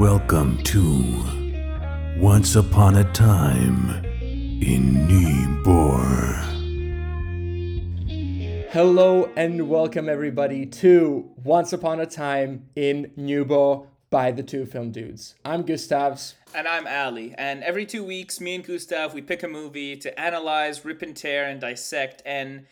Welcome 0.00 0.62
to 0.62 1.24
Once 2.16 2.56
Upon 2.56 2.96
a 2.96 3.04
Time 3.12 4.02
in 4.02 5.06
Nyborg. 5.06 6.40
Hello 8.70 9.30
and 9.36 9.68
welcome 9.68 10.08
everybody 10.08 10.64
to 10.64 11.30
Once 11.44 11.74
Upon 11.74 12.00
a 12.00 12.06
Time 12.06 12.64
in 12.74 13.12
Nyborg 13.18 13.88
by 14.08 14.30
the 14.30 14.42
Two 14.42 14.64
Film 14.64 14.90
Dudes. 14.90 15.34
I'm 15.44 15.64
Gustavs. 15.64 16.32
And 16.54 16.66
I'm 16.66 16.86
Ali. 16.86 17.34
And 17.36 17.62
every 17.62 17.84
two 17.84 18.02
weeks, 18.02 18.40
me 18.40 18.54
and 18.54 18.64
Gustav, 18.64 19.12
we 19.12 19.20
pick 19.20 19.42
a 19.42 19.48
movie 19.48 19.96
to 19.96 20.18
analyze, 20.18 20.82
rip 20.82 21.02
and 21.02 21.14
tear, 21.14 21.44
and 21.44 21.60
dissect. 21.60 22.22
And 22.24 22.64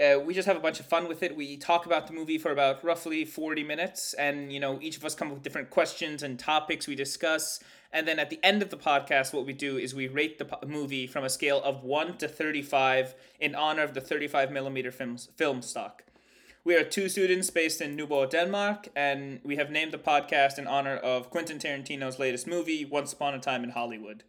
uh, 0.00 0.18
we 0.18 0.32
just 0.32 0.48
have 0.48 0.56
a 0.56 0.60
bunch 0.60 0.80
of 0.80 0.86
fun 0.86 1.06
with 1.06 1.22
it. 1.22 1.36
We 1.36 1.56
talk 1.56 1.84
about 1.84 2.06
the 2.06 2.12
movie 2.12 2.38
for 2.38 2.50
about 2.50 2.82
roughly 2.82 3.24
40 3.24 3.62
minutes. 3.62 4.14
And, 4.14 4.52
you 4.52 4.58
know, 4.58 4.78
each 4.80 4.96
of 4.96 5.04
us 5.04 5.14
come 5.14 5.28
up 5.28 5.34
with 5.34 5.42
different 5.42 5.70
questions 5.70 6.22
and 6.22 6.38
topics 6.38 6.86
we 6.86 6.94
discuss. 6.94 7.60
And 7.92 8.08
then 8.08 8.18
at 8.18 8.30
the 8.30 8.40
end 8.42 8.62
of 8.62 8.70
the 8.70 8.78
podcast, 8.78 9.34
what 9.34 9.44
we 9.44 9.52
do 9.52 9.76
is 9.76 9.94
we 9.94 10.08
rate 10.08 10.38
the 10.38 10.46
po- 10.46 10.66
movie 10.66 11.06
from 11.06 11.24
a 11.24 11.28
scale 11.28 11.62
of 11.62 11.84
1 11.84 12.16
to 12.18 12.28
35 12.28 13.14
in 13.38 13.54
honor 13.54 13.82
of 13.82 13.92
the 13.92 14.00
35 14.00 14.50
millimeter 14.50 14.90
film, 14.90 15.18
film 15.18 15.60
stock. 15.60 16.04
We 16.64 16.76
are 16.76 16.84
two 16.84 17.08
students 17.08 17.50
based 17.50 17.80
in 17.80 17.96
Nyborg, 17.96 18.30
Denmark, 18.30 18.88
and 18.94 19.40
we 19.44 19.56
have 19.56 19.70
named 19.70 19.92
the 19.92 19.98
podcast 19.98 20.58
in 20.58 20.66
honor 20.66 20.96
of 20.96 21.28
Quentin 21.28 21.58
Tarantino's 21.58 22.20
latest 22.20 22.46
movie, 22.46 22.84
Once 22.84 23.12
Upon 23.12 23.34
a 23.34 23.40
Time 23.40 23.64
in 23.64 23.70
Hollywood. 23.70 24.22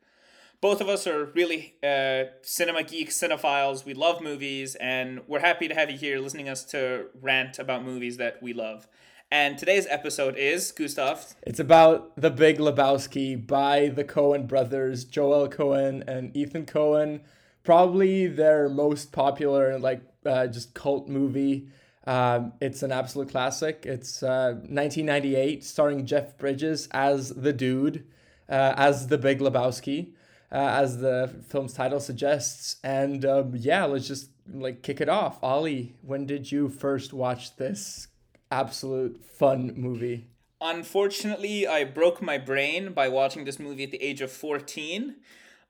Both 0.64 0.80
of 0.80 0.88
us 0.88 1.06
are 1.08 1.26
really 1.36 1.74
uh, 1.84 2.32
cinema 2.42 2.84
geeks, 2.84 3.20
cinephiles. 3.20 3.84
We 3.84 3.94
love 3.94 4.22
movies, 4.22 4.76
and 4.76 5.20
we're 5.28 5.42
happy 5.42 5.68
to 5.68 5.76
have 5.76 5.92
you 5.92 5.98
here 5.98 6.20
listening 6.20 6.48
us 6.48 6.64
to 6.68 7.08
rant 7.22 7.60
about 7.60 7.84
movies 7.84 8.16
that 8.16 8.42
we 8.42 8.54
love. 8.54 8.88
And 9.30 9.58
today's 9.58 9.86
episode 9.90 10.38
is 10.38 10.72
Gustav. 10.72 11.36
It's 11.46 11.60
about 11.60 12.16
The 12.16 12.30
Big 12.30 12.60
Lebowski 12.60 13.46
by 13.46 13.90
the 13.90 14.06
Coen 14.06 14.48
brothers, 14.48 15.04
Joel 15.04 15.50
Coen 15.50 16.02
and 16.08 16.34
Ethan 16.34 16.66
Coen. 16.66 17.20
Probably 17.66 18.28
their 18.28 18.70
most 18.70 19.12
popular, 19.12 19.78
like, 19.78 20.02
uh, 20.26 20.48
just 20.48 20.74
cult 20.74 21.10
movie. 21.10 21.68
Um, 22.08 22.54
it's 22.62 22.84
an 22.84 22.94
absolute 22.94 23.28
classic. 23.28 23.84
It's 23.86 24.24
uh, 24.24 24.54
1998, 24.54 25.62
starring 25.66 26.06
Jeff 26.06 26.38
Bridges 26.38 26.88
as 26.92 27.32
the 27.32 27.52
dude, 27.52 28.06
uh, 28.48 28.76
as 28.78 29.08
the 29.08 29.18
Big 29.18 29.40
Lebowski, 29.40 30.14
as 30.58 31.00
the 31.00 31.34
film's 31.50 31.74
title 31.74 32.00
suggests. 32.00 32.78
And 32.84 33.26
um, 33.26 33.54
yeah, 33.56 33.86
let's 33.86 34.08
just 34.08 34.30
like 34.52 34.82
kick 34.84 35.02
it 35.02 35.10
off. 35.10 35.40
Ollie, 35.42 35.96
when 36.02 36.26
did 36.26 36.52
you 36.52 36.70
first 36.70 37.14
watch 37.14 37.56
this 37.56 38.08
absolute 38.52 39.24
fun 39.24 39.74
movie? 39.76 40.28
Unfortunately, 40.62 41.68
I 41.68 41.84
broke 41.84 42.22
my 42.22 42.38
brain 42.38 42.94
by 42.94 43.10
watching 43.10 43.44
this 43.44 43.60
movie 43.60 43.84
at 43.84 43.92
the 43.92 44.02
age 44.02 44.22
of 44.22 44.32
14. 44.32 45.16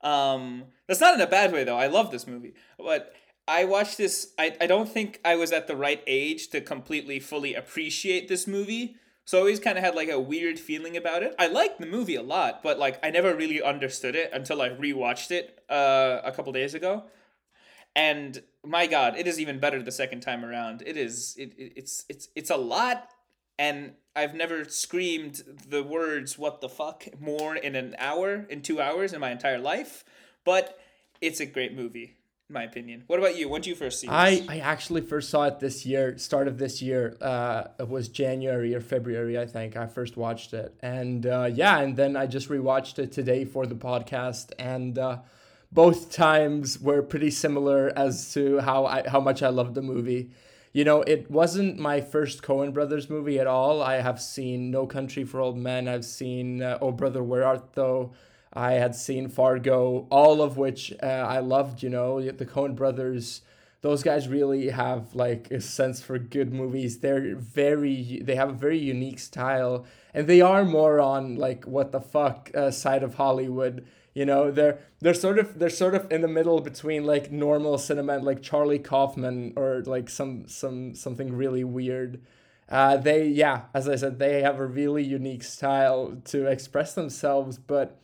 Um, 0.02 0.64
that's 0.86 1.00
not 1.00 1.14
in 1.14 1.20
a 1.20 1.26
bad 1.26 1.52
way, 1.52 1.64
though. 1.64 1.78
I 1.78 1.88
love 1.88 2.12
this 2.12 2.26
movie. 2.26 2.54
But 2.78 3.12
I 3.48 3.64
watched 3.64 3.98
this. 3.98 4.32
I, 4.38 4.56
I 4.60 4.66
don't 4.66 4.88
think 4.88 5.20
I 5.24 5.34
was 5.36 5.50
at 5.50 5.66
the 5.66 5.76
right 5.76 6.02
age 6.06 6.48
to 6.50 6.60
completely 6.60 7.18
fully 7.18 7.54
appreciate 7.54 8.28
this 8.28 8.46
movie. 8.46 8.96
So 9.24 9.38
I 9.38 9.40
always 9.40 9.60
kind 9.60 9.78
of 9.78 9.84
had 9.84 9.94
like 9.94 10.10
a 10.10 10.20
weird 10.20 10.58
feeling 10.58 10.96
about 10.96 11.22
it. 11.22 11.34
I 11.38 11.46
liked 11.46 11.80
the 11.80 11.86
movie 11.86 12.16
a 12.16 12.22
lot, 12.22 12.62
but 12.62 12.78
like 12.78 12.98
I 13.02 13.10
never 13.10 13.34
really 13.34 13.62
understood 13.62 14.14
it 14.14 14.30
until 14.32 14.60
I 14.60 14.68
rewatched 14.68 15.30
it 15.30 15.62
uh, 15.70 16.20
a 16.22 16.32
couple 16.32 16.52
days 16.52 16.74
ago. 16.74 17.04
And 17.96 18.42
my 18.64 18.86
God, 18.86 19.16
it 19.16 19.26
is 19.26 19.40
even 19.40 19.60
better 19.60 19.82
the 19.82 19.92
second 19.92 20.20
time 20.20 20.44
around. 20.44 20.82
It 20.84 20.96
is. 20.96 21.36
It, 21.38 21.54
it 21.56 21.72
it's 21.76 22.04
it's 22.08 22.28
it's 22.34 22.50
a 22.50 22.56
lot, 22.56 23.10
and 23.58 23.92
I've 24.16 24.34
never 24.34 24.64
screamed 24.64 25.42
the 25.68 25.82
words 25.82 26.36
"what 26.36 26.60
the 26.60 26.68
fuck" 26.68 27.06
more 27.20 27.54
in 27.54 27.76
an 27.76 27.94
hour, 27.98 28.46
in 28.50 28.62
two 28.62 28.80
hours, 28.80 29.12
in 29.12 29.20
my 29.20 29.30
entire 29.30 29.58
life. 29.58 30.04
But 30.44 30.78
it's 31.20 31.40
a 31.40 31.46
great 31.46 31.74
movie 31.74 32.16
in 32.48 32.54
my 32.54 32.62
opinion. 32.64 33.04
What 33.06 33.18
about 33.18 33.36
you? 33.36 33.48
When 33.48 33.62
did 33.62 33.70
you 33.70 33.74
first 33.74 34.00
see 34.00 34.06
this? 34.06 34.14
I, 34.14 34.44
I 34.48 34.58
actually 34.58 35.00
first 35.00 35.30
saw 35.30 35.44
it 35.44 35.60
this 35.60 35.86
year, 35.86 36.18
start 36.18 36.46
of 36.46 36.58
this 36.58 36.82
year. 36.82 37.16
Uh, 37.20 37.64
it 37.78 37.88
was 37.88 38.08
January 38.08 38.74
or 38.74 38.80
February, 38.80 39.38
I 39.38 39.46
think. 39.46 39.76
I 39.76 39.86
first 39.86 40.16
watched 40.16 40.52
it, 40.52 40.74
and 40.80 41.26
uh, 41.26 41.50
yeah, 41.52 41.78
and 41.80 41.96
then 41.96 42.16
I 42.16 42.26
just 42.26 42.48
rewatched 42.48 42.98
it 42.98 43.12
today 43.12 43.44
for 43.44 43.66
the 43.66 43.74
podcast, 43.74 44.52
and 44.58 44.98
uh, 44.98 45.18
both 45.72 46.12
times 46.12 46.78
were 46.78 47.02
pretty 47.02 47.30
similar 47.30 47.92
as 47.96 48.32
to 48.34 48.58
how 48.60 48.84
I 48.86 49.08
how 49.08 49.20
much 49.20 49.42
I 49.42 49.48
loved 49.48 49.74
the 49.74 49.82
movie. 49.82 50.30
You 50.72 50.84
know, 50.84 51.02
it 51.02 51.30
wasn't 51.30 51.78
my 51.78 52.00
first 52.00 52.42
Coen 52.42 52.74
Brothers 52.74 53.08
movie 53.08 53.38
at 53.38 53.46
all. 53.46 53.80
I 53.80 54.00
have 54.00 54.20
seen 54.20 54.72
No 54.72 54.86
Country 54.86 55.24
for 55.24 55.40
Old 55.40 55.56
Men. 55.56 55.86
I've 55.86 56.04
seen 56.04 56.62
uh, 56.62 56.78
Oh 56.82 56.90
Brother 56.90 57.22
Where 57.22 57.44
Art 57.44 57.72
Thou. 57.74 58.10
I 58.54 58.72
had 58.72 58.94
seen 58.94 59.28
Fargo, 59.28 60.06
all 60.10 60.40
of 60.40 60.56
which 60.56 60.92
uh, 61.02 61.06
I 61.06 61.40
loved. 61.40 61.82
You 61.82 61.90
know, 61.90 62.20
the 62.20 62.46
Coen 62.46 62.76
brothers. 62.76 63.42
Those 63.80 64.02
guys 64.02 64.28
really 64.28 64.70
have 64.70 65.14
like 65.14 65.50
a 65.50 65.60
sense 65.60 66.00
for 66.00 66.18
good 66.18 66.54
movies. 66.54 67.00
They're 67.00 67.36
very, 67.36 68.22
they 68.24 68.34
have 68.34 68.48
a 68.48 68.54
very 68.54 68.78
unique 68.78 69.18
style, 69.18 69.84
and 70.14 70.26
they 70.26 70.40
are 70.40 70.64
more 70.64 71.00
on 71.00 71.36
like 71.36 71.66
what 71.66 71.92
the 71.92 72.00
fuck 72.00 72.50
uh, 72.54 72.70
side 72.70 73.02
of 73.02 73.16
Hollywood. 73.16 73.84
You 74.14 74.24
know, 74.24 74.50
they're 74.50 74.78
they're 75.00 75.12
sort 75.12 75.38
of 75.38 75.58
they're 75.58 75.68
sort 75.68 75.94
of 75.94 76.10
in 76.10 76.22
the 76.22 76.28
middle 76.28 76.60
between 76.60 77.04
like 77.04 77.30
normal 77.32 77.76
cinema, 77.76 78.18
like 78.18 78.40
Charlie 78.42 78.78
Kaufman, 78.78 79.52
or 79.56 79.82
like 79.84 80.08
some 80.08 80.46
some 80.48 80.94
something 80.94 81.36
really 81.36 81.64
weird. 81.64 82.20
Uh, 82.68 82.96
they 82.96 83.26
yeah, 83.26 83.62
as 83.74 83.88
I 83.88 83.96
said, 83.96 84.18
they 84.18 84.42
have 84.42 84.58
a 84.58 84.66
really 84.66 85.02
unique 85.02 85.42
style 85.42 86.16
to 86.26 86.46
express 86.46 86.94
themselves, 86.94 87.58
but 87.58 88.00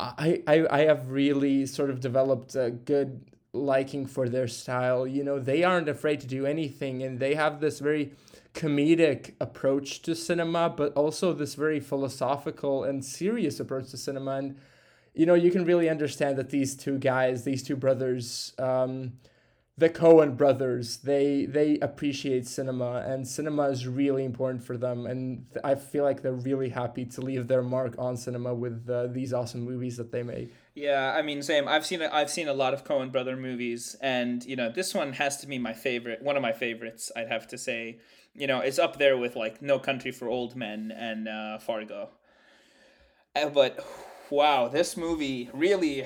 I, 0.00 0.42
I, 0.46 0.66
I 0.70 0.80
have 0.80 1.10
really 1.10 1.66
sort 1.66 1.90
of 1.90 2.00
developed 2.00 2.56
a 2.56 2.70
good 2.70 3.24
liking 3.52 4.06
for 4.06 4.28
their 4.28 4.48
style. 4.48 5.06
You 5.06 5.22
know, 5.22 5.38
they 5.38 5.62
aren't 5.62 5.88
afraid 5.88 6.20
to 6.20 6.26
do 6.26 6.46
anything 6.46 7.02
and 7.02 7.18
they 7.20 7.34
have 7.34 7.60
this 7.60 7.78
very 7.78 8.12
comedic 8.54 9.34
approach 9.40 10.02
to 10.02 10.14
cinema, 10.14 10.70
but 10.70 10.92
also 10.94 11.32
this 11.32 11.54
very 11.54 11.80
philosophical 11.80 12.84
and 12.84 13.04
serious 13.04 13.60
approach 13.60 13.90
to 13.90 13.96
cinema. 13.96 14.32
And, 14.32 14.58
you 15.14 15.26
know, 15.26 15.34
you 15.34 15.50
can 15.50 15.64
really 15.64 15.88
understand 15.88 16.38
that 16.38 16.50
these 16.50 16.76
two 16.76 16.98
guys, 16.98 17.44
these 17.44 17.62
two 17.62 17.76
brothers, 17.76 18.52
um, 18.58 19.12
the 19.76 19.90
Coen 19.90 20.36
brothers, 20.36 20.98
they 20.98 21.46
they 21.46 21.78
appreciate 21.80 22.46
cinema, 22.46 23.04
and 23.06 23.26
cinema 23.26 23.64
is 23.70 23.88
really 23.88 24.24
important 24.24 24.62
for 24.62 24.76
them. 24.76 25.06
And 25.06 25.46
I 25.64 25.74
feel 25.74 26.04
like 26.04 26.22
they're 26.22 26.32
really 26.32 26.68
happy 26.68 27.04
to 27.06 27.20
leave 27.20 27.48
their 27.48 27.62
mark 27.62 27.96
on 27.98 28.16
cinema 28.16 28.54
with 28.54 28.88
uh, 28.88 29.08
these 29.08 29.32
awesome 29.32 29.62
movies 29.62 29.96
that 29.96 30.12
they 30.12 30.22
make. 30.22 30.54
Yeah, 30.76 31.12
I 31.16 31.22
mean, 31.22 31.42
same. 31.42 31.66
I've 31.66 31.84
seen 31.84 32.02
I've 32.02 32.30
seen 32.30 32.46
a 32.46 32.54
lot 32.54 32.72
of 32.72 32.84
Coen 32.84 33.10
brother 33.10 33.36
movies, 33.36 33.96
and 34.00 34.44
you 34.44 34.54
know, 34.54 34.70
this 34.70 34.94
one 34.94 35.12
has 35.14 35.38
to 35.38 35.48
be 35.48 35.58
my 35.58 35.72
favorite. 35.72 36.22
One 36.22 36.36
of 36.36 36.42
my 36.42 36.52
favorites, 36.52 37.10
I'd 37.16 37.28
have 37.28 37.48
to 37.48 37.58
say. 37.58 37.98
You 38.36 38.48
know, 38.48 38.58
it's 38.60 38.80
up 38.80 38.98
there 38.98 39.16
with 39.16 39.36
like 39.36 39.62
No 39.62 39.78
Country 39.78 40.10
for 40.10 40.28
Old 40.28 40.56
Men 40.56 40.92
and 40.92 41.28
uh, 41.28 41.58
Fargo. 41.58 42.10
Uh, 43.34 43.48
but 43.48 43.84
wow, 44.30 44.68
this 44.68 44.96
movie 44.96 45.50
really 45.52 46.04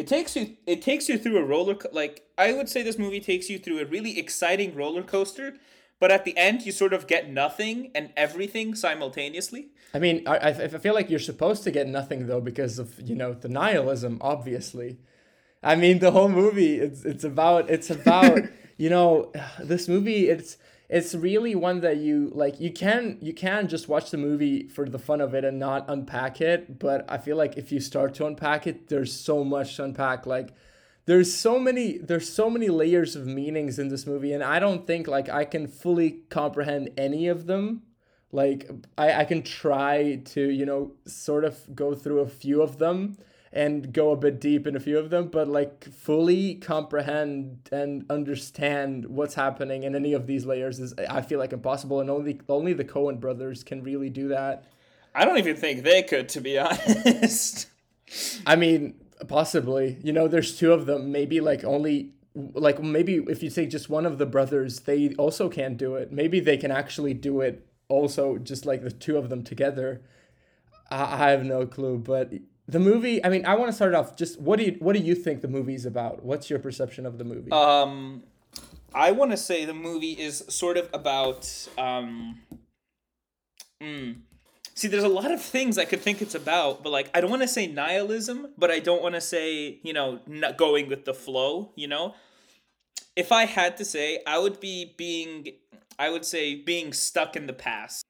it 0.00 0.06
takes 0.06 0.34
you 0.34 0.56
it 0.66 0.80
takes 0.80 1.10
you 1.10 1.18
through 1.18 1.36
a 1.36 1.44
roller 1.44 1.74
co- 1.74 1.90
like 1.92 2.22
I 2.38 2.54
would 2.54 2.70
say 2.70 2.80
this 2.82 2.98
movie 2.98 3.20
takes 3.20 3.50
you 3.50 3.58
through 3.58 3.80
a 3.80 3.84
really 3.84 4.18
exciting 4.18 4.74
roller 4.74 5.02
coaster, 5.02 5.56
but 5.98 6.10
at 6.10 6.24
the 6.24 6.34
end 6.38 6.64
you 6.64 6.72
sort 6.72 6.94
of 6.94 7.06
get 7.06 7.30
nothing 7.30 7.90
and 7.94 8.10
everything 8.16 8.74
simultaneously. 8.74 9.68
I 9.92 9.98
mean, 9.98 10.26
I, 10.26 10.36
I 10.48 10.68
feel 10.68 10.94
like 10.94 11.10
you're 11.10 11.18
supposed 11.18 11.64
to 11.64 11.70
get 11.70 11.86
nothing 11.86 12.28
though 12.28 12.40
because 12.40 12.78
of 12.78 12.98
you 13.06 13.14
know 13.14 13.34
the 13.34 13.50
nihilism, 13.50 14.16
obviously. 14.22 14.98
I 15.62 15.76
mean, 15.76 15.98
the 15.98 16.12
whole 16.12 16.30
movie 16.30 16.76
it's 16.76 17.04
it's 17.04 17.24
about 17.24 17.68
it's 17.68 17.90
about 17.90 18.38
you 18.78 18.88
know 18.88 19.30
this 19.62 19.86
movie 19.86 20.30
it's 20.30 20.56
it's 20.90 21.14
really 21.14 21.54
one 21.54 21.80
that 21.80 21.98
you 21.98 22.32
like 22.34 22.60
you 22.60 22.72
can 22.72 23.16
you 23.22 23.32
can 23.32 23.68
just 23.68 23.88
watch 23.88 24.10
the 24.10 24.16
movie 24.16 24.66
for 24.66 24.88
the 24.88 24.98
fun 24.98 25.20
of 25.20 25.34
it 25.34 25.44
and 25.44 25.56
not 25.58 25.84
unpack 25.88 26.40
it 26.40 26.80
but 26.80 27.04
i 27.08 27.16
feel 27.16 27.36
like 27.36 27.56
if 27.56 27.70
you 27.70 27.78
start 27.78 28.12
to 28.12 28.26
unpack 28.26 28.66
it 28.66 28.88
there's 28.88 29.12
so 29.12 29.44
much 29.44 29.76
to 29.76 29.84
unpack. 29.84 30.26
Like 30.26 30.52
there's 31.06 31.32
so 31.32 31.58
many 31.60 31.96
there's 31.98 32.28
so 32.28 32.50
many 32.50 32.68
layers 32.68 33.14
of 33.14 33.24
meanings 33.24 33.78
in 33.78 33.88
this 33.88 34.06
movie 34.06 34.32
and 34.32 34.42
i 34.42 34.58
don't 34.58 34.86
think 34.86 35.06
like 35.06 35.28
i 35.28 35.44
can 35.44 35.66
fully 35.66 36.22
comprehend 36.28 36.90
any 36.98 37.28
of 37.28 37.46
them. 37.46 37.82
Like 38.32 38.68
i, 38.98 39.20
I 39.20 39.24
can 39.24 39.42
try 39.42 40.16
to 40.26 40.50
you 40.50 40.66
know 40.66 40.92
sort 41.06 41.44
of 41.44 41.56
go 41.74 41.94
through 41.94 42.20
a 42.20 42.28
few 42.28 42.62
of 42.62 42.78
them 42.78 43.16
and 43.52 43.92
go 43.92 44.12
a 44.12 44.16
bit 44.16 44.40
deep 44.40 44.66
in 44.66 44.76
a 44.76 44.80
few 44.80 44.98
of 44.98 45.10
them, 45.10 45.28
but 45.28 45.48
like 45.48 45.84
fully 45.84 46.54
comprehend 46.54 47.68
and 47.72 48.04
understand 48.08 49.06
what's 49.06 49.34
happening 49.34 49.82
in 49.82 49.96
any 49.96 50.12
of 50.12 50.26
these 50.26 50.46
layers 50.46 50.78
is 50.78 50.94
I 51.08 51.20
feel 51.22 51.38
like 51.38 51.52
impossible, 51.52 52.00
and 52.00 52.08
only 52.08 52.40
only 52.48 52.72
the 52.72 52.84
Coen 52.84 53.18
brothers 53.18 53.64
can 53.64 53.82
really 53.82 54.10
do 54.10 54.28
that. 54.28 54.64
I 55.14 55.24
don't 55.24 55.38
even 55.38 55.56
think 55.56 55.82
they 55.82 56.02
could, 56.02 56.28
to 56.30 56.40
be 56.40 56.58
honest. 56.58 57.66
I 58.46 58.54
mean, 58.54 58.94
possibly. 59.26 59.98
You 60.02 60.12
know, 60.12 60.28
there's 60.28 60.56
two 60.56 60.72
of 60.72 60.86
them. 60.86 61.10
Maybe 61.10 61.40
like 61.40 61.64
only 61.64 62.12
like 62.34 62.80
maybe 62.80 63.16
if 63.16 63.42
you 63.42 63.50
take 63.50 63.70
just 63.70 63.90
one 63.90 64.06
of 64.06 64.18
the 64.18 64.26
brothers, 64.26 64.80
they 64.80 65.14
also 65.14 65.48
can't 65.48 65.76
do 65.76 65.96
it. 65.96 66.12
Maybe 66.12 66.38
they 66.38 66.56
can 66.56 66.70
actually 66.70 67.14
do 67.14 67.40
it 67.40 67.66
also 67.88 68.38
just 68.38 68.64
like 68.64 68.82
the 68.82 68.90
two 68.92 69.16
of 69.16 69.28
them 69.28 69.42
together 69.42 70.00
I, 70.90 71.26
I 71.26 71.30
have 71.30 71.44
no 71.44 71.66
clue, 71.66 71.98
but 71.98 72.32
the 72.70 72.78
movie. 72.78 73.24
I 73.24 73.28
mean, 73.28 73.44
I 73.44 73.56
want 73.56 73.68
to 73.68 73.72
start 73.72 73.94
off. 73.94 74.16
Just 74.16 74.40
what 74.40 74.58
do 74.58 74.64
you 74.64 74.76
what 74.78 74.94
do 74.94 75.02
you 75.02 75.14
think 75.14 75.40
the 75.40 75.48
movie's 75.48 75.86
about? 75.86 76.24
What's 76.24 76.48
your 76.48 76.58
perception 76.58 77.06
of 77.06 77.18
the 77.18 77.24
movie? 77.24 77.50
Um, 77.50 78.22
I 78.94 79.12
want 79.12 79.32
to 79.32 79.36
say 79.36 79.64
the 79.64 79.74
movie 79.74 80.12
is 80.12 80.44
sort 80.48 80.76
of 80.76 80.88
about. 80.92 81.68
Um, 81.76 82.40
mm, 83.82 84.16
see, 84.74 84.88
there's 84.88 85.04
a 85.04 85.08
lot 85.08 85.30
of 85.30 85.42
things 85.42 85.78
I 85.78 85.84
could 85.84 86.00
think 86.00 86.22
it's 86.22 86.34
about, 86.34 86.82
but 86.82 86.90
like 86.90 87.10
I 87.14 87.20
don't 87.20 87.30
want 87.30 87.42
to 87.42 87.48
say 87.48 87.66
nihilism, 87.66 88.48
but 88.56 88.70
I 88.70 88.78
don't 88.78 89.02
want 89.02 89.16
to 89.16 89.20
say 89.20 89.78
you 89.82 89.92
know 89.92 90.20
not 90.26 90.56
going 90.56 90.88
with 90.88 91.04
the 91.04 91.14
flow. 91.14 91.72
You 91.74 91.88
know, 91.88 92.14
if 93.16 93.32
I 93.32 93.46
had 93.46 93.76
to 93.78 93.84
say, 93.84 94.20
I 94.26 94.38
would 94.38 94.60
be 94.60 94.94
being. 94.96 95.48
I 95.98 96.08
would 96.08 96.24
say 96.24 96.54
being 96.54 96.94
stuck 96.94 97.36
in 97.36 97.46
the 97.46 97.52
past. 97.52 98.06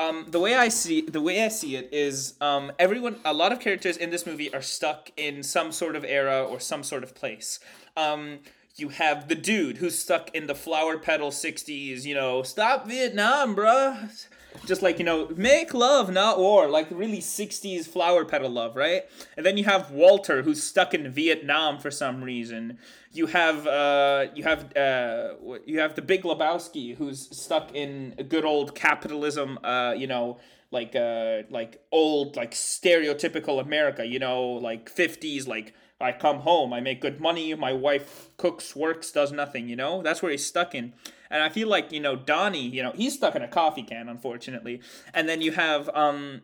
Um, 0.00 0.24
the 0.28 0.40
way 0.40 0.54
I 0.54 0.68
see 0.68 1.02
the 1.02 1.20
way 1.20 1.44
I 1.44 1.48
see 1.48 1.76
it 1.76 1.90
is 1.92 2.32
um, 2.40 2.72
everyone 2.78 3.16
a 3.22 3.34
lot 3.34 3.52
of 3.52 3.60
characters 3.60 3.98
in 3.98 4.08
this 4.08 4.24
movie 4.24 4.52
are 4.54 4.62
stuck 4.62 5.10
in 5.18 5.42
some 5.42 5.72
sort 5.72 5.94
of 5.94 6.06
era 6.06 6.42
or 6.42 6.58
some 6.58 6.82
sort 6.82 7.02
of 7.02 7.14
place. 7.14 7.60
Um, 7.98 8.38
you 8.76 8.88
have 8.88 9.28
the 9.28 9.34
dude 9.34 9.76
who's 9.76 9.98
stuck 9.98 10.34
in 10.34 10.46
the 10.46 10.54
flower 10.54 10.96
petal 10.96 11.30
60s, 11.30 12.04
you 12.06 12.14
know, 12.14 12.42
stop 12.42 12.86
Vietnam, 12.86 13.54
bruh. 13.54 14.26
Just 14.66 14.82
like, 14.82 14.98
you 14.98 15.04
know, 15.04 15.28
make 15.36 15.74
love, 15.74 16.12
not 16.12 16.38
war. 16.38 16.68
Like 16.68 16.88
really 16.90 17.18
60s 17.20 17.86
flower 17.86 18.24
petal 18.24 18.50
love, 18.50 18.76
right? 18.76 19.02
And 19.36 19.44
then 19.44 19.56
you 19.56 19.64
have 19.64 19.90
Walter 19.90 20.42
who's 20.42 20.62
stuck 20.62 20.94
in 20.94 21.10
Vietnam 21.10 21.78
for 21.78 21.90
some 21.90 22.22
reason. 22.22 22.78
You 23.12 23.26
have 23.26 23.66
uh 23.66 24.26
you 24.34 24.44
have 24.44 24.76
uh 24.76 25.34
you 25.66 25.80
have 25.80 25.94
the 25.94 26.02
Big 26.02 26.22
Lebowski 26.22 26.96
who's 26.96 27.28
stuck 27.36 27.74
in 27.74 28.14
a 28.18 28.22
good 28.22 28.44
old 28.44 28.74
capitalism, 28.74 29.58
uh, 29.64 29.94
you 29.96 30.06
know, 30.06 30.38
like 30.70 30.94
uh 30.94 31.42
like 31.50 31.82
old 31.90 32.36
like 32.36 32.52
stereotypical 32.52 33.60
America, 33.60 34.04
you 34.04 34.18
know, 34.18 34.42
like 34.42 34.94
50s 34.94 35.46
like 35.48 35.74
I 36.00 36.12
come 36.12 36.40
home, 36.40 36.72
I 36.72 36.80
make 36.80 37.00
good 37.00 37.20
money, 37.20 37.54
my 37.54 37.74
wife 37.74 38.30
cooks, 38.38 38.74
works, 38.74 39.12
does 39.12 39.32
nothing, 39.32 39.68
you 39.68 39.76
know? 39.76 40.02
That's 40.02 40.22
where 40.22 40.32
he's 40.32 40.46
stuck 40.46 40.74
in. 40.74 40.94
And 41.30 41.42
I 41.42 41.48
feel 41.48 41.68
like, 41.68 41.92
you 41.92 42.00
know, 42.00 42.16
Donnie, 42.16 42.66
you 42.66 42.82
know, 42.82 42.92
he's 42.92 43.14
stuck 43.14 43.36
in 43.36 43.42
a 43.42 43.48
coffee 43.48 43.82
can, 43.82 44.08
unfortunately. 44.08 44.80
And 45.14 45.28
then 45.28 45.40
you 45.40 45.52
have 45.52 45.88
um 45.94 46.42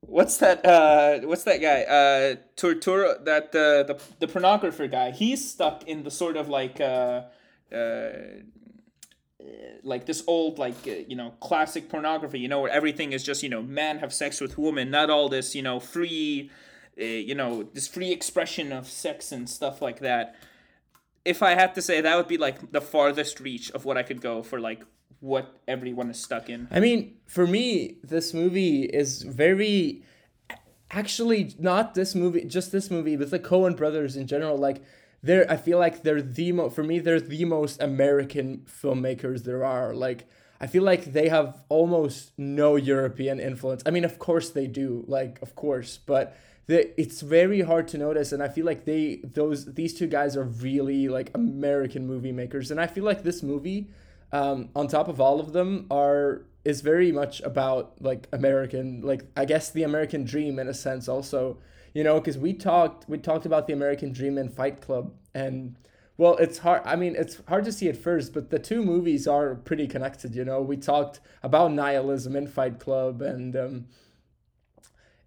what's 0.00 0.38
that 0.38 0.64
uh 0.66 1.20
what's 1.20 1.44
that 1.44 1.60
guy? 1.60 1.82
Uh 1.82 2.36
Tortura 2.56 3.24
that 3.24 3.52
the 3.52 3.84
the 3.86 4.26
the 4.26 4.32
pornographer 4.32 4.90
guy. 4.90 5.10
He's 5.10 5.48
stuck 5.48 5.84
in 5.84 6.02
the 6.02 6.10
sort 6.10 6.36
of 6.36 6.48
like 6.48 6.80
uh 6.80 7.22
uh 7.72 8.10
like 9.82 10.06
this 10.06 10.24
old 10.26 10.58
like 10.58 10.76
uh, 10.86 10.92
you 11.06 11.16
know 11.16 11.30
classic 11.40 11.88
pornography 11.88 12.38
you 12.38 12.48
know 12.48 12.60
where 12.60 12.70
everything 12.70 13.12
is 13.12 13.22
just 13.22 13.42
you 13.42 13.48
know 13.48 13.62
man 13.62 13.98
have 13.98 14.12
sex 14.12 14.40
with 14.40 14.56
woman 14.56 14.90
not 14.90 15.10
all 15.10 15.28
this 15.28 15.54
you 15.54 15.62
know 15.62 15.78
free 15.78 16.50
uh, 16.98 17.04
you 17.04 17.34
know 17.34 17.62
this 17.74 17.86
free 17.86 18.10
expression 18.10 18.72
of 18.72 18.86
sex 18.86 19.32
and 19.32 19.48
stuff 19.48 19.82
like 19.82 20.00
that 20.00 20.34
if 21.24 21.42
i 21.42 21.54
had 21.54 21.74
to 21.74 21.82
say 21.82 22.00
that 22.00 22.16
would 22.16 22.28
be 22.28 22.38
like 22.38 22.72
the 22.72 22.80
farthest 22.80 23.40
reach 23.40 23.70
of 23.72 23.84
what 23.84 23.96
i 23.96 24.02
could 24.02 24.20
go 24.20 24.42
for 24.42 24.60
like 24.60 24.82
what 25.24 25.56
everyone 25.66 26.10
is 26.10 26.22
stuck 26.22 26.50
in 26.50 26.68
I 26.70 26.80
mean, 26.80 27.16
for 27.26 27.46
me, 27.46 27.96
this 28.04 28.34
movie 28.34 28.82
is 28.82 29.22
very 29.22 30.04
actually 30.90 31.54
not 31.58 31.94
this 31.94 32.14
movie, 32.14 32.44
just 32.44 32.72
this 32.72 32.90
movie, 32.90 33.16
but 33.16 33.30
the 33.30 33.38
Coen 33.38 33.74
brothers 33.74 34.16
in 34.16 34.26
general. 34.26 34.58
Like, 34.58 34.82
they're 35.22 35.50
I 35.50 35.56
feel 35.56 35.78
like 35.78 36.02
they're 36.02 36.20
the 36.20 36.52
mo 36.52 36.68
for 36.68 36.84
me 36.84 36.98
they're 36.98 37.20
the 37.20 37.46
most 37.46 37.80
American 37.80 38.66
filmmakers 38.66 39.44
there 39.44 39.64
are. 39.64 39.94
Like, 39.94 40.28
I 40.60 40.66
feel 40.66 40.82
like 40.82 41.14
they 41.14 41.30
have 41.30 41.62
almost 41.70 42.32
no 42.36 42.76
European 42.76 43.40
influence. 43.40 43.82
I 43.86 43.90
mean, 43.90 44.04
of 44.04 44.18
course 44.18 44.50
they 44.50 44.66
do, 44.66 45.04
like 45.08 45.40
of 45.40 45.54
course, 45.54 45.98
but 46.04 46.36
the, 46.66 46.98
it's 47.00 47.20
very 47.20 47.60
hard 47.60 47.88
to 47.88 47.98
notice 47.98 48.32
and 48.32 48.42
i 48.42 48.48
feel 48.48 48.64
like 48.64 48.84
they 48.84 49.20
those 49.22 49.74
these 49.74 49.94
two 49.94 50.06
guys 50.06 50.36
are 50.36 50.44
really 50.44 51.08
like 51.08 51.30
american 51.34 52.06
movie 52.06 52.32
makers 52.32 52.70
and 52.70 52.80
i 52.80 52.86
feel 52.86 53.04
like 53.04 53.22
this 53.22 53.42
movie 53.42 53.88
um, 54.32 54.68
on 54.74 54.88
top 54.88 55.06
of 55.08 55.20
all 55.20 55.38
of 55.38 55.52
them 55.52 55.86
are 55.90 56.42
is 56.64 56.80
very 56.80 57.12
much 57.12 57.40
about 57.42 58.00
like 58.00 58.26
american 58.32 59.02
like 59.02 59.24
i 59.36 59.44
guess 59.44 59.70
the 59.70 59.82
american 59.82 60.24
dream 60.24 60.58
in 60.58 60.68
a 60.68 60.74
sense 60.74 61.08
also 61.08 61.58
you 61.92 62.02
know 62.02 62.18
because 62.18 62.38
we 62.38 62.52
talked 62.52 63.08
we 63.08 63.18
talked 63.18 63.46
about 63.46 63.66
the 63.66 63.72
american 63.72 64.12
dream 64.12 64.38
in 64.38 64.48
fight 64.48 64.80
club 64.80 65.12
and 65.34 65.76
well 66.16 66.36
it's 66.36 66.58
hard 66.58 66.82
i 66.84 66.96
mean 66.96 67.14
it's 67.16 67.40
hard 67.48 67.64
to 67.64 67.72
see 67.72 67.88
at 67.88 67.96
first 67.96 68.32
but 68.32 68.50
the 68.50 68.58
two 68.58 68.82
movies 68.82 69.28
are 69.28 69.54
pretty 69.54 69.86
connected 69.86 70.34
you 70.34 70.44
know? 70.44 70.60
We 70.60 70.76
talked 70.76 71.20
about 71.42 71.72
nihilism 71.72 72.34
in 72.34 72.46
fight 72.46 72.80
club 72.80 73.20
and 73.20 73.54
um, 73.54 73.86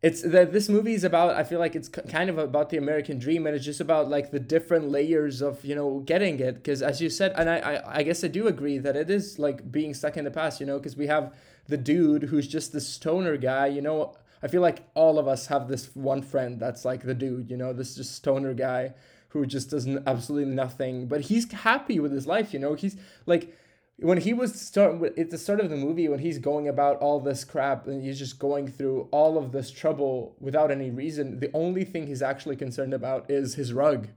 it's 0.07 0.21
that 0.21 0.53
this 0.53 0.69
movie 0.69 0.93
is 0.93 1.03
about 1.03 1.35
i 1.35 1.43
feel 1.43 1.59
like 1.59 1.75
it's 1.75 1.89
kind 1.89 2.29
of 2.29 2.37
about 2.37 2.69
the 2.69 2.77
american 2.77 3.19
dream 3.19 3.45
and 3.45 3.53
it's 3.55 3.65
just 3.65 3.81
about 3.81 4.07
like 4.09 4.31
the 4.31 4.39
different 4.39 4.89
layers 4.89 5.41
of 5.41 5.63
you 5.65 5.75
know 5.75 5.99
getting 6.11 6.39
it 6.39 6.55
because 6.55 6.81
as 6.81 7.01
you 7.01 7.09
said 7.09 7.33
and 7.35 7.49
I, 7.49 7.57
I 7.71 7.97
i 7.99 8.03
guess 8.03 8.23
i 8.23 8.29
do 8.29 8.47
agree 8.47 8.77
that 8.77 8.95
it 8.95 9.09
is 9.09 9.37
like 9.37 9.69
being 9.69 9.93
stuck 9.93 10.15
in 10.15 10.23
the 10.23 10.31
past 10.31 10.61
you 10.61 10.65
know 10.65 10.77
because 10.77 10.95
we 10.95 11.07
have 11.07 11.33
the 11.67 11.77
dude 11.77 12.23
who's 12.23 12.47
just 12.47 12.71
the 12.71 12.79
stoner 12.79 13.35
guy 13.35 13.67
you 13.67 13.81
know 13.81 14.15
i 14.41 14.47
feel 14.47 14.61
like 14.61 14.79
all 14.93 15.19
of 15.19 15.27
us 15.27 15.47
have 15.47 15.67
this 15.67 15.93
one 15.95 16.21
friend 16.21 16.57
that's 16.57 16.85
like 16.85 17.03
the 17.03 17.13
dude 17.13 17.51
you 17.51 17.57
know 17.57 17.73
this 17.73 17.95
just 17.95 18.15
stoner 18.15 18.53
guy 18.53 18.93
who 19.29 19.45
just 19.45 19.71
does 19.71 19.87
absolutely 20.05 20.53
nothing 20.53 21.07
but 21.07 21.21
he's 21.21 21.51
happy 21.51 21.99
with 21.99 22.13
his 22.13 22.25
life 22.25 22.53
you 22.53 22.59
know 22.59 22.75
he's 22.75 22.95
like 23.25 23.53
when 23.99 24.19
he 24.19 24.33
was 24.33 24.59
start 24.59 25.01
at 25.17 25.31
the 25.31 25.37
start 25.37 25.59
of 25.59 25.69
the 25.69 25.75
movie 25.75 26.07
when 26.07 26.19
he's 26.19 26.37
going 26.37 26.67
about 26.67 26.97
all 26.97 27.19
this 27.19 27.43
crap 27.43 27.87
and 27.87 28.03
he's 28.03 28.19
just 28.19 28.37
going 28.37 28.67
through 28.67 29.07
all 29.11 29.37
of 29.37 29.51
this 29.51 29.71
trouble 29.71 30.35
without 30.39 30.69
any 30.69 30.91
reason 30.91 31.39
the 31.39 31.49
only 31.53 31.83
thing 31.83 32.05
he's 32.05 32.21
actually 32.21 32.55
concerned 32.55 32.93
about 32.93 33.29
is 33.29 33.55
his 33.55 33.73
rug. 33.73 34.09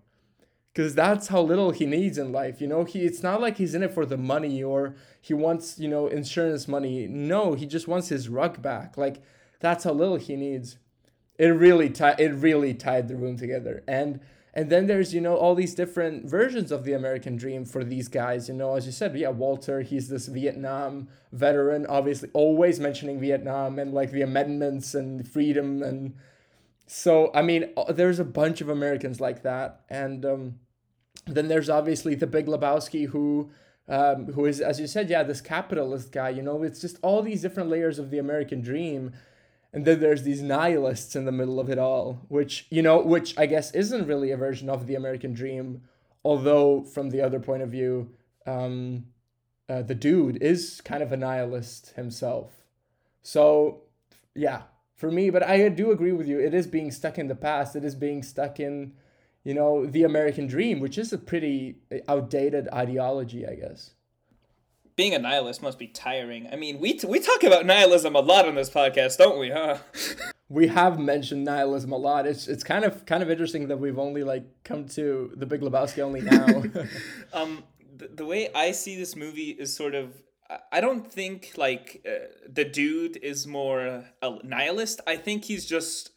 Because 0.73 0.95
that's 0.95 1.29
how 1.29 1.41
little 1.41 1.73
he 1.73 1.87
needs 1.87 2.19
in 2.19 2.31
life 2.31 2.61
you 2.61 2.67
know? 2.67 2.85
He 2.85 3.05
it's 3.05 3.23
not 3.23 3.41
like 3.41 3.57
he's 3.57 3.75
in 3.75 3.83
it 3.83 3.95
for 3.95 4.05
the 4.05 4.19
money 4.19 4.63
or 4.63 4.97
he 5.21 5.33
wants 5.33 5.79
you 5.79 5.89
know 5.89 6.07
insurance 6.09 6.69
money. 6.69 7.07
No 7.09 7.55
he 7.55 7.67
just 7.67 7.89
wants 7.89 8.09
his 8.09 8.29
rug 8.29 8.61
back. 8.61 8.99
Like 8.99 9.23
that's 9.61 9.85
how 9.85 9.93
little 9.93 10.17
he 10.17 10.37
needs. 10.37 10.77
It 11.39 11.49
really 11.49 11.89
tied 11.89 12.21
it 12.21 12.33
really 12.33 12.75
tied 12.75 13.09
the 13.09 13.17
room 13.17 13.39
together. 13.39 13.83
And 13.89 14.21
and 14.55 14.71
then 14.71 14.87
there's 14.87 15.15
you 15.15 15.21
know 15.21 15.37
all 15.37 15.55
these 15.55 15.75
different 15.75 16.29
versions 16.29 16.73
of 16.73 16.85
the 16.85 16.93
american 16.93 17.37
dream 17.37 17.65
for 17.65 17.85
these 17.85 18.09
guys 18.09 18.49
you 18.49 18.55
know 18.55 18.75
as 18.75 18.87
you 18.87 18.93
said 18.93 19.17
yeah 19.17 19.29
walter 19.29 19.83
he's 19.83 20.09
this 20.09 20.27
vietnam 20.27 21.09
veteran 21.33 21.87
obviously 21.87 22.29
always 22.33 22.81
mentioning 22.81 23.21
vietnam 23.21 23.79
and 23.79 23.93
like 23.95 24.11
the 24.11 24.23
amendments 24.23 24.95
and 24.95 25.29
freedom 25.29 25.83
and 25.83 26.15
so 26.87 27.31
i 27.35 27.43
mean 27.43 27.71
uh, 27.77 27.93
there's 27.93 28.19
a 28.19 28.25
bunch 28.25 28.61
of 28.61 28.69
americans 28.69 29.21
like 29.21 29.43
that. 29.43 29.83
And 29.89 30.25
um, 30.25 30.61
then 31.27 31.49
there's 31.49 31.71
obviously 31.71 32.15
the 32.15 32.27
big 32.27 32.47
lebowski 32.47 33.09
who 33.09 33.51
um, 33.89 34.33
who 34.33 34.47
is 34.47 34.61
as 34.61 34.79
you 34.81 34.87
said 34.87 35.11
yeah 35.11 35.23
this 35.23 35.41
capitalist 35.41 36.13
guy 36.13 36.29
you 36.31 36.43
know 36.43 36.63
it's 36.63 36.81
just 36.81 36.99
all 37.03 37.23
these 37.23 37.43
different 37.43 37.69
layers 37.69 37.99
of 37.99 38.11
the 38.11 38.19
american 38.19 38.61
dream 38.61 39.13
and 39.73 39.85
then 39.85 40.01
there's 40.01 40.23
these 40.23 40.43
nihilists 40.43 41.15
in 41.15 41.25
the 41.25 41.33
middle 41.33 41.61
of 41.61 41.71
it 41.71 41.79
all 41.79 42.21
which 42.29 42.67
you 42.71 42.83
know 42.83 43.01
which 43.01 43.37
i 43.39 43.47
guess 43.47 43.71
isn't 43.73 44.07
really 44.07 44.31
a 44.31 44.37
version 44.37 44.69
of 44.69 44.87
the 44.87 44.95
american 44.95 45.33
dream 45.33 45.83
although 46.25 46.83
from 46.83 47.11
the 47.11 47.21
other 47.21 47.41
point 47.41 47.63
of 47.63 47.71
view 47.71 48.11
um, 48.47 49.05
uh, 49.69 49.83
the 49.83 49.95
dude 49.95 50.43
is 50.43 50.81
kind 50.81 51.03
of 51.03 51.13
a 51.13 51.17
nihilist 51.17 51.91
himself. 51.91 52.65
So 53.23 53.83
yeah 54.35 54.63
for 54.95 55.11
me 55.11 55.29
but 55.29 55.43
i 55.43 55.69
do 55.69 55.91
agree 55.91 56.13
with 56.13 56.29
you. 56.29 56.39
It 56.39 56.55
is 56.55 56.67
being 56.67 56.91
stuck 56.91 57.19
in 57.19 57.29
the 57.29 57.35
past. 57.35 57.77
It 57.77 57.85
is 57.85 57.95
being 57.95 58.23
stuck 58.23 58.61
in 58.61 58.93
you 59.45 59.55
know 59.55 59.87
the 59.87 60.03
american 60.03 60.47
dream 60.47 60.81
which 60.81 60.99
is 60.99 61.13
a 61.13 61.19
pretty 61.19 61.77
outdated 62.09 62.69
ideology 62.73 63.47
i 63.47 63.55
guess 63.55 63.93
being 65.01 65.15
a 65.15 65.19
nihilist 65.19 65.63
must 65.63 65.79
be 65.79 65.87
tiring. 65.87 66.47
I 66.53 66.57
mean, 66.57 66.79
we 66.79 66.93
t- 66.93 67.07
we 67.07 67.21
talk 67.21 67.43
about 67.43 67.65
nihilism 67.65 68.15
a 68.15 68.21
lot 68.21 68.47
on 68.47 68.55
this 68.55 68.69
podcast, 68.69 69.17
don't 69.17 69.39
we? 69.39 69.49
Huh? 69.49 69.79
we 70.51 70.67
have 70.67 70.99
mentioned 70.99 71.43
nihilism 71.43 71.91
a 71.91 71.97
lot. 71.97 72.27
It's 72.27 72.47
it's 72.49 72.63
kind 72.63 72.85
of 72.85 73.07
kind 73.07 73.23
of 73.23 73.31
interesting 73.31 73.69
that 73.69 73.79
we've 73.79 73.99
only 73.99 74.25
like 74.25 74.45
come 74.63 74.87
to 74.89 75.33
the 75.35 75.47
Big 75.47 75.63
Lebowski 75.63 76.01
only 76.01 76.21
now. 76.21 76.47
um, 77.33 77.65
the, 77.97 78.09
the 78.09 78.27
way 78.27 78.53
I 78.55 78.73
see 78.73 78.95
this 78.95 79.17
movie 79.17 79.53
is 79.53 79.75
sort 79.75 79.95
of. 79.95 80.23
I 80.71 80.83
don't 80.83 81.11
think 81.11 81.53
like 81.57 82.05
uh, 82.07 82.27
the 82.47 82.67
dude 82.67 83.17
is 83.23 83.47
more 83.47 84.05
a 84.21 84.39
nihilist. 84.45 85.01
I 85.07 85.17
think 85.17 85.45
he's 85.45 85.65
just 85.65 86.11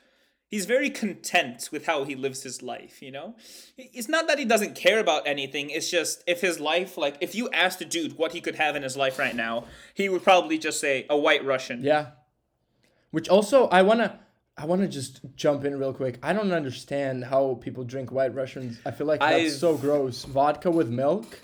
he's 0.54 0.66
very 0.68 0.92
content 0.92 1.70
with 1.72 1.88
how 1.88 2.04
he 2.04 2.16
lives 2.16 2.44
his 2.44 2.62
life 2.62 3.02
you 3.02 3.12
know 3.12 3.34
it's 3.76 4.08
not 4.08 4.28
that 4.28 4.38
he 4.38 4.46
doesn't 4.46 4.76
care 4.76 5.00
about 5.00 5.28
anything 5.28 5.72
it's 5.72 5.90
just 5.90 6.24
if 6.28 6.42
his 6.42 6.60
life 6.60 6.96
like 6.96 7.18
if 7.22 7.34
you 7.34 7.50
asked 7.50 7.82
a 7.82 7.86
dude 7.86 8.20
what 8.20 8.34
he 8.34 8.40
could 8.40 8.54
have 8.54 8.76
in 8.76 8.84
his 8.84 8.96
life 8.96 9.18
right 9.18 9.36
now 9.36 9.66
he 9.96 10.08
would 10.08 10.22
probably 10.22 10.60
just 10.60 10.80
say 10.80 11.08
a 11.10 11.18
white 11.18 11.44
russian 11.44 11.82
yeah 11.84 12.12
which 13.10 13.28
also 13.28 13.68
i 13.70 13.82
want 13.82 14.00
to 14.00 14.20
I 14.56 14.68
want 14.68 14.84
to 14.84 14.88
just 14.88 15.22
jump 15.36 15.66
in 15.66 15.80
real 15.80 15.94
quick. 15.94 16.20
I 16.22 16.32
don't 16.32 16.52
understand 16.52 17.24
how 17.24 17.56
people 17.60 17.84
drink 17.84 18.12
White 18.12 18.36
Russians. 18.36 18.80
I 18.86 18.92
feel 18.92 19.08
like 19.08 19.20
that's 19.20 19.34
I've, 19.34 19.52
so 19.54 19.76
gross. 19.76 20.26
Vodka 20.26 20.70
with 20.70 20.90
milk. 20.90 21.40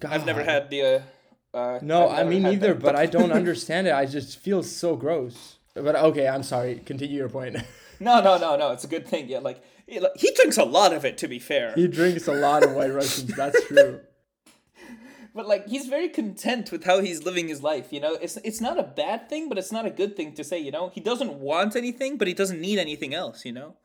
God. 0.00 0.12
I've 0.12 0.24
never 0.24 0.42
had 0.42 0.70
the. 0.70 1.04
Uh, 1.52 1.56
uh 1.58 1.78
no, 1.82 2.08
I 2.08 2.24
mean 2.24 2.44
neither, 2.44 2.72
but 2.72 2.96
I 2.96 3.04
don't 3.04 3.32
understand 3.40 3.86
it. 3.86 3.92
I 3.92 4.06
just 4.06 4.38
feel 4.38 4.62
so 4.62 4.96
gross. 4.96 5.56
But 5.74 5.94
okay, 5.94 6.26
I'm 6.26 6.42
sorry. 6.42 6.80
Continue 6.86 7.18
your 7.18 7.28
point. 7.28 7.58
No, 8.00 8.20
no, 8.20 8.38
no, 8.38 8.56
no. 8.56 8.72
It's 8.72 8.84
a 8.84 8.88
good 8.88 9.06
thing. 9.06 9.28
Yeah, 9.28 9.38
like 9.38 9.62
he, 9.86 10.00
like, 10.00 10.12
he 10.16 10.32
drinks 10.34 10.58
a 10.58 10.64
lot 10.64 10.92
of 10.92 11.04
it. 11.04 11.18
To 11.18 11.28
be 11.28 11.38
fair, 11.38 11.72
he 11.74 11.86
drinks 11.88 12.26
a 12.28 12.34
lot 12.34 12.64
of 12.64 12.72
White 12.72 12.92
Russians. 12.92 13.34
That's 13.34 13.64
true. 13.66 14.00
but 15.34 15.46
like 15.46 15.68
he's 15.68 15.86
very 15.86 16.08
content 16.08 16.72
with 16.72 16.84
how 16.84 17.00
he's 17.00 17.22
living 17.24 17.48
his 17.48 17.62
life. 17.62 17.92
You 17.92 18.00
know, 18.00 18.14
it's 18.14 18.36
it's 18.38 18.60
not 18.60 18.78
a 18.78 18.82
bad 18.82 19.28
thing, 19.28 19.48
but 19.48 19.58
it's 19.58 19.72
not 19.72 19.86
a 19.86 19.90
good 19.90 20.16
thing 20.16 20.34
to 20.34 20.44
say. 20.44 20.58
You 20.58 20.70
know, 20.70 20.90
he 20.94 21.00
doesn't 21.00 21.34
want 21.34 21.76
anything, 21.76 22.18
but 22.18 22.28
he 22.28 22.34
doesn't 22.34 22.60
need 22.60 22.78
anything 22.78 23.14
else. 23.14 23.44
You 23.44 23.52
know 23.52 23.76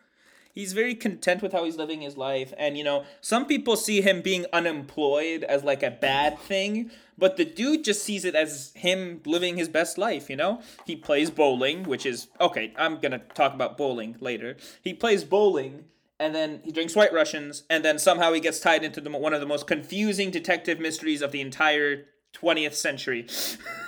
he's 0.58 0.74
very 0.74 0.96
content 0.96 1.44
with 1.44 1.52
how 1.52 1.64
he's 1.66 1.78
living 1.78 2.02
his 2.02 2.18
life. 2.18 2.52
And 2.58 2.78
you 2.78 2.84
know 2.84 3.06
some 3.22 3.46
people 3.46 3.76
see 3.76 4.02
him 4.02 4.22
being 4.22 4.46
unemployed 4.52 5.44
as 5.44 5.64
like 5.64 5.84
a 5.84 5.92
bad 5.92 6.40
thing 6.40 6.90
but 7.20 7.38
the 7.38 7.46
dude 7.46 7.84
just 7.84 8.04
sees 8.04 8.26
it 8.26 8.36
as 8.36 8.72
him 8.76 9.22
living 9.26 9.58
his 9.58 9.70
best 9.70 9.98
life 9.98 10.30
you 10.30 10.36
know? 10.36 10.62
He 10.86 10.96
plays 10.96 11.30
bowling 11.30 11.84
which 11.84 12.06
is 12.06 12.28
okay 12.42 12.74
i'm 12.76 13.00
gonna 13.00 13.20
talk 13.36 13.54
about 13.54 13.78
bowling 13.78 14.16
later. 14.20 14.58
He 14.82 14.94
plays 14.94 15.24
bowling 15.24 15.86
and 16.20 16.34
then 16.34 16.62
he 16.64 16.72
drinks 16.72 16.96
white 16.96 17.14
russians 17.14 17.64
and 17.70 17.86
then 17.86 18.00
somehow 18.00 18.34
he 18.34 18.40
gets 18.40 18.60
tied 18.60 18.84
into 18.84 19.00
the, 19.00 19.12
one 19.12 19.34
of 19.34 19.42
the 19.42 19.46
most 19.46 19.68
confusing 19.68 20.32
detective 20.32 20.80
mysteries 20.80 21.22
of 21.22 21.32
the 21.32 21.42
entire 21.42 22.06
20th 22.34 22.74
century 22.74 23.28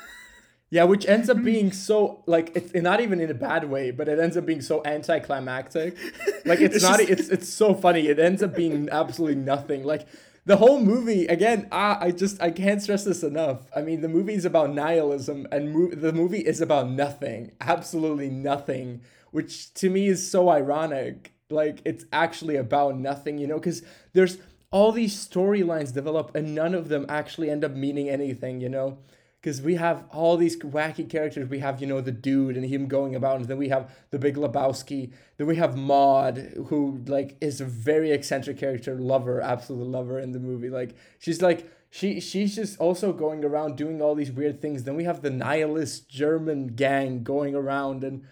Yeah, 0.71 0.83
which 0.83 1.07
ends 1.07 1.29
up 1.29 1.41
being 1.43 1.71
so 1.71 2.23
like 2.27 2.51
it's 2.55 2.73
not 2.75 3.01
even 3.01 3.19
in 3.19 3.31
a 3.31 3.33
bad 3.33 3.69
way, 3.69 3.89
but 3.89 4.07
it 4.07 4.19
ends 4.19 4.37
up 4.37 4.45
being 4.45 4.61
so 4.61 4.83
anticlimactic. 4.85 5.97
Like 6.45 6.61
it's, 6.61 6.75
it's 6.75 6.83
not 6.83 6.99
just... 6.99 7.11
it's 7.11 7.29
it's 7.29 7.49
so 7.49 7.73
funny. 7.73 8.07
It 8.07 8.19
ends 8.19 8.43
up 8.43 8.55
being 8.55 8.87
absolutely 8.91 9.41
nothing. 9.41 9.83
Like 9.83 10.07
the 10.45 10.57
whole 10.57 10.79
movie 10.79 11.25
again, 11.25 11.67
ah, 11.71 11.97
I 11.99 12.11
just 12.11 12.39
I 12.41 12.51
can't 12.51 12.81
stress 12.81 13.03
this 13.03 13.23
enough. 13.23 13.67
I 13.75 13.81
mean, 13.81 14.01
the 14.01 14.07
movie 14.07 14.35
is 14.35 14.45
about 14.45 14.71
nihilism 14.71 15.47
and 15.51 15.73
mo- 15.73 15.95
the 15.95 16.13
movie 16.13 16.39
is 16.45 16.61
about 16.61 16.89
nothing. 16.89 17.51
Absolutely 17.61 18.29
nothing, 18.29 19.01
which 19.31 19.73
to 19.75 19.89
me 19.89 20.07
is 20.07 20.29
so 20.29 20.49
ironic. 20.49 21.33
Like 21.49 21.81
it's 21.83 22.05
actually 22.13 22.57
about 22.57 22.95
nothing, 22.95 23.39
you 23.39 23.47
know, 23.47 23.59
cuz 23.59 23.81
there's 24.13 24.37
all 24.71 24.91
these 24.91 25.15
storylines 25.15 25.91
develop 25.91 26.35
and 26.35 26.53
none 26.53 26.75
of 26.75 26.89
them 26.89 27.07
actually 27.09 27.49
end 27.49 27.63
up 27.63 27.71
meaning 27.71 28.07
anything, 28.07 28.61
you 28.61 28.69
know? 28.69 28.99
Because 29.41 29.61
we 29.61 29.75
have 29.75 30.03
all 30.11 30.35
these 30.35 30.57
wacky 30.57 31.09
characters. 31.09 31.47
We 31.49 31.59
have, 31.59 31.79
you 31.79 31.87
know, 31.87 32.01
the 32.01 32.11
dude 32.11 32.57
and 32.57 32.65
him 32.65 32.87
going 32.87 33.15
about, 33.15 33.37
and 33.37 33.45
then 33.45 33.57
we 33.57 33.69
have 33.69 33.91
the 34.11 34.19
Big 34.19 34.35
Lebowski. 34.35 35.13
Then 35.37 35.47
we 35.47 35.55
have 35.55 35.77
Maud, 35.77 36.37
who 36.67 37.01
like 37.07 37.37
is 37.39 37.61
a 37.61 37.65
very 37.65 38.11
eccentric 38.11 38.57
character, 38.57 38.95
lover, 38.95 39.41
absolute 39.41 39.87
lover 39.87 40.19
in 40.19 40.33
the 40.33 40.39
movie. 40.39 40.69
Like 40.69 40.95
she's 41.19 41.41
like 41.41 41.69
she 41.89 42.19
she's 42.19 42.55
just 42.55 42.79
also 42.79 43.13
going 43.13 43.43
around 43.43 43.77
doing 43.77 44.01
all 44.01 44.13
these 44.13 44.31
weird 44.31 44.61
things. 44.61 44.83
Then 44.83 44.95
we 44.95 45.05
have 45.05 45.21
the 45.21 45.31
nihilist 45.31 46.09
German 46.09 46.67
gang 46.67 47.23
going 47.23 47.55
around 47.55 48.03
and 48.03 48.23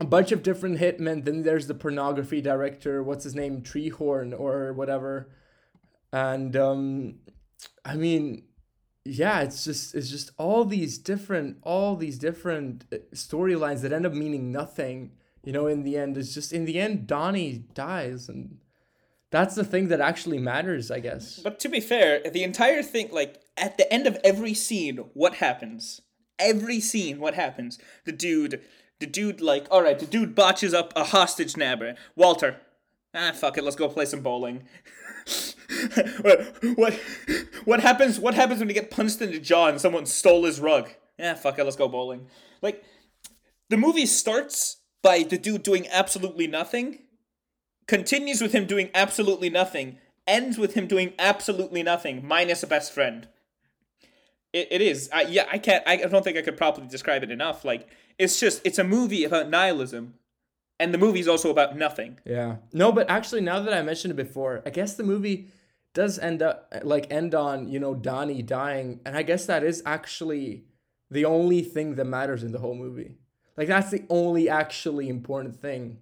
a 0.00 0.04
bunch 0.04 0.32
of 0.32 0.42
different 0.42 0.78
hitmen. 0.78 1.24
Then 1.24 1.42
there's 1.42 1.68
the 1.68 1.74
pornography 1.74 2.40
director, 2.40 3.02
what's 3.02 3.24
his 3.24 3.34
name, 3.34 3.62
Treehorn 3.62 4.38
or 4.38 4.72
whatever. 4.72 5.28
And 6.12 6.56
um 6.56 7.16
I 7.84 7.96
mean 7.96 8.45
yeah 9.06 9.40
it's 9.40 9.64
just 9.64 9.94
it's 9.94 10.10
just 10.10 10.30
all 10.36 10.64
these 10.64 10.98
different 10.98 11.58
all 11.62 11.96
these 11.96 12.18
different 12.18 12.84
uh, 12.92 12.96
storylines 13.14 13.82
that 13.82 13.92
end 13.92 14.06
up 14.06 14.12
meaning 14.12 14.50
nothing 14.52 15.12
you 15.44 15.52
know 15.52 15.66
in 15.66 15.84
the 15.84 15.96
end. 15.96 16.16
It's 16.16 16.34
just 16.34 16.52
in 16.52 16.64
the 16.64 16.78
end 16.78 17.06
donnie 17.06 17.64
dies 17.74 18.28
and 18.28 18.58
that's 19.30 19.54
the 19.54 19.64
thing 19.64 19.88
that 19.88 20.00
actually 20.00 20.38
matters 20.38 20.90
i 20.90 21.00
guess. 21.00 21.38
But 21.38 21.60
to 21.60 21.68
be 21.68 21.80
fair 21.80 22.20
the 22.20 22.42
entire 22.42 22.82
thing 22.82 23.08
like 23.12 23.40
at 23.56 23.76
the 23.78 23.90
end 23.92 24.06
of 24.06 24.18
every 24.24 24.54
scene 24.54 24.98
what 25.14 25.34
happens? 25.34 26.00
Every 26.38 26.80
scene 26.80 27.18
what 27.18 27.34
happens? 27.34 27.78
The 28.04 28.12
dude 28.12 28.60
the 28.98 29.06
dude 29.06 29.40
like 29.40 29.66
all 29.70 29.82
right 29.82 29.98
the 29.98 30.06
dude 30.06 30.34
botches 30.34 30.74
up 30.74 30.92
a 30.96 31.04
hostage 31.04 31.54
nabber. 31.54 31.96
Walter 32.16 32.56
ah 33.14 33.32
fuck 33.32 33.56
it 33.56 33.64
let's 33.64 33.76
go 33.76 33.88
play 33.88 34.04
some 34.04 34.20
bowling 34.20 34.64
what, 36.20 36.56
what 36.76 36.94
what 37.64 37.80
happens 37.80 38.18
what 38.20 38.34
happens 38.34 38.60
when 38.60 38.68
you 38.68 38.74
get 38.74 38.90
punched 38.90 39.20
in 39.20 39.30
the 39.30 39.38
jaw 39.38 39.68
and 39.68 39.80
someone 39.80 40.06
stole 40.06 40.44
his 40.44 40.60
rug? 40.60 40.90
Yeah, 41.18 41.34
fuck 41.34 41.58
it, 41.58 41.64
let's 41.64 41.76
go 41.76 41.88
bowling. 41.88 42.26
Like 42.62 42.84
the 43.68 43.76
movie 43.76 44.06
starts 44.06 44.78
by 45.02 45.22
the 45.22 45.38
dude 45.38 45.62
doing 45.62 45.86
absolutely 45.90 46.46
nothing, 46.46 47.00
continues 47.86 48.40
with 48.40 48.52
him 48.52 48.66
doing 48.66 48.90
absolutely 48.94 49.50
nothing, 49.50 49.98
ends 50.26 50.58
with 50.58 50.74
him 50.74 50.86
doing 50.86 51.12
absolutely 51.18 51.82
nothing, 51.82 52.26
minus 52.26 52.62
a 52.62 52.66
best 52.66 52.92
friend. 52.92 53.28
It, 54.52 54.68
it 54.70 54.80
is. 54.80 55.10
I, 55.12 55.22
yeah, 55.22 55.46
I 55.50 55.58
can't. 55.58 55.82
I 55.86 55.96
don't 55.96 56.22
think 56.24 56.38
I 56.38 56.42
could 56.42 56.56
properly 56.56 56.86
describe 56.86 57.22
it 57.22 57.30
enough. 57.30 57.64
Like, 57.64 57.88
it's 58.18 58.40
just, 58.40 58.62
it's 58.64 58.78
a 58.78 58.84
movie 58.84 59.24
about 59.24 59.50
nihilism 59.50 60.14
and 60.78 60.92
the 60.92 60.98
movie's 60.98 61.28
also 61.28 61.50
about 61.50 61.76
nothing. 61.76 62.18
Yeah. 62.24 62.56
No, 62.72 62.92
but 62.92 63.08
actually, 63.10 63.40
now 63.40 63.60
that 63.60 63.74
I 63.74 63.82
mentioned 63.82 64.12
it 64.12 64.16
before, 64.16 64.62
I 64.66 64.70
guess 64.70 64.94
the 64.94 65.02
movie 65.02 65.48
does 65.94 66.18
end 66.18 66.42
up 66.42 66.72
like 66.82 67.10
end 67.10 67.34
on 67.34 67.68
you 67.68 67.80
know 67.80 67.94
Donnie 67.94 68.42
dying, 68.42 69.00
and 69.04 69.16
I 69.16 69.22
guess 69.22 69.46
that 69.46 69.64
is 69.64 69.82
actually 69.86 70.64
the 71.10 71.24
only 71.24 71.62
thing 71.62 71.94
that 71.94 72.04
matters 72.04 72.42
in 72.42 72.52
the 72.52 72.58
whole 72.58 72.74
movie. 72.74 73.16
Like 73.56 73.68
that's 73.68 73.90
the 73.90 74.04
only 74.10 74.48
actually 74.48 75.08
important 75.08 75.58
thing 75.58 75.98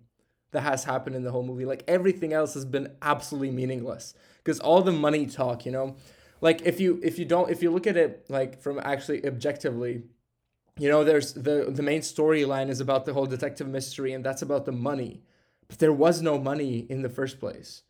that 0.50 0.62
has 0.62 0.84
happened 0.84 1.14
in 1.14 1.22
the 1.22 1.30
whole 1.30 1.44
movie. 1.44 1.64
Like 1.64 1.84
everything 1.86 2.32
else 2.32 2.54
has 2.54 2.64
been 2.64 2.92
absolutely 3.02 3.50
meaningless 3.50 4.14
because 4.38 4.60
all 4.60 4.82
the 4.82 4.92
money 4.92 5.26
talk, 5.26 5.64
you 5.64 5.72
know, 5.72 5.96
like 6.40 6.62
if 6.62 6.80
you 6.80 7.00
if 7.02 7.18
you 7.18 7.24
don't 7.24 7.50
if 7.50 7.62
you 7.62 7.70
look 7.70 7.86
at 7.86 7.96
it 7.96 8.26
like 8.28 8.60
from 8.60 8.80
actually 8.82 9.24
objectively 9.26 10.02
you 10.78 10.88
know 10.88 11.04
there's 11.04 11.32
the 11.34 11.70
the 11.70 11.82
main 11.82 12.00
storyline 12.00 12.68
is 12.68 12.80
about 12.80 13.04
the 13.04 13.14
whole 13.14 13.26
detective 13.26 13.68
mystery 13.68 14.12
and 14.12 14.24
that's 14.24 14.42
about 14.42 14.66
the 14.66 14.72
money. 14.72 15.22
But 15.68 15.78
there 15.78 15.92
was 15.92 16.20
no 16.20 16.38
money 16.38 16.86
in 16.88 17.02
the 17.02 17.08
first 17.08 17.40
place. 17.40 17.82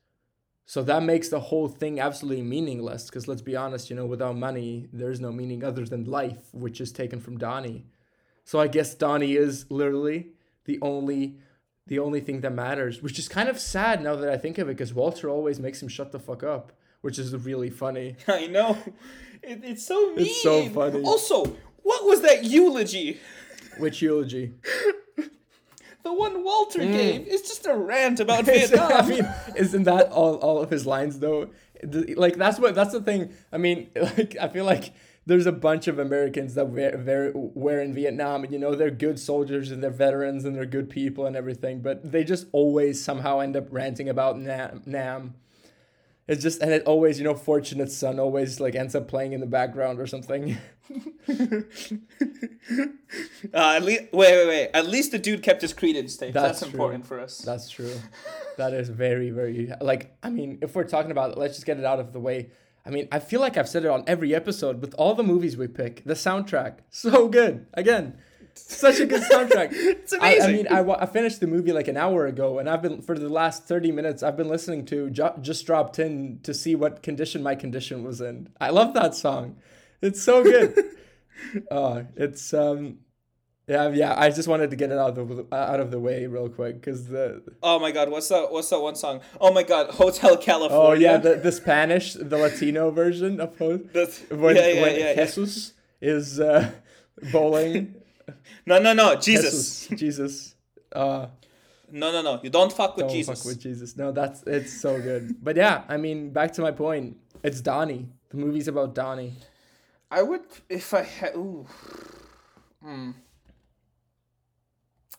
So 0.67 0.83
that 0.85 1.03
makes 1.03 1.29
the 1.29 1.41
whole 1.41 1.69
thing 1.69 2.01
absolutely 2.01 2.43
meaningless 2.43 3.07
because 3.07 3.29
let's 3.29 3.43
be 3.43 3.57
honest 3.57 3.91
you 3.91 3.97
know 3.97 4.07
without 4.07 4.37
money 4.37 4.89
there's 4.93 5.21
no 5.21 5.33
meaning 5.33 5.63
other 5.63 5.85
than 5.85 6.05
life 6.05 6.43
which 6.53 6.81
is 6.81 6.93
taken 6.93 7.21
from 7.21 7.39
donnie. 7.39 7.87
So 8.45 8.61
i 8.61 8.69
guess 8.69 8.95
donnie 8.95 9.35
is 9.35 9.67
literally 9.71 10.33
the 10.65 10.79
only 10.83 11.39
the 11.87 11.99
only 11.99 12.21
thing 12.21 12.41
that 12.43 12.53
matters 12.53 13.03
which 13.03 13.19
is 13.19 13.29
kind 13.29 13.49
of 13.49 13.59
sad 13.59 14.03
now 14.03 14.17
that 14.17 14.31
i 14.31 14.37
think 14.37 14.59
of 14.59 14.69
it 14.69 14.77
because 14.77 14.93
walter 14.93 15.29
always 15.31 15.59
makes 15.59 15.83
him 15.83 15.89
shut 15.89 16.13
the 16.13 16.19
fuck 16.19 16.43
up 16.43 16.73
which 17.05 17.19
is 17.19 17.37
really 17.37 17.69
funny. 17.69 18.17
I 18.29 18.47
know. 18.47 18.79
It, 19.43 19.61
it's 19.63 19.87
so 19.87 20.15
mean. 20.15 20.21
it's 20.21 20.43
so 20.43 20.67
funny. 20.71 21.03
Also 21.03 21.55
what 21.85 22.05
was 22.05 22.23
that 22.23 22.45
eulogy? 22.45 23.21
Which 23.79 24.03
eulogy? 24.03 24.55
the 26.03 26.13
one 26.13 26.45
Walter 26.45 26.81
mm. 26.81 26.93
gave 26.93 27.27
is 27.27 27.43
just 27.43 27.67
a 27.67 27.75
rant 27.75 28.21
about 28.21 28.45
Vietnam. 28.47 28.93
I 28.93 29.07
mean, 29.07 29.29
isn't 29.57 29.85
that 29.85 30.11
all, 30.11 30.37
all 30.37 30.61
of 30.61 30.71
his 30.71 30.87
lines 30.87 31.21
though? 31.21 31.51
Like 31.83 32.37
that's 32.37 32.59
what 32.59 32.75
that's 32.75 32.93
the 32.93 33.01
thing. 33.01 33.33
I 33.53 33.59
mean, 33.59 33.91
like 33.97 34.37
I 34.41 34.49
feel 34.49 34.65
like 34.65 34.93
there's 35.27 35.47
a 35.47 35.53
bunch 35.53 35.89
of 35.89 35.99
Americans 35.99 36.55
that 36.55 36.69
were, 36.69 37.33
were 37.35 37.81
in 37.81 37.95
Vietnam, 37.95 38.45
and 38.45 38.53
you 38.53 38.59
know 38.59 38.75
they're 38.75 38.91
good 38.91 39.19
soldiers 39.19 39.71
and 39.71 39.83
they're 39.83 39.91
veterans 39.91 40.45
and 40.45 40.55
they're 40.55 40.67
good 40.67 40.91
people 40.91 41.27
and 41.27 41.37
everything, 41.37 41.81
but 41.81 42.11
they 42.11 42.25
just 42.25 42.47
always 42.53 43.03
somehow 43.03 43.41
end 43.41 43.57
up 43.57 43.67
ranting 43.71 44.09
about 44.09 44.39
Nam. 44.39 44.83
Nam. 44.87 45.35
It's 46.27 46.43
just 46.43 46.63
and 46.63 46.73
it 46.73 46.85
always 46.85 47.19
you 47.19 47.25
know 47.25 47.35
fortunate 47.35 47.93
son 47.93 48.19
always 48.19 48.59
like 48.59 48.75
ends 48.75 48.95
up 48.95 49.09
playing 49.09 49.35
in 49.35 49.41
the 49.41 49.47
background 49.47 50.01
or 50.01 50.07
something. 50.07 50.57
uh, 51.29 51.65
at 53.53 53.83
least, 53.83 54.05
wait, 54.13 54.13
wait, 54.13 54.47
wait. 54.47 54.71
At 54.73 54.87
least 54.87 55.13
the 55.13 55.19
dude 55.19 55.43
kept 55.43 55.61
his 55.61 55.75
Creedence 55.75 56.19
tape. 56.19 56.33
That's, 56.33 56.61
That's 56.61 56.73
important 56.73 57.07
for 57.07 57.21
us. 57.21 57.39
That's 57.39 57.69
true. 57.69 57.93
that 58.57 58.73
is 58.73 58.89
very, 58.89 59.31
very 59.31 59.71
like. 59.83 60.17
I 60.23 60.31
mean, 60.31 60.59
if 60.63 60.75
we're 60.75 60.85
talking 60.85 61.11
about, 61.11 61.33
it, 61.33 61.39
let's 61.39 61.55
just 61.55 61.67
get 61.67 61.79
it 61.79 61.85
out 61.85 62.01
of 62.01 62.13
the 62.13 62.21
way. 62.21 62.51
I 62.87 62.91
mean, 62.91 63.09
I 63.13 63.19
feel 63.19 63.41
like 63.41 63.57
I've 63.57 63.69
said 63.69 63.85
it 63.85 63.91
on 63.91 64.05
every 64.07 64.35
episode 64.35 64.81
with 64.81 64.95
all 64.95 65.15
the 65.15 65.23
movies 65.23 65.57
we 65.57 65.69
pick. 65.69 66.05
The 66.05 66.15
soundtrack, 66.15 66.79
so 66.91 67.29
good. 67.29 67.67
Again, 67.75 68.19
such 68.55 69.01
a 69.01 69.07
good 69.07 69.23
soundtrack. 69.23 69.69
it's 69.73 70.13
amazing. 70.13 70.43
I, 70.43 70.79
I 70.79 70.83
mean, 70.83 70.91
I, 70.91 71.03
I 71.03 71.07
finished 71.07 71.41
the 71.41 71.47
movie 71.47 71.73
like 71.73 71.89
an 71.89 71.97
hour 71.97 72.27
ago, 72.27 72.59
and 72.59 72.69
I've 72.69 72.83
been 72.83 73.03
for 73.03 73.19
the 73.19 73.29
last 73.29 73.65
thirty 73.65 73.93
minutes. 73.93 74.23
I've 74.23 74.37
been 74.37 74.49
listening 74.49 74.85
to 74.87 75.11
Just 75.11 75.67
Dropped 75.67 75.99
In 75.99 76.41
to 76.43 76.55
see 76.55 76.75
what 76.75 77.03
condition 77.03 77.43
my 77.43 77.55
condition 77.55 78.05
was 78.05 78.21
in. 78.21 78.49
I 78.61 78.71
love 78.71 78.95
that 78.95 79.15
song. 79.15 79.57
It's 80.01 80.23
so 80.23 80.43
good. 80.43 80.77
uh, 81.71 82.03
it's 82.17 82.53
um, 82.53 82.99
yeah, 83.67 83.89
yeah. 83.89 84.15
I 84.17 84.29
just 84.31 84.47
wanted 84.47 84.71
to 84.71 84.77
get 84.77 84.91
it 84.91 84.99
out 84.99 85.17
of 85.17 85.29
the 85.29 85.55
out 85.55 85.81
of 85.81 85.91
the 85.91 85.99
way 85.99 86.27
real 86.27 86.51
quick 86.51 86.81
because 86.81 87.09
the. 87.09 87.43
Oh 87.63 87.79
my 87.79 87.93
God! 87.93 88.11
What's 88.11 88.29
that? 88.29 88.53
What's 88.53 88.69
that 88.69 88.81
one 88.81 88.95
song? 88.95 89.21
Oh 89.41 89.53
my 89.53 89.63
God! 89.63 89.91
Hotel 89.91 90.37
California. 90.37 90.87
Oh 90.87 90.93
yeah, 90.93 91.17
the, 91.17 91.37
the 91.37 91.51
Spanish, 91.53 92.13
the 92.13 92.37
Latino 92.37 92.91
version 92.91 93.41
of 93.41 93.57
Hotel. 93.57 93.81
Yeah, 93.95 94.07
yeah, 94.31 94.37
when 94.37 94.57
yeah, 94.57 95.25
Jesus 95.25 95.73
yeah. 96.01 96.11
is 96.11 96.41
uh, 96.41 96.73
bowling. 97.33 97.95
no, 98.67 98.79
no, 98.79 98.93
no! 98.93 99.17
Jesus. 99.17 99.87
Jesus. 99.87 100.01
Jesus. 100.01 100.55
Uh, 100.93 101.27
no, 101.91 102.13
no, 102.13 102.23
no! 102.23 102.41
You 102.43 102.51
don't 102.51 102.73
fuck 102.73 102.97
with 102.97 103.07
don't 103.07 103.15
Jesus. 103.15 103.39
Fuck 103.39 103.47
with 103.47 103.61
Jesus. 103.61 103.97
No, 103.97 104.13
that's 104.13 104.43
it's 104.45 104.81
so 104.81 105.01
good. 105.01 105.37
But 105.43 105.57
yeah, 105.57 105.85
I 105.89 105.97
mean, 105.97 106.31
back 106.31 106.53
to 106.55 106.63
my 106.63 106.71
point. 106.71 107.17
It's 107.43 107.61
Donnie. 107.61 108.09
The 108.31 108.37
movie's 108.37 108.69
about 108.69 108.95
Donnie. 108.95 109.35
I 110.11 110.23
would 110.23 110.43
if 110.69 110.95
I 110.95 111.03
had. 111.03 111.35
Ooh. 111.37 111.67
Hmm. 112.83 113.13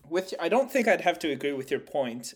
with 0.09 0.33
I 0.39 0.49
don't 0.49 0.71
think 0.71 0.87
I'd 0.87 1.01
have 1.01 1.19
to 1.19 1.31
agree 1.31 1.53
with 1.53 1.71
your 1.71 1.79
point. 1.79 2.33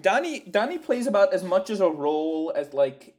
Donnie 0.00 0.40
Donnie 0.40 0.78
plays 0.78 1.06
about 1.06 1.32
as 1.32 1.42
much 1.42 1.70
as 1.70 1.80
a 1.80 1.88
role 1.88 2.52
as 2.54 2.72
like 2.72 3.16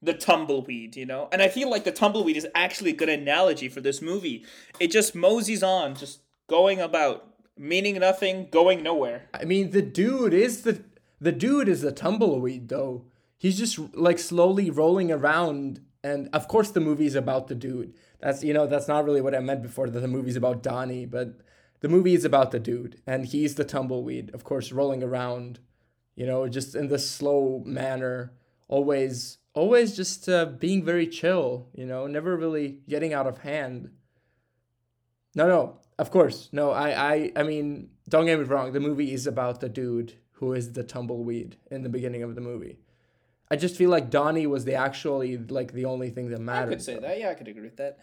the 0.00 0.14
tumbleweed, 0.14 0.96
you 0.96 1.06
know? 1.06 1.28
And 1.32 1.42
I 1.42 1.48
feel 1.48 1.70
like 1.70 1.84
the 1.84 1.92
tumbleweed 1.92 2.36
is 2.36 2.46
actually 2.54 2.90
a 2.90 2.96
good 2.96 3.08
analogy 3.08 3.68
for 3.68 3.80
this 3.80 4.00
movie. 4.00 4.44
It 4.78 4.90
just 4.90 5.14
moseys 5.14 5.62
on, 5.62 5.94
just 5.94 6.20
going 6.48 6.80
about, 6.80 7.26
meaning 7.56 7.98
nothing, 7.98 8.48
going 8.50 8.82
nowhere. 8.82 9.28
I 9.34 9.44
mean, 9.44 9.70
the 9.70 9.82
dude 9.82 10.34
is 10.34 10.62
the 10.62 10.82
the 11.20 11.32
dude 11.32 11.68
is 11.68 11.82
a 11.82 11.92
tumbleweed 11.92 12.68
though. 12.68 13.04
He's 13.36 13.58
just 13.58 13.78
like 13.94 14.18
slowly 14.18 14.70
rolling 14.70 15.10
around 15.10 15.80
and 16.02 16.28
of 16.32 16.46
course 16.46 16.70
the 16.70 16.80
movie's 16.80 17.14
about 17.14 17.48
the 17.48 17.54
dude. 17.54 17.94
That's 18.20 18.44
you 18.44 18.52
know, 18.52 18.66
that's 18.66 18.88
not 18.88 19.04
really 19.04 19.20
what 19.20 19.34
I 19.34 19.40
meant 19.40 19.62
before 19.62 19.90
that 19.90 20.00
the 20.00 20.08
movie's 20.08 20.36
about 20.36 20.62
Donnie, 20.62 21.06
but 21.06 21.40
the 21.80 21.88
movie 21.88 22.14
is 22.14 22.24
about 22.24 22.50
the 22.50 22.60
dude 22.60 23.00
and 23.06 23.26
he's 23.26 23.56
the 23.56 23.64
tumbleweed, 23.64 24.30
of 24.34 24.44
course, 24.44 24.72
rolling 24.72 25.02
around, 25.02 25.58
you 26.14 26.26
know, 26.26 26.48
just 26.48 26.74
in 26.74 26.88
this 26.88 27.08
slow 27.08 27.62
manner, 27.64 28.32
always 28.68 29.38
always 29.58 29.96
just 29.96 30.28
uh, 30.28 30.46
being 30.46 30.84
very 30.84 31.06
chill, 31.06 31.68
you 31.74 31.84
know, 31.84 32.06
never 32.06 32.36
really 32.36 32.78
getting 32.88 33.12
out 33.12 33.26
of 33.26 33.38
hand. 33.38 33.90
No, 35.34 35.46
no, 35.48 35.78
of 35.98 36.10
course. 36.10 36.48
No, 36.52 36.70
I, 36.70 37.12
I, 37.12 37.32
I 37.36 37.42
mean, 37.42 37.90
don't 38.08 38.26
get 38.26 38.38
me 38.38 38.44
wrong. 38.44 38.72
The 38.72 38.80
movie 38.80 39.12
is 39.12 39.26
about 39.26 39.60
the 39.60 39.68
dude 39.68 40.14
who 40.32 40.52
is 40.52 40.72
the 40.72 40.84
tumbleweed 40.84 41.56
in 41.70 41.82
the 41.82 41.88
beginning 41.88 42.22
of 42.22 42.34
the 42.36 42.40
movie. 42.40 42.78
I 43.50 43.56
just 43.56 43.76
feel 43.76 43.90
like 43.90 44.10
Donnie 44.10 44.46
was 44.46 44.64
the 44.64 44.74
actually 44.74 45.36
like 45.38 45.72
the 45.72 45.86
only 45.86 46.10
thing 46.10 46.30
that 46.30 46.40
mattered. 46.40 46.68
I 46.68 46.74
could 46.74 46.82
say 46.82 46.98
that. 46.98 47.18
Yeah, 47.18 47.30
I 47.30 47.34
could 47.34 47.48
agree 47.48 47.62
with 47.62 47.78
that. 47.78 47.98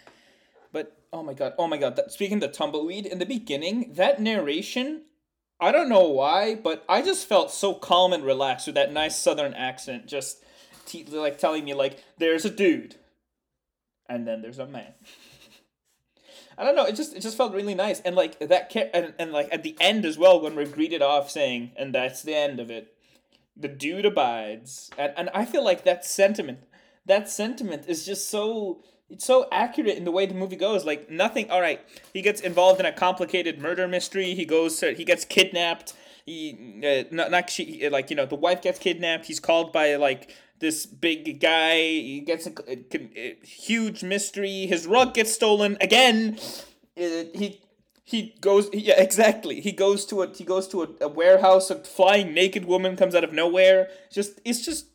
But 0.71 0.97
oh 1.13 1.23
my 1.23 1.33
god, 1.33 1.53
oh 1.57 1.67
my 1.67 1.77
god. 1.77 1.95
That, 1.95 2.11
speaking 2.11 2.37
of 2.37 2.41
the 2.41 2.47
tumbleweed 2.49 3.05
in 3.05 3.19
the 3.19 3.25
beginning, 3.25 3.93
that 3.93 4.19
narration, 4.19 5.03
I 5.59 5.71
don't 5.71 5.87
know 5.87 6.09
why, 6.09 6.55
but 6.55 6.83
I 6.89 7.01
just 7.01 7.27
felt 7.27 7.51
so 7.51 7.73
calm 7.73 8.11
and 8.11 8.25
relaxed 8.25 8.65
with 8.67 8.75
that 8.75 8.91
nice 8.91 9.17
southern 9.17 9.53
accent. 9.53 10.07
Just 10.07 10.43
t- 10.85 11.05
like 11.05 11.37
telling 11.37 11.65
me 11.65 11.73
like 11.73 12.03
there's 12.17 12.45
a 12.45 12.49
dude, 12.49 12.95
and 14.07 14.27
then 14.27 14.41
there's 14.41 14.59
a 14.59 14.67
man. 14.67 14.93
I 16.57 16.63
don't 16.63 16.75
know. 16.75 16.85
It 16.85 16.95
just 16.95 17.15
it 17.15 17.21
just 17.21 17.37
felt 17.37 17.53
really 17.53 17.75
nice, 17.75 17.99
and 18.01 18.15
like 18.15 18.39
that, 18.39 18.71
ca- 18.71 18.89
and 18.93 19.13
and 19.19 19.31
like 19.31 19.49
at 19.51 19.63
the 19.63 19.75
end 19.79 20.05
as 20.05 20.17
well 20.17 20.39
when 20.39 20.55
we're 20.55 20.65
greeted 20.65 21.01
off 21.01 21.29
saying, 21.29 21.71
and 21.75 21.93
that's 21.93 22.21
the 22.21 22.35
end 22.35 22.59
of 22.59 22.69
it. 22.69 22.93
The 23.57 23.67
dude 23.67 24.05
abides, 24.05 24.89
and 24.97 25.13
and 25.17 25.29
I 25.33 25.45
feel 25.45 25.63
like 25.63 25.83
that 25.83 26.05
sentiment, 26.05 26.59
that 27.05 27.29
sentiment 27.29 27.85
is 27.87 28.05
just 28.05 28.29
so 28.29 28.81
it's 29.09 29.25
so 29.25 29.47
accurate 29.51 29.97
in 29.97 30.03
the 30.03 30.11
way 30.11 30.25
the 30.25 30.33
movie 30.33 30.55
goes. 30.55 30.85
Like 30.85 31.09
nothing. 31.09 31.51
All 31.51 31.61
right, 31.61 31.81
he 32.13 32.21
gets 32.21 32.41
involved 32.41 32.79
in 32.79 32.85
a 32.85 32.91
complicated 32.91 33.59
murder 33.59 33.87
mystery. 33.87 34.33
He 34.33 34.45
goes 34.45 34.79
to 34.79 34.93
he 34.93 35.03
gets 35.03 35.25
kidnapped. 35.25 35.93
He 36.25 36.79
uh, 36.83 37.03
not 37.13 37.31
not 37.31 37.49
she 37.49 37.87
like 37.89 38.09
you 38.09 38.15
know 38.15 38.25
the 38.25 38.35
wife 38.35 38.61
gets 38.61 38.79
kidnapped. 38.79 39.25
He's 39.25 39.39
called 39.39 39.73
by 39.73 39.95
like 39.95 40.33
this 40.59 40.85
big 40.85 41.39
guy. 41.39 41.77
He 41.79 42.21
gets 42.21 42.47
a, 42.47 42.53
a, 42.67 42.85
a 43.15 43.37
huge 43.45 44.03
mystery. 44.03 44.65
His 44.65 44.87
rug 44.87 45.13
gets 45.13 45.33
stolen 45.33 45.77
again. 45.81 46.37
Uh, 46.97 47.25
he 47.33 47.61
he 48.05 48.35
goes 48.39 48.69
yeah 48.71 48.93
exactly 48.97 49.59
he 49.59 49.71
goes 49.71 50.05
to 50.05 50.21
a 50.21 50.33
he 50.33 50.45
goes 50.45 50.67
to 50.67 50.83
a, 50.83 50.87
a, 51.01 51.07
warehouse 51.09 51.69
a 51.69 51.75
flying 51.75 52.33
naked 52.33 52.63
woman 52.63 52.95
comes 52.95 53.13
out 53.15 53.23
of 53.23 53.33
nowhere 53.33 53.89
just 54.09 54.39
it's 54.45 54.63
just 54.63 54.85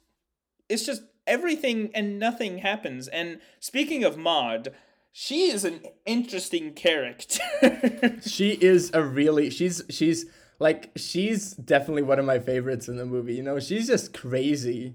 it's 0.68 0.86
just 0.86 1.02
everything 1.26 1.90
and 1.92 2.18
nothing 2.18 2.58
happens 2.58 3.08
and 3.08 3.40
speaking 3.58 4.04
of 4.04 4.16
maud 4.16 4.72
she 5.12 5.50
is 5.50 5.64
an 5.64 5.80
interesting 6.06 6.72
character 6.72 7.42
she 8.22 8.52
is 8.52 8.90
a 8.94 9.02
really 9.02 9.50
she's 9.50 9.82
she's 9.90 10.24
like 10.58 10.90
she's 10.96 11.52
definitely 11.54 12.02
one 12.02 12.18
of 12.18 12.24
my 12.24 12.38
favorites 12.38 12.88
in 12.88 12.96
the 12.96 13.04
movie 13.04 13.34
you 13.34 13.42
know 13.42 13.58
she's 13.58 13.88
just 13.88 14.14
crazy 14.14 14.94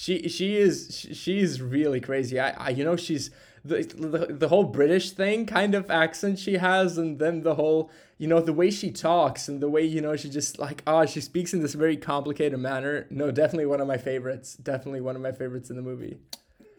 she 0.00 0.28
she 0.28 0.56
is 0.56 1.08
she's 1.12 1.60
really 1.60 2.00
crazy. 2.00 2.38
I, 2.38 2.50
I 2.50 2.68
you 2.68 2.84
know 2.84 2.94
she's 2.94 3.32
the, 3.64 3.82
the 3.82 4.32
the 4.32 4.48
whole 4.48 4.62
British 4.62 5.10
thing 5.10 5.44
kind 5.44 5.74
of 5.74 5.90
accent 5.90 6.38
she 6.38 6.58
has, 6.58 6.98
and 6.98 7.18
then 7.18 7.42
the 7.42 7.56
whole 7.56 7.90
you 8.16 8.28
know 8.28 8.40
the 8.40 8.52
way 8.52 8.70
she 8.70 8.92
talks 8.92 9.48
and 9.48 9.60
the 9.60 9.68
way 9.68 9.82
you 9.82 10.00
know 10.00 10.14
she 10.14 10.30
just 10.30 10.56
like 10.56 10.84
ah 10.86 11.00
oh, 11.00 11.06
she 11.06 11.20
speaks 11.20 11.52
in 11.52 11.62
this 11.62 11.74
very 11.74 11.96
complicated 11.96 12.60
manner. 12.60 13.08
No, 13.10 13.32
definitely 13.32 13.66
one 13.66 13.80
of 13.80 13.88
my 13.88 13.96
favorites. 13.96 14.54
Definitely 14.54 15.00
one 15.00 15.16
of 15.16 15.22
my 15.22 15.32
favorites 15.32 15.68
in 15.68 15.74
the 15.74 15.82
movie. 15.82 16.18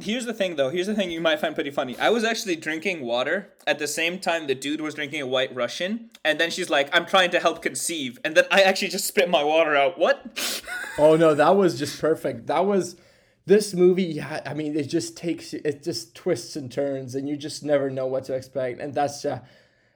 Here's 0.02 0.26
the 0.26 0.34
thing, 0.34 0.56
though. 0.56 0.70
Here's 0.70 0.88
the 0.88 0.96
thing 0.96 1.12
you 1.12 1.20
might 1.20 1.42
find 1.42 1.54
pretty 1.54 1.72
funny. 1.72 2.00
I 2.00 2.10
was 2.10 2.24
actually 2.24 2.56
drinking 2.56 3.02
water 3.02 3.50
at 3.68 3.80
the 3.80 3.88
same 3.88 4.18
time 4.18 4.48
the 4.48 4.56
dude 4.56 4.80
was 4.80 4.94
drinking 4.94 5.20
a 5.20 5.28
White 5.28 5.54
Russian, 5.54 6.10
and 6.24 6.40
then 6.40 6.52
she's 6.52 6.70
like, 6.70 6.88
"I'm 6.96 7.06
trying 7.06 7.32
to 7.32 7.40
help 7.42 7.62
conceive," 7.62 8.18
and 8.24 8.34
then 8.34 8.46
I 8.50 8.62
actually 8.62 8.88
just 8.88 9.08
spit 9.08 9.30
my 9.30 9.44
water 9.44 9.76
out. 9.76 10.00
What? 10.00 10.64
oh 10.98 11.18
no, 11.18 11.36
that 11.36 11.58
was 11.58 11.78
just 11.78 12.00
perfect. 12.00 12.48
That 12.48 12.66
was 12.66 12.96
this 13.50 13.74
movie, 13.74 14.04
yeah, 14.04 14.42
I 14.46 14.54
mean, 14.54 14.78
it 14.78 14.84
just 14.84 15.18
takes 15.18 15.54
it 15.54 15.84
just 15.84 16.16
twists 16.16 16.56
and 16.56 16.72
turns, 16.72 17.16
and 17.16 17.28
you 17.28 17.36
just 17.36 17.64
never 17.64 17.90
know 17.90 18.06
what 18.06 18.24
to 18.26 18.34
expect, 18.34 18.80
and 18.80 18.94
that's 18.94 19.26
uh, 19.26 19.40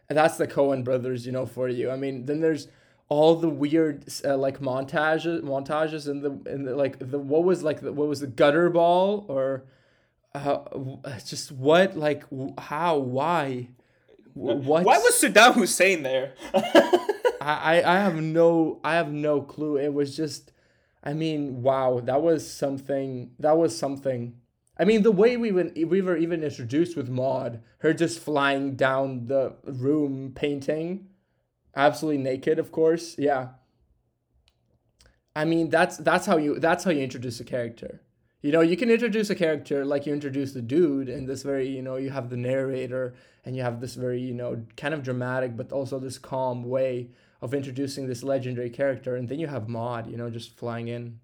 and 0.10 0.18
that's 0.18 0.38
the 0.38 0.48
Coen 0.48 0.84
brothers, 0.84 1.26
you 1.26 1.32
know, 1.32 1.46
for 1.46 1.70
you. 1.70 1.90
I 1.90 1.96
mean, 1.96 2.26
then 2.26 2.42
there's 2.42 2.68
all 3.08 3.36
the 3.36 3.50
weird 3.50 4.06
uh, 4.26 4.36
like 4.36 4.60
montages, 4.60 5.42
montages, 5.42 6.08
and 6.08 6.24
the 6.24 6.52
and 6.52 6.68
the, 6.68 6.76
like 6.76 6.98
the 7.00 7.20
what 7.20 7.44
was 7.44 7.64
like 7.64 7.80
the, 7.82 7.94
what 7.94 8.08
was 8.08 8.20
the 8.20 8.28
gutter 8.28 8.70
ball 8.70 9.26
or 9.30 9.64
uh, 10.34 10.60
just 11.24 11.52
what 11.52 11.96
like 11.96 12.24
how 12.58 12.98
why 12.98 13.70
what 14.34 14.58
why 14.58 14.98
was 14.98 15.22
Saddam 15.22 15.54
Hussein 15.54 16.02
there? 16.02 16.34
I 17.40 17.84
I 17.86 17.96
have 18.00 18.16
no 18.16 18.80
I 18.84 18.96
have 18.96 19.12
no 19.12 19.42
clue. 19.42 19.78
It 19.78 19.94
was 19.94 20.18
just 20.18 20.53
I 21.04 21.14
mean, 21.14 21.62
wow, 21.62 22.00
that 22.04 22.22
was 22.22 22.50
something. 22.50 23.32
That 23.38 23.58
was 23.58 23.78
something. 23.78 24.36
I 24.80 24.86
mean, 24.86 25.04
the 25.04 25.12
way 25.12 25.38
we 25.38 25.52
went, 25.52 25.76
we 25.76 26.02
were 26.02 26.18
even 26.18 26.44
introduced 26.44 26.96
with 26.98 27.10
Maud, 27.10 27.62
her 27.80 27.94
just 27.94 28.20
flying 28.20 28.76
down 28.76 29.28
the 29.28 29.56
room 29.64 30.32
painting, 30.34 31.10
absolutely 31.76 32.24
naked, 32.24 32.58
of 32.58 32.72
course. 32.72 33.16
Yeah. 33.18 33.50
I 35.36 35.46
mean, 35.46 35.70
that's 35.70 35.98
that's 35.98 36.26
how 36.26 36.38
you 36.38 36.60
that's 36.60 36.84
how 36.84 36.92
you 36.92 37.02
introduce 37.02 37.40
a 37.40 37.44
character. 37.44 38.02
You 38.42 38.52
know, 38.52 38.62
you 38.62 38.78
can 38.78 38.90
introduce 38.90 39.30
a 39.30 39.36
character 39.36 39.86
like 39.86 40.06
you 40.06 40.14
introduce 40.14 40.54
the 40.54 40.62
dude 40.62 41.10
in 41.10 41.26
this 41.26 41.44
very, 41.44 41.68
you 41.68 41.82
know, 41.82 41.96
you 41.96 42.10
have 42.10 42.30
the 42.30 42.38
narrator 42.38 43.16
and 43.46 43.56
you 43.56 43.64
have 43.64 43.80
this 43.80 43.96
very, 43.96 44.20
you 44.20 44.34
know, 44.34 44.64
kind 44.76 44.94
of 44.94 45.02
dramatic 45.02 45.56
but 45.56 45.72
also 45.72 45.98
this 45.98 46.18
calm 46.18 46.64
way 46.64 47.10
of 47.44 47.54
introducing 47.54 48.08
this 48.08 48.24
legendary 48.24 48.70
character, 48.70 49.18
and 49.18 49.28
then 49.28 49.38
you 49.38 49.48
have 49.48 49.68
Maud, 49.68 50.10
you 50.10 50.16
know, 50.16 50.30
just 50.30 50.56
flying 50.56 50.88
in. 50.88 51.20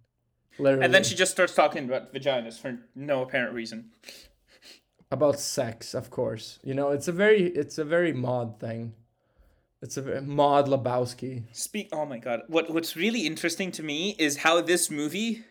Literally. 0.60 0.84
And 0.84 0.94
then 0.94 1.06
she 1.06 1.16
just 1.16 1.32
starts 1.32 1.56
talking 1.56 1.86
about 1.86 2.14
vaginas 2.14 2.60
for 2.60 2.78
no 2.94 3.24
apparent 3.24 3.54
reason. 3.54 3.92
About 5.10 5.40
sex, 5.40 5.94
of 5.94 6.10
course. 6.10 6.60
You 6.62 6.74
know, 6.74 6.90
it's 6.90 7.08
a 7.08 7.14
very 7.14 7.44
it's 7.44 7.78
a 7.78 7.86
very 7.86 8.12
Maud 8.12 8.60
thing. 8.60 8.94
It's 9.82 9.96
a 9.96 10.02
very, 10.02 10.22
Maud 10.22 10.68
Lebowski. 10.68 11.44
Speak. 11.54 11.88
Oh 11.94 12.06
my 12.06 12.18
god! 12.18 12.42
What 12.48 12.70
What's 12.70 12.98
really 12.98 13.26
interesting 13.26 13.72
to 13.72 13.82
me 13.82 14.18
is 14.20 14.40
how 14.40 14.60
this 14.60 14.92
movie 14.92 15.46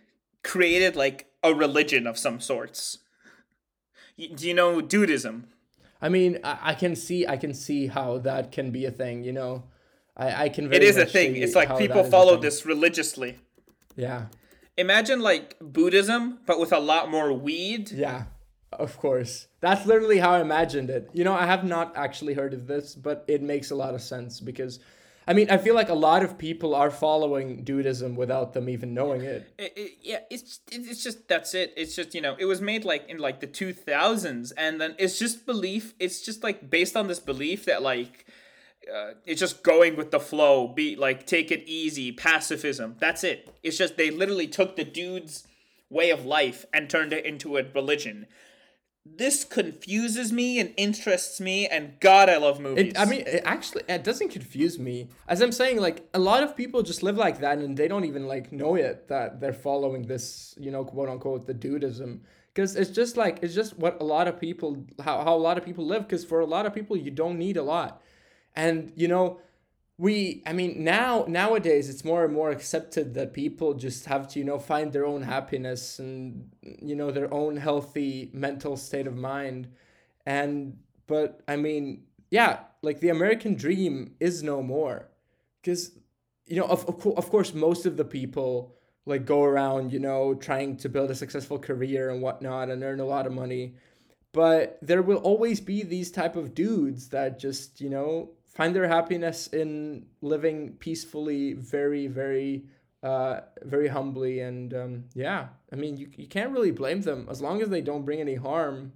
created 0.44 0.96
like 0.96 1.28
a 1.42 1.54
religion 1.54 2.06
of 2.06 2.18
some 2.18 2.40
sorts. 2.40 2.98
Do 4.18 4.46
you 4.46 4.52
know 4.52 4.82
Dudeism? 4.82 5.44
I 6.02 6.10
mean, 6.10 6.40
I, 6.44 6.58
I 6.62 6.74
can 6.74 6.94
see 6.94 7.26
I 7.26 7.38
can 7.38 7.54
see 7.54 7.86
how 7.86 8.18
that 8.18 8.52
can 8.52 8.70
be 8.70 8.84
a 8.84 8.90
thing. 8.90 9.24
You 9.24 9.32
know, 9.32 9.64
I, 10.18 10.44
I 10.44 10.48
can. 10.48 10.72
it 10.72 10.82
is 10.82 10.96
a 10.96 11.06
thing. 11.06 11.36
It's 11.36 11.54
like 11.54 11.76
people 11.78 12.04
follow 12.04 12.36
this 12.36 12.66
religiously. 12.66 13.38
Yeah. 13.96 14.26
Imagine 14.76 15.20
like 15.20 15.56
Buddhism, 15.60 16.38
but 16.46 16.60
with 16.60 16.72
a 16.72 16.78
lot 16.78 17.10
more 17.10 17.32
weed. 17.32 17.90
Yeah, 17.90 18.24
of 18.72 18.96
course. 18.96 19.48
That's 19.60 19.86
literally 19.86 20.18
how 20.18 20.32
I 20.32 20.40
imagined 20.40 20.90
it. 20.90 21.10
You 21.12 21.24
know, 21.24 21.34
I 21.34 21.46
have 21.46 21.64
not 21.64 21.96
actually 21.96 22.34
heard 22.34 22.54
of 22.54 22.66
this, 22.66 22.94
but 22.94 23.24
it 23.26 23.42
makes 23.42 23.70
a 23.70 23.74
lot 23.74 23.94
of 23.94 24.02
sense 24.02 24.40
because. 24.40 24.80
I 25.26 25.34
mean, 25.34 25.50
I 25.50 25.58
feel 25.58 25.74
like 25.74 25.90
a 25.90 25.94
lot 25.94 26.22
of 26.24 26.38
people 26.38 26.74
are 26.74 26.90
following 26.90 27.62
Dudeism 27.62 28.14
without 28.14 28.54
them 28.54 28.66
even 28.70 28.94
knowing 28.94 29.20
it. 29.20 29.52
it, 29.58 29.72
it 29.76 29.92
yeah, 30.00 30.20
it's 30.30 30.60
it's 30.72 31.04
just 31.04 31.28
that's 31.28 31.52
it. 31.52 31.74
It's 31.76 31.94
just 31.94 32.14
you 32.14 32.22
know, 32.22 32.34
it 32.38 32.46
was 32.46 32.62
made 32.62 32.86
like 32.86 33.06
in 33.10 33.18
like 33.18 33.40
the 33.40 33.46
two 33.46 33.74
thousands, 33.74 34.52
and 34.52 34.80
then 34.80 34.94
it's 34.98 35.18
just 35.18 35.44
belief. 35.44 35.92
It's 36.00 36.22
just 36.22 36.42
like 36.42 36.70
based 36.70 36.96
on 36.96 37.08
this 37.08 37.20
belief 37.20 37.66
that 37.66 37.82
like 37.82 38.24
uh, 38.94 39.14
it's 39.26 39.40
just 39.40 39.62
going 39.62 39.96
with 39.96 40.10
the 40.10 40.20
flow 40.20 40.68
be 40.68 40.96
like 40.96 41.26
take 41.26 41.50
it 41.50 41.62
easy 41.66 42.12
pacifism 42.12 42.96
that's 42.98 43.24
it. 43.24 43.48
It's 43.62 43.78
just 43.78 43.96
they 43.96 44.10
literally 44.10 44.46
took 44.46 44.76
the 44.76 44.84
dude's 44.84 45.46
way 45.90 46.10
of 46.10 46.24
life 46.24 46.66
and 46.72 46.88
turned 46.88 47.12
it 47.12 47.24
into 47.24 47.56
a 47.56 47.64
religion. 47.74 48.26
This 49.04 49.42
confuses 49.42 50.32
me 50.32 50.58
and 50.58 50.74
interests 50.76 51.40
me 51.40 51.66
and 51.66 51.98
god 51.98 52.28
i 52.28 52.36
love 52.36 52.60
movies. 52.60 52.88
It, 52.88 52.98
i 52.98 53.06
mean 53.06 53.22
it 53.26 53.42
actually 53.44 53.82
it 53.88 54.04
doesn't 54.04 54.28
confuse 54.28 54.78
me. 54.78 55.08
As 55.26 55.40
i'm 55.40 55.52
saying 55.52 55.80
like 55.80 56.06
a 56.12 56.18
lot 56.18 56.42
of 56.42 56.56
people 56.56 56.82
just 56.82 57.02
live 57.02 57.16
like 57.16 57.40
that 57.40 57.58
and 57.58 57.76
they 57.76 57.88
don't 57.88 58.04
even 58.04 58.26
like 58.26 58.52
know 58.52 58.74
it 58.74 59.08
that 59.08 59.40
they're 59.40 59.52
following 59.52 60.02
this 60.02 60.54
you 60.58 60.70
know 60.70 60.84
quote 60.84 61.08
unquote 61.08 61.46
the 61.46 61.54
Dudeism. 61.54 62.20
Because 62.54 62.74
it's 62.74 62.90
just 62.90 63.16
like 63.16 63.38
it's 63.42 63.54
just 63.54 63.78
what 63.78 64.00
a 64.00 64.04
lot 64.04 64.26
of 64.26 64.40
people 64.40 64.84
how, 65.00 65.22
how 65.22 65.34
a 65.34 65.44
lot 65.48 65.56
of 65.58 65.64
people 65.64 65.86
live 65.86 66.02
because 66.02 66.24
for 66.24 66.40
a 66.40 66.46
lot 66.46 66.66
of 66.66 66.74
people 66.74 66.96
you 66.96 67.10
don't 67.10 67.38
need 67.38 67.56
a 67.56 67.62
lot 67.62 68.02
and, 68.56 68.92
you 68.96 69.08
know, 69.08 69.40
we 69.98 70.44
i 70.46 70.52
mean 70.52 70.82
now 70.82 71.24
nowadays 71.28 71.88
it's 71.90 72.04
more 72.04 72.24
and 72.24 72.32
more 72.32 72.50
accepted 72.50 73.14
that 73.14 73.32
people 73.32 73.74
just 73.74 74.06
have 74.06 74.28
to 74.28 74.38
you 74.38 74.44
know 74.44 74.58
find 74.58 74.92
their 74.92 75.04
own 75.04 75.22
happiness 75.22 75.98
and 75.98 76.48
you 76.62 76.94
know 76.94 77.10
their 77.10 77.32
own 77.34 77.56
healthy 77.56 78.30
mental 78.32 78.76
state 78.76 79.06
of 79.06 79.16
mind. 79.16 79.68
And 80.24 80.78
but 81.06 81.40
i 81.48 81.56
mean 81.56 82.04
yeah 82.30 82.60
like 82.82 83.00
the 83.00 83.08
american 83.08 83.54
dream 83.54 84.14
is 84.20 84.42
no 84.42 84.62
more. 84.62 85.08
Because 85.60 85.92
you 86.46 86.56
know 86.56 86.66
of, 86.66 86.88
of, 86.88 87.30
course 87.30 87.52
most 87.52 87.84
of 87.84 87.96
the 87.96 88.04
people 88.04 88.76
like 89.04 89.26
go 89.26 89.42
around 89.42 89.92
you 89.92 89.98
know 89.98 90.34
trying 90.34 90.76
to 90.76 90.88
build 90.88 91.10
a 91.10 91.14
successful 91.14 91.58
career 91.58 92.10
and 92.10 92.22
whatnot 92.22 92.70
and 92.70 92.82
earn 92.84 93.00
a 93.00 93.04
lot 93.04 93.26
of 93.26 93.32
money. 93.32 93.74
But 94.32 94.78
there 94.82 95.02
will 95.02 95.16
always 95.18 95.60
be 95.60 95.82
these 95.82 96.12
type 96.12 96.36
of 96.36 96.54
dudes 96.54 97.08
that 97.08 97.40
just 97.40 97.80
you 97.80 97.90
know 97.90 98.30
find 98.58 98.76
their 98.76 98.88
happiness 98.88 99.46
in 99.62 100.04
living 100.20 100.58
peacefully 100.84 101.42
very 101.54 102.04
very 102.08 102.64
uh 103.10 103.34
very 103.62 103.88
humbly 103.96 104.34
and 104.40 104.74
um 104.74 105.04
yeah 105.14 105.42
i 105.72 105.76
mean 105.76 105.96
you, 105.96 106.06
you 106.16 106.26
can't 106.26 106.52
really 106.56 106.72
blame 106.72 107.00
them 107.02 107.20
as 107.30 107.40
long 107.40 107.62
as 107.62 107.68
they 107.68 107.80
don't 107.80 108.04
bring 108.04 108.20
any 108.20 108.34
harm 108.34 108.92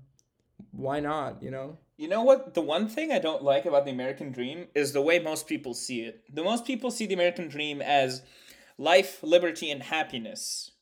why 0.73 0.99
not 1.01 1.43
you 1.43 1.53
know 1.59 1.69
You 2.03 2.09
know 2.09 2.25
what? 2.29 2.55
The 2.55 2.67
one 2.77 2.89
thing 2.89 3.13
I 3.13 3.21
don't 3.21 3.45
like 3.45 3.65
about 3.65 3.85
the 3.85 3.93
American 3.93 4.33
dream 4.33 4.67
is 4.75 4.93
the 4.93 5.07
way 5.09 5.21
most 5.21 5.47
people 5.47 5.73
see 5.73 6.01
it. 6.09 6.25
The 6.35 6.43
most 6.43 6.65
people 6.67 6.91
see 6.91 7.07
the 7.07 7.15
American 7.15 7.49
dream 7.49 7.81
as 7.81 8.23
life, 8.77 9.23
liberty, 9.23 9.71
and 9.71 9.83
happiness. 9.97 10.73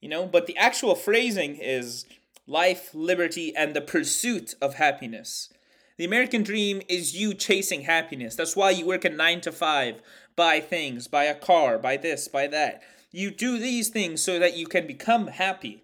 You 0.00 0.08
know, 0.08 0.26
but 0.26 0.46
the 0.46 0.56
actual 0.56 0.94
phrasing 0.94 1.56
is 1.56 2.04
life, 2.46 2.94
liberty, 2.94 3.48
and 3.56 3.74
the 3.74 3.80
pursuit 3.80 4.54
of 4.60 4.74
happiness. 4.74 5.52
The 5.98 6.04
American 6.04 6.44
dream 6.44 6.80
is 6.88 7.16
you 7.16 7.34
chasing 7.34 7.82
happiness. 7.82 8.36
That's 8.36 8.54
why 8.54 8.70
you 8.70 8.86
work 8.86 9.04
a 9.04 9.10
nine 9.10 9.40
to 9.42 9.50
five, 9.50 10.00
buy 10.36 10.60
things, 10.60 11.08
buy 11.08 11.24
a 11.24 11.34
car, 11.34 11.76
buy 11.76 11.96
this, 11.96 12.28
buy 12.28 12.46
that. 12.46 12.82
You 13.10 13.32
do 13.32 13.58
these 13.58 13.88
things 13.88 14.22
so 14.22 14.38
that 14.38 14.56
you 14.56 14.66
can 14.66 14.86
become 14.86 15.26
happy. 15.26 15.82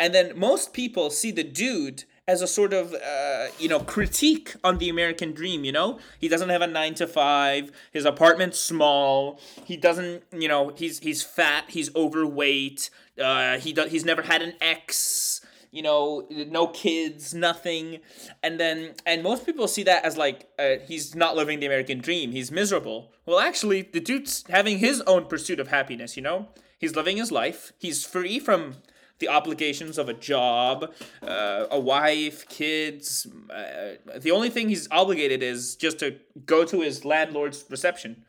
And 0.00 0.12
then 0.12 0.36
most 0.36 0.72
people 0.72 1.10
see 1.10 1.30
the 1.30 1.44
dude 1.44 2.04
as 2.28 2.42
a 2.42 2.46
sort 2.48 2.72
of 2.72 2.92
uh, 2.92 3.46
you 3.58 3.68
know 3.68 3.78
critique 3.78 4.56
on 4.64 4.78
the 4.78 4.88
American 4.88 5.32
dream. 5.32 5.64
You 5.64 5.72
know, 5.72 6.00
he 6.18 6.28
doesn't 6.28 6.48
have 6.48 6.62
a 6.62 6.66
nine 6.66 6.94
to 6.94 7.06
five. 7.06 7.70
His 7.92 8.04
apartment's 8.04 8.58
small. 8.58 9.40
He 9.64 9.76
doesn't. 9.76 10.24
You 10.32 10.48
know, 10.48 10.72
he's 10.76 10.98
he's 10.98 11.22
fat. 11.22 11.66
He's 11.68 11.94
overweight. 11.94 12.90
Uh, 13.22 13.58
he 13.58 13.72
does. 13.72 13.92
He's 13.92 14.04
never 14.04 14.22
had 14.22 14.42
an 14.42 14.54
ex. 14.60 15.40
You 15.76 15.82
know, 15.82 16.26
no 16.30 16.68
kids, 16.68 17.34
nothing, 17.34 18.00
and 18.42 18.58
then 18.58 18.94
and 19.04 19.22
most 19.22 19.44
people 19.44 19.68
see 19.68 19.82
that 19.84 20.04
as 20.04 20.16
like 20.16 20.48
uh, 20.58 20.76
he's 20.86 21.14
not 21.14 21.36
living 21.36 21.60
the 21.60 21.66
American 21.66 21.98
dream. 21.98 22.32
He's 22.32 22.50
miserable. 22.50 23.12
Well, 23.26 23.38
actually, 23.38 23.82
the 23.82 24.00
dude's 24.00 24.44
having 24.48 24.78
his 24.78 25.02
own 25.02 25.26
pursuit 25.26 25.60
of 25.60 25.68
happiness. 25.68 26.16
You 26.16 26.22
know, 26.22 26.48
he's 26.78 26.96
living 26.96 27.18
his 27.18 27.30
life. 27.30 27.72
He's 27.78 28.04
free 28.04 28.38
from 28.38 28.76
the 29.18 29.28
obligations 29.28 29.98
of 29.98 30.08
a 30.08 30.14
job, 30.14 30.92
uh, 31.22 31.66
a 31.70 31.80
wife, 31.80 32.48
kids. 32.48 33.26
Uh, 33.50 34.18
the 34.18 34.30
only 34.30 34.50
thing 34.50 34.68
he's 34.68 34.88
obligated 34.90 35.42
is 35.42 35.76
just 35.76 35.98
to 35.98 36.16
go 36.44 36.64
to 36.64 36.80
his 36.80 37.04
landlord's 37.04 37.64
reception. 37.70 38.24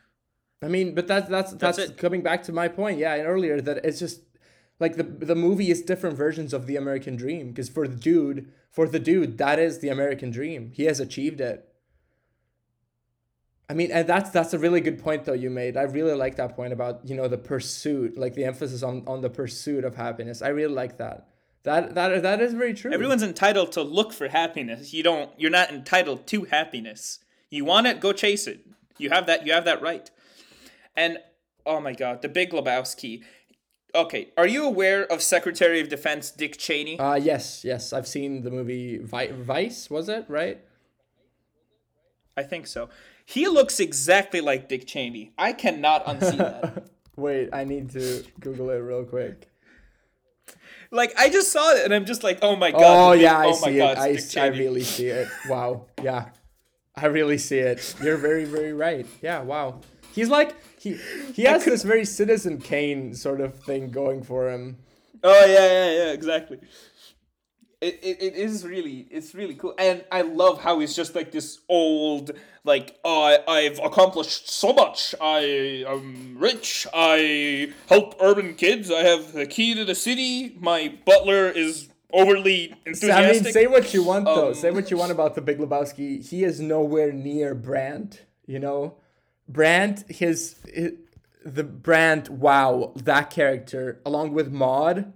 I 0.62 0.67
mean, 0.69 0.95
but 0.95 1.07
that's 1.07 1.29
that's 1.29 1.53
that's, 1.53 1.77
it. 1.77 1.97
coming 1.97 2.23
back 2.23 2.41
to 2.43 2.51
my 2.51 2.67
point, 2.67 2.97
yeah, 2.97 3.17
earlier 3.17 3.62
that 3.62 3.86
it's 3.86 3.99
just 3.99 4.21
like 4.79 4.95
the 4.95 5.03
the 5.03 5.35
movie 5.35 5.71
is 5.71 5.81
different 5.81 6.15
versions 6.15 6.53
of 6.53 6.67
the 6.67 6.75
American 6.75 7.15
dream 7.15 7.49
because 7.49 7.69
for 7.69 7.87
the 7.87 7.95
dude, 7.95 8.51
for 8.69 8.87
the 8.87 8.99
dude, 8.99 9.37
that 9.37 9.59
is 9.59 9.79
the 9.79 9.89
American 9.89 10.29
dream. 10.29 10.71
He 10.73 10.83
has 10.83 10.99
achieved 10.99 11.41
it. 11.41 11.67
I 13.69 13.73
mean, 13.73 13.91
and 13.91 14.07
that's 14.07 14.29
that's 14.29 14.53
a 14.53 14.59
really 14.59 14.79
good 14.79 15.01
point 15.01 15.25
though 15.25 15.33
you 15.33 15.49
made. 15.49 15.75
I 15.75 15.83
really 15.83 16.13
like 16.13 16.35
that 16.37 16.55
point 16.55 16.73
about 16.73 17.01
you 17.05 17.15
know 17.15 17.27
the 17.27 17.37
pursuit, 17.37 18.17
like 18.17 18.33
the 18.33 18.45
emphasis 18.45 18.83
on 18.83 19.03
on 19.07 19.21
the 19.21 19.29
pursuit 19.29 19.83
of 19.83 19.95
happiness. 19.95 20.41
I 20.41 20.49
really 20.49 20.73
like 20.73 20.97
that. 20.97 21.27
That 21.63 21.95
that 21.95 22.21
that 22.21 22.39
is 22.39 22.53
very 22.53 22.73
true. 22.73 22.93
Everyone's 22.93 23.23
entitled 23.23 23.73
to 23.73 23.81
look 23.81 24.13
for 24.13 24.29
happiness. 24.29 24.93
You 24.93 25.03
don't. 25.03 25.31
You're 25.37 25.51
not 25.51 25.69
entitled 25.69 26.27
to 26.27 26.45
happiness. 26.45 27.19
You 27.49 27.65
want 27.65 27.87
it, 27.87 27.99
go 27.99 28.13
chase 28.13 28.47
it. 28.47 28.65
You 28.97 29.09
have 29.09 29.25
that. 29.25 29.45
You 29.45 29.53
have 29.53 29.65
that 29.65 29.81
right. 29.81 30.09
And 30.95 31.17
oh 31.65 31.81
my 31.81 31.93
God, 31.93 32.21
the 32.21 32.29
Big 32.29 32.51
Lebowski. 32.51 33.23
Okay, 33.95 34.30
are 34.38 34.47
you 34.47 34.65
aware 34.65 35.06
of 35.12 35.21
Secretary 35.21 35.80
of 35.80 35.89
Defense 35.89 36.30
Dick 36.32 36.58
Cheney? 36.58 37.00
Uh 37.00 37.15
yes, 37.15 37.63
yes, 37.63 37.93
I've 37.93 38.08
seen 38.08 38.43
the 38.43 38.52
movie 38.52 38.97
Vi- 38.97 39.32
Vice. 39.32 39.89
Was 39.89 40.10
it 40.10 40.26
right? 40.28 40.60
I 42.36 42.43
think 42.43 42.67
so. 42.67 42.89
He 43.26 43.47
looks 43.47 43.80
exactly 43.80 44.41
like 44.41 44.69
Dick 44.69 44.88
Cheney. 44.88 45.32
I 45.38 45.54
cannot 45.54 46.06
unsee 46.06 46.38
that. 46.38 46.88
Wait, 47.17 47.50
I 47.52 47.63
need 47.63 47.89
to 47.91 48.23
Google 48.39 48.69
it 48.69 48.78
real 48.78 49.04
quick. 49.04 49.50
Like 50.91 51.13
I 51.17 51.30
just 51.30 51.52
saw 51.52 51.73
it 51.73 51.84
and 51.84 51.93
I'm 51.93 52.06
just 52.06 52.23
like, 52.23 52.39
oh 52.41 52.56
my 52.56 52.71
god. 52.71 52.82
Oh 52.84 53.12
yeah, 53.13 53.38
I 53.38 53.47
oh 53.47 53.54
see 53.54 53.76
it. 53.76 53.80
God, 53.80 53.97
I, 53.97 54.08
it's 54.10 54.38
I 54.38 54.47
really 54.47 54.84
see 54.84 55.08
it. 55.08 55.28
Wow. 55.50 55.88
Yeah. 56.02 56.30
I 56.95 57.08
really 57.08 57.38
see 57.38 57.60
it. 57.60 57.95
You're 58.02 58.17
very 58.17 58.45
very 58.45 58.73
right. 58.73 59.06
Yeah, 59.21 59.41
wow. 59.41 59.82
He's 60.13 60.30
like 60.30 60.56
he 60.79 60.97
he 61.33 61.43
has 61.43 61.65
this 61.65 61.83
very 61.83 62.05
Citizen 62.05 62.59
Kane 62.59 63.13
sort 63.13 63.41
of 63.41 63.55
thing 63.55 63.89
going 63.89 64.23
for 64.23 64.49
him. 64.49 64.77
Oh 65.23 65.45
yeah, 65.45 65.67
yeah, 65.67 65.91
yeah, 65.91 66.11
exactly. 66.11 66.59
It, 67.79 67.99
it, 68.01 68.17
it 68.21 68.33
is 68.33 68.65
really 68.65 69.07
it's 69.11 69.35
really 69.35 69.53
cool 69.53 69.75
and 69.77 70.03
I 70.11 70.23
love 70.23 70.61
how 70.61 70.79
he's 70.79 70.95
just 70.95 71.13
like 71.13 71.31
this 71.31 71.59
old 71.69 72.31
like 72.63 72.97
oh, 73.05 73.21
I 73.21 73.37
I've 73.47 73.77
accomplished 73.77 74.49
so 74.49 74.73
much 74.73 75.13
I 75.21 75.83
am 75.87 76.37
rich 76.39 76.87
I 76.91 77.71
help 77.87 78.15
urban 78.19 78.55
kids 78.55 78.89
I 78.89 79.01
have 79.03 79.33
the 79.33 79.45
key 79.45 79.75
to 79.75 79.85
the 79.85 79.93
city 79.93 80.55
my 80.59 80.91
butler 81.05 81.49
is 81.49 81.89
overly 82.11 82.73
So, 82.93 83.11
I 83.11 83.31
mean, 83.31 83.43
say 83.43 83.67
what 83.67 83.93
you 83.93 84.03
want 84.03 84.25
though. 84.25 84.49
Um, 84.49 84.53
say 84.53 84.71
what 84.71 84.89
you 84.89 84.97
want 84.97 85.11
about 85.11 85.35
the 85.35 85.41
Big 85.41 85.59
Lebowski. 85.59 86.27
He 86.27 86.43
is 86.43 86.59
nowhere 86.59 87.11
near 87.11 87.53
Brandt. 87.53 88.23
You 88.45 88.59
know, 88.59 88.95
Brandt, 89.47 90.10
his, 90.10 90.55
his 90.73 90.93
the 91.43 91.63
Brandt. 91.63 92.29
Wow, 92.29 92.93
that 92.95 93.29
character 93.29 94.01
along 94.05 94.33
with 94.33 94.51
Maud. 94.51 95.13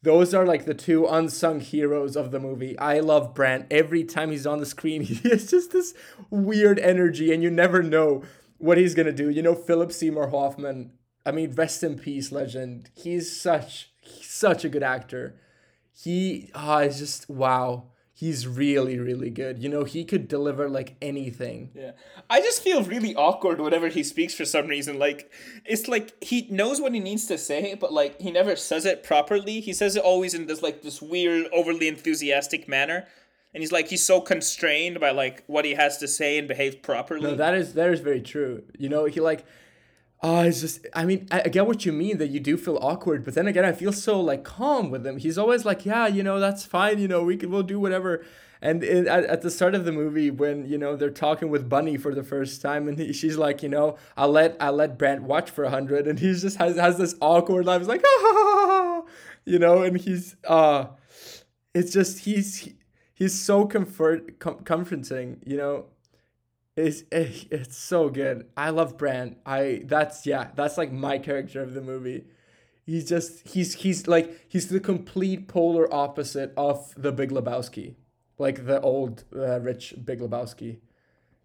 Those 0.00 0.32
are 0.32 0.46
like 0.46 0.64
the 0.64 0.74
two 0.74 1.06
unsung 1.06 1.60
heroes 1.60 2.16
of 2.16 2.30
the 2.30 2.38
movie. 2.38 2.78
I 2.78 3.00
love 3.00 3.34
Brandt. 3.34 3.66
Every 3.70 4.04
time 4.04 4.30
he's 4.30 4.46
on 4.46 4.60
the 4.60 4.66
screen, 4.66 5.02
he 5.02 5.28
has 5.28 5.50
just 5.50 5.72
this 5.72 5.94
weird 6.30 6.78
energy, 6.78 7.32
and 7.32 7.42
you 7.42 7.50
never 7.50 7.82
know 7.82 8.22
what 8.58 8.78
he's 8.78 8.94
gonna 8.94 9.12
do. 9.12 9.28
You 9.28 9.42
know, 9.42 9.54
Philip 9.54 9.92
Seymour 9.92 10.28
Hoffman. 10.28 10.92
I 11.26 11.32
mean, 11.32 11.52
rest 11.52 11.82
in 11.82 11.98
peace, 11.98 12.32
legend. 12.32 12.90
He's 12.94 13.38
such 13.38 13.90
he's 14.00 14.30
such 14.30 14.64
a 14.64 14.68
good 14.68 14.82
actor 14.82 15.34
he 16.02 16.50
ah 16.54 16.80
is 16.80 16.98
just 16.98 17.28
wow 17.28 17.84
he's 18.18 18.48
really 18.48 18.98
really 18.98 19.30
good 19.30 19.62
you 19.62 19.68
know 19.68 19.84
he 19.84 20.04
could 20.04 20.26
deliver 20.26 20.68
like 20.68 20.96
anything 21.00 21.70
Yeah. 21.72 21.92
I 22.28 22.40
just 22.40 22.62
feel 22.64 22.82
really 22.82 23.14
awkward 23.14 23.60
whenever 23.60 23.88
he 23.88 24.02
speaks 24.02 24.34
for 24.34 24.44
some 24.44 24.66
reason. 24.66 24.98
Like 24.98 25.30
it's 25.64 25.86
like 25.86 26.22
he 26.22 26.48
knows 26.50 26.80
what 26.80 26.92
he 26.92 27.00
needs 27.00 27.26
to 27.26 27.38
say, 27.38 27.74
but 27.74 27.92
like 27.92 28.20
he 28.20 28.30
never 28.30 28.56
says 28.56 28.84
it 28.84 29.02
properly. 29.04 29.60
He 29.60 29.72
says 29.72 29.96
it 29.96 30.02
always 30.02 30.34
in 30.34 30.46
this 30.46 30.62
like 30.62 30.82
this 30.82 31.00
weird, 31.00 31.46
overly 31.52 31.86
enthusiastic 31.88 32.68
manner. 32.68 33.06
And 33.54 33.62
he's 33.62 33.72
like 33.72 33.88
he's 33.88 34.04
so 34.04 34.20
constrained 34.20 34.98
by 35.00 35.10
like 35.12 35.44
what 35.46 35.64
he 35.64 35.74
has 35.74 35.96
to 35.98 36.08
say 36.08 36.38
and 36.38 36.46
behave 36.48 36.82
properly. 36.82 37.22
no 37.30 37.34
that 37.36 37.54
is 37.54 37.74
that 37.74 37.90
is 37.90 38.00
very 38.00 38.20
true 38.20 38.64
you 38.78 38.88
know 38.88 39.04
he 39.06 39.20
like 39.20 39.46
oh 40.22 40.40
it's 40.40 40.60
just 40.60 40.84
i 40.94 41.04
mean 41.04 41.26
I, 41.30 41.42
I 41.44 41.48
get 41.48 41.66
what 41.66 41.86
you 41.86 41.92
mean 41.92 42.18
that 42.18 42.28
you 42.28 42.40
do 42.40 42.56
feel 42.56 42.78
awkward 42.82 43.24
but 43.24 43.34
then 43.34 43.46
again 43.46 43.64
i 43.64 43.72
feel 43.72 43.92
so 43.92 44.20
like 44.20 44.42
calm 44.44 44.90
with 44.90 45.06
him. 45.06 45.18
He's 45.18 45.38
always 45.38 45.64
like 45.64 45.86
yeah 45.86 46.06
you 46.08 46.22
know 46.22 46.40
that's 46.40 46.64
fine 46.64 46.98
you 46.98 47.06
know 47.08 47.22
we 47.22 47.36
can 47.36 47.50
we'll 47.50 47.62
do 47.62 47.78
whatever. 47.80 48.24
And 48.60 48.82
in, 48.82 49.06
at, 49.06 49.22
at 49.24 49.42
the 49.42 49.52
start 49.52 49.76
of 49.76 49.84
the 49.84 49.92
movie 49.92 50.32
when 50.32 50.66
you 50.66 50.78
know 50.78 50.96
they're 50.96 51.10
talking 51.10 51.48
with 51.48 51.68
bunny 51.68 51.96
for 51.96 52.12
the 52.12 52.24
first 52.24 52.60
time 52.60 52.88
and 52.88 52.98
he, 52.98 53.12
she's 53.12 53.36
like 53.36 53.62
you 53.62 53.68
know 53.68 53.96
i'll 54.16 54.32
let 54.32 54.56
i'll 54.58 54.72
let 54.72 54.98
Brandt 54.98 55.22
watch 55.22 55.48
for 55.50 55.62
a 55.62 55.70
hundred 55.70 56.08
and 56.08 56.18
he 56.18 56.32
just 56.34 56.56
has, 56.56 56.74
has 56.76 56.98
this 56.98 57.14
awkward 57.20 57.66
laugh. 57.66 57.80
He's 57.80 57.86
like 57.88 58.02
ah, 58.04 59.02
you 59.44 59.60
know 59.60 59.82
and 59.82 59.96
he's 60.00 60.34
uh 60.48 60.86
it's 61.74 61.92
just 61.92 62.20
he's 62.24 62.56
he- 62.56 62.76
he's 63.14 63.38
so 63.40 63.64
comfort 63.66 64.40
com- 64.40 64.60
comforting 64.64 65.40
you 65.46 65.56
know 65.56 65.86
it's 66.78 67.02
eh, 67.12 67.32
it's 67.50 67.76
so 67.76 68.08
good. 68.08 68.46
I 68.56 68.70
love 68.70 68.96
Brandt. 68.98 69.38
I 69.44 69.82
that's 69.84 70.26
yeah 70.26 70.48
that's 70.54 70.78
like 70.78 70.92
my 70.92 71.18
character 71.18 71.62
of 71.62 71.74
the 71.74 71.80
movie. 71.80 72.24
He's 72.86 73.08
just 73.08 73.46
he's 73.48 73.74
he's 73.74 74.06
like 74.06 74.38
he's 74.48 74.68
the 74.68 74.80
complete 74.80 75.48
polar 75.48 75.92
opposite 75.92 76.52
of 76.56 76.94
the 76.96 77.12
big 77.12 77.30
lebowski. 77.30 77.96
Like 78.38 78.66
the 78.66 78.80
old 78.80 79.24
uh, 79.34 79.60
rich 79.60 79.94
big 80.04 80.20
lebowski. 80.20 80.78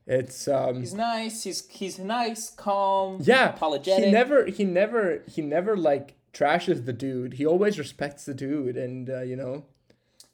It's 0.05 0.47
um 0.47 0.81
He's 0.81 0.93
nice. 0.93 1.43
He's 1.43 1.67
he's 1.69 1.97
nice, 1.99 2.49
calm, 2.49 3.19
yeah 3.21 3.49
apologetic. 3.49 4.05
he 4.05 4.11
never 4.11 4.45
he 4.47 4.63
never 4.65 5.23
he 5.27 5.41
never 5.41 5.77
like 5.77 6.15
trashes 6.33 6.85
the 6.85 6.93
dude. 6.93 7.33
He 7.35 7.45
always 7.45 7.79
respects 7.79 8.25
the 8.25 8.33
dude 8.33 8.75
and 8.77 9.09
uh, 9.09 9.21
you 9.21 9.35
know. 9.35 9.65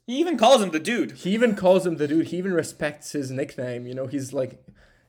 He 0.06 0.18
even 0.18 0.36
calls 0.36 0.60
him 0.60 0.70
the 0.72 0.80
dude. 0.80 1.12
he 1.12 1.30
even 1.30 1.54
calls 1.54 1.86
him 1.86 1.96
the 1.96 2.08
dude. 2.08 2.26
He 2.28 2.38
even 2.38 2.52
respects 2.52 3.12
his 3.12 3.30
nickname. 3.30 3.86
You 3.86 3.94
know 3.94 4.06
he's 4.08 4.32
like 4.32 4.64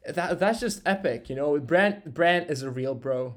that 0.07 0.39
that's 0.39 0.59
just 0.59 0.81
epic. 0.85 1.29
You 1.29 1.35
know, 1.35 1.59
Brandt 1.59 2.13
Brandt 2.13 2.49
is 2.49 2.61
a 2.63 2.69
real 2.71 2.95
bro. 2.95 3.35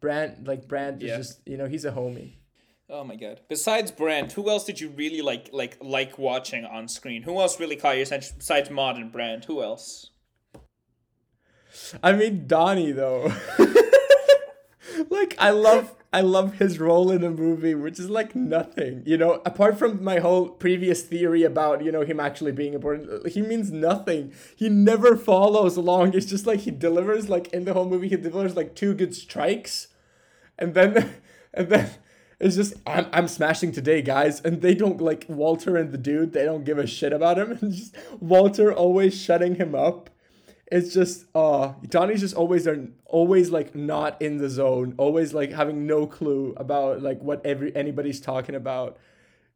Brandt 0.00 0.46
like 0.46 0.68
Brandt 0.68 1.02
is 1.02 1.08
Yeah. 1.08 1.16
just 1.16 1.40
you 1.46 1.56
know 1.56 1.66
he's 1.66 1.84
a 1.84 1.92
homie. 1.92 2.34
Oh 2.90 3.02
my 3.02 3.16
god. 3.16 3.40
Besides 3.48 3.90
Brandt, 3.90 4.32
who 4.32 4.48
else 4.50 4.64
did 4.64 4.80
you 4.80 4.90
really 4.90 5.22
like 5.22 5.48
like 5.52 5.78
like 5.80 6.18
watching 6.18 6.64
on 6.64 6.86
screen? 6.88 7.22
Who 7.22 7.40
else 7.40 7.58
really 7.58 7.76
caught 7.76 7.96
your 7.96 8.02
attention 8.04 8.36
besides 8.38 8.70
Maud 8.70 8.96
and 8.96 9.10
Brandt? 9.10 9.46
Who 9.46 9.62
else? 9.62 10.10
I 12.02 12.12
mean 12.12 12.46
Donnie 12.46 12.92
though. 12.92 13.32
like 15.10 15.34
I 15.38 15.50
love 15.50 15.92
I 16.14 16.20
love 16.20 16.60
his 16.60 16.78
role 16.78 17.10
in 17.10 17.22
the 17.22 17.30
movie, 17.30 17.74
which 17.74 17.98
is 17.98 18.08
like 18.08 18.36
nothing. 18.36 19.02
You 19.04 19.16
know, 19.16 19.42
apart 19.44 19.76
from 19.76 20.04
my 20.04 20.20
whole 20.20 20.48
previous 20.48 21.02
theory 21.02 21.42
about, 21.42 21.84
you 21.84 21.90
know, 21.90 22.02
him 22.02 22.20
actually 22.20 22.52
being 22.52 22.72
important, 22.72 23.10
uh, 23.10 23.28
he 23.28 23.42
means 23.42 23.72
nothing. 23.72 24.32
He 24.54 24.68
never 24.68 25.16
follows 25.16 25.76
along. 25.76 26.14
It's 26.14 26.26
just 26.26 26.46
like 26.46 26.60
he 26.60 26.70
delivers 26.70 27.28
like 27.28 27.48
in 27.48 27.64
the 27.64 27.72
whole 27.72 27.88
movie 27.88 28.08
he 28.08 28.16
delivers 28.16 28.54
like 28.54 28.76
two 28.76 28.94
good 28.94 29.12
strikes. 29.12 29.88
And 30.56 30.74
then 30.74 31.16
and 31.52 31.68
then 31.68 31.90
it's 32.38 32.54
just 32.54 32.74
I'm 32.86 33.06
I'm 33.12 33.26
smashing 33.26 33.72
today, 33.72 34.00
guys. 34.00 34.40
And 34.40 34.62
they 34.62 34.76
don't 34.76 35.00
like 35.00 35.26
Walter 35.28 35.76
and 35.76 35.90
the 35.90 35.98
dude, 35.98 36.32
they 36.32 36.44
don't 36.44 36.62
give 36.62 36.78
a 36.78 36.86
shit 36.86 37.12
about 37.12 37.38
him. 37.38 37.58
And 37.60 37.72
just 37.74 37.96
Walter 38.20 38.72
always 38.72 39.20
shutting 39.20 39.56
him 39.56 39.74
up 39.74 40.10
it's 40.70 40.94
just 40.94 41.26
uh 41.34 41.72
Donnie's 41.88 42.20
just 42.20 42.34
always 42.34 42.64
there 42.64 42.88
always 43.06 43.50
like 43.50 43.74
not 43.74 44.20
in 44.20 44.38
the 44.38 44.48
zone 44.48 44.94
always 44.98 45.34
like 45.34 45.52
having 45.52 45.86
no 45.86 46.06
clue 46.06 46.54
about 46.56 47.02
like 47.02 47.20
what 47.20 47.44
every 47.44 47.74
anybody's 47.76 48.20
talking 48.20 48.54
about 48.54 48.96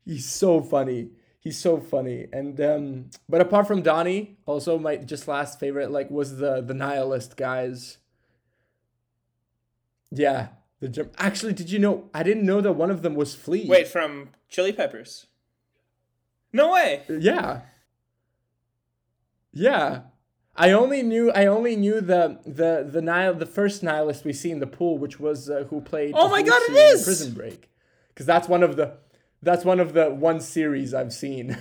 he's 0.04 0.28
so 0.28 0.60
funny 0.60 1.10
he's 1.40 1.58
so 1.58 1.78
funny 1.78 2.26
and 2.32 2.60
um 2.60 3.10
but 3.28 3.40
apart 3.40 3.66
from 3.66 3.82
Donnie 3.82 4.38
also 4.46 4.78
my 4.78 4.96
just 4.96 5.26
last 5.28 5.58
favorite 5.58 5.90
like 5.90 6.10
was 6.10 6.36
the 6.38 6.60
the 6.60 6.74
nihilist 6.74 7.36
guys 7.36 7.98
yeah 10.10 10.48
the 10.80 10.88
Germ- 10.88 11.10
actually 11.18 11.52
did 11.52 11.70
you 11.70 11.78
know 11.78 12.08
I 12.14 12.22
didn't 12.22 12.44
know 12.44 12.60
that 12.60 12.72
one 12.72 12.90
of 12.90 13.02
them 13.02 13.14
was 13.14 13.34
Flea 13.34 13.66
Wait, 13.66 13.88
from 13.88 14.30
Chili 14.48 14.72
Peppers. 14.72 15.26
No 16.52 16.72
way. 16.72 17.02
Yeah. 17.08 17.60
Yeah. 19.52 20.02
I 20.58 20.72
only 20.72 21.02
knew 21.04 21.30
I 21.30 21.46
only 21.46 21.76
knew 21.76 22.00
the 22.00 22.40
the 22.44 22.86
the 22.90 23.00
Nile 23.00 23.32
the 23.32 23.46
first 23.46 23.82
nihilist 23.82 24.24
we 24.24 24.32
see 24.32 24.50
in 24.50 24.58
the 24.58 24.66
pool, 24.66 24.98
which 24.98 25.20
was 25.20 25.48
uh, 25.48 25.64
who 25.70 25.80
played. 25.80 26.14
Oh 26.16 26.28
my 26.28 26.42
God, 26.42 26.60
it 26.68 26.72
is! 26.72 27.04
Prison 27.04 27.32
Break, 27.32 27.70
because 28.08 28.26
that's 28.26 28.48
one 28.48 28.64
of 28.64 28.74
the 28.74 28.96
that's 29.40 29.64
one 29.64 29.78
of 29.78 29.92
the 29.92 30.10
one 30.10 30.40
series 30.40 30.92
I've 30.92 31.12
seen. 31.12 31.56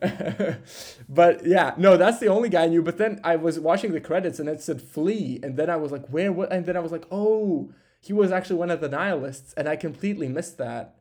but 1.08 1.46
yeah, 1.46 1.72
no, 1.78 1.96
that's 1.96 2.18
the 2.18 2.28
only 2.28 2.50
guy 2.50 2.64
I 2.64 2.68
knew. 2.68 2.82
But 2.82 2.98
then 2.98 3.20
I 3.24 3.36
was 3.36 3.58
watching 3.58 3.92
the 3.92 4.00
credits 4.00 4.38
and 4.38 4.50
it 4.50 4.60
said 4.60 4.82
Flea, 4.82 5.40
and 5.42 5.56
then 5.56 5.70
I 5.70 5.76
was 5.76 5.90
like, 5.90 6.06
where? 6.08 6.30
What? 6.30 6.52
And 6.52 6.66
then 6.66 6.76
I 6.76 6.80
was 6.80 6.92
like, 6.92 7.06
oh, 7.10 7.70
he 8.00 8.12
was 8.12 8.30
actually 8.30 8.56
one 8.56 8.70
of 8.70 8.82
the 8.82 8.88
nihilists, 8.90 9.54
and 9.54 9.66
I 9.66 9.76
completely 9.76 10.28
missed 10.28 10.58
that. 10.58 10.96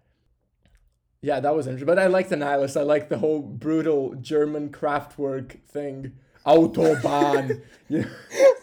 Yeah, 1.21 1.41
that 1.41 1.55
was 1.55 1.67
interesting. 1.67 1.87
But 1.87 1.99
I 1.99 2.07
like 2.07 2.29
the 2.29 2.37
nihilist. 2.37 2.77
I 2.77 2.83
like 2.83 3.09
the 3.09 3.17
whole 3.17 3.41
brutal 3.41 4.15
German 4.15 4.69
Kraftwerk 4.69 5.59
thing. 5.67 6.13
Autobahn. 6.45 7.62
know, 7.89 8.03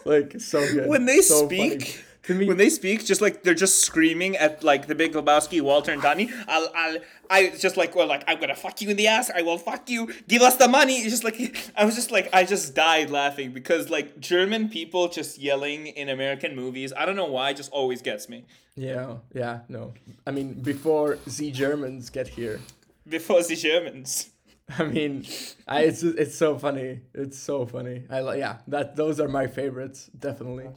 like 0.05 0.39
so 0.39 0.59
good. 0.71 0.87
When 0.89 1.05
they 1.05 1.19
So 1.21 1.45
speak, 1.45 1.81
funny. 1.83 1.95
to 2.23 2.33
me, 2.35 2.45
when 2.47 2.57
they 2.57 2.69
speak, 2.69 3.05
just 3.05 3.21
like 3.21 3.43
they're 3.43 3.53
just 3.53 3.81
screaming 3.83 4.35
at 4.37 4.63
like 4.63 4.87
the 4.87 4.95
Big 4.95 5.13
Lebowski, 5.13 5.61
Walter 5.61 5.91
and 5.91 6.01
Donnie. 6.01 6.29
I'll, 6.47 6.69
I'll, 6.75 6.97
I 7.29 7.49
just 7.57 7.77
like, 7.77 7.95
well, 7.95 8.07
like 8.07 8.23
I'm 8.27 8.39
gonna 8.39 8.55
fuck 8.55 8.81
you 8.81 8.89
in 8.89 8.97
the 8.97 9.07
ass. 9.07 9.29
I 9.33 9.41
will 9.41 9.57
fuck 9.57 9.89
you. 9.89 10.13
Give 10.27 10.41
us 10.41 10.57
the 10.57 10.67
money. 10.67 10.95
It's 10.97 11.11
just 11.11 11.23
like 11.23 11.71
I 11.77 11.85
was 11.85 11.95
just 11.95 12.11
like 12.11 12.29
I 12.33 12.43
just 12.43 12.75
died 12.75 13.09
laughing 13.09 13.51
because 13.53 13.89
like 13.89 14.19
German 14.19 14.67
people 14.69 15.07
just 15.07 15.37
yelling 15.39 15.87
in 15.87 16.09
American 16.09 16.55
movies. 16.55 16.91
I 16.95 17.05
don't 17.05 17.15
know 17.15 17.31
why, 17.31 17.53
just 17.53 17.71
always 17.71 18.01
gets 18.01 18.27
me. 18.27 18.45
yeah, 18.75 19.17
yeah, 19.33 19.59
no. 19.69 19.93
I 20.27 20.31
mean, 20.31 20.53
before 20.61 21.17
the 21.25 21.51
Germans 21.51 22.09
get 22.09 22.27
here. 22.27 22.59
Before 23.07 23.41
the 23.43 23.55
Germans. 23.55 24.29
I 24.79 24.83
mean, 24.85 25.25
I, 25.67 25.81
it's 25.81 26.03
it's 26.03 26.35
so 26.35 26.57
funny. 26.57 27.01
It's 27.13 27.37
so 27.37 27.65
funny. 27.65 28.03
I 28.09 28.35
yeah. 28.35 28.57
That 28.67 28.95
those 28.95 29.19
are 29.19 29.27
my 29.27 29.47
favorites, 29.47 30.09
definitely. 30.17 30.69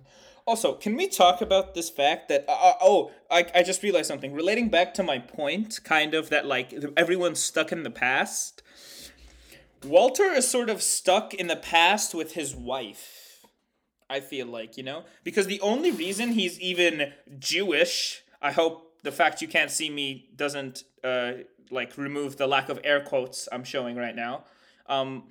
Also, 0.47 0.75
can 0.75 0.97
we 0.97 1.09
talk 1.09 1.41
about 1.41 1.75
this 1.75 1.91
fact 1.91 2.29
that 2.29 2.45
uh, 2.49 2.53
uh, 2.53 2.75
oh, 2.81 3.11
I, 3.31 3.47
I 3.53 3.63
just 3.65 3.83
realized 3.83 4.07
something 4.07 4.33
relating 4.33 4.69
back 4.69 4.95
to 4.95 5.03
my 5.03 5.19
point, 5.19 5.81
kind 5.83 6.15
of 6.15 6.31
that 6.31 6.47
like 6.47 6.73
everyone's 6.97 7.43
stuck 7.43 7.73
in 7.73 7.83
the 7.83 7.91
past. 7.91 8.63
Walter 9.85 10.25
is 10.33 10.49
sort 10.49 10.71
of 10.71 10.83
stuck 10.83 11.35
in 11.35 11.49
the 11.49 11.57
past 11.57 12.15
with 12.15 12.35
his 12.35 12.55
wife. 12.55 13.45
I 14.09 14.21
feel 14.21 14.47
like 14.47 14.77
you 14.77 14.85
know 14.85 15.05
because 15.25 15.47
the 15.47 15.61
only 15.61 15.91
reason 15.91 16.33
he's 16.33 16.61
even 16.61 17.13
Jewish. 17.39 18.23
I 18.41 18.53
hope 18.53 19.03
the 19.03 19.11
fact 19.11 19.43
you 19.43 19.49
can't 19.49 19.71
see 19.71 19.91
me 19.91 20.29
doesn't 20.37 20.85
uh 21.03 21.33
like 21.71 21.97
remove 21.97 22.37
the 22.37 22.47
lack 22.47 22.69
of 22.69 22.81
air 22.85 23.01
quotes 23.01 23.49
I'm 23.53 23.65
showing 23.65 23.97
right 23.97 24.15
now. 24.15 24.45
Um, 24.89 25.25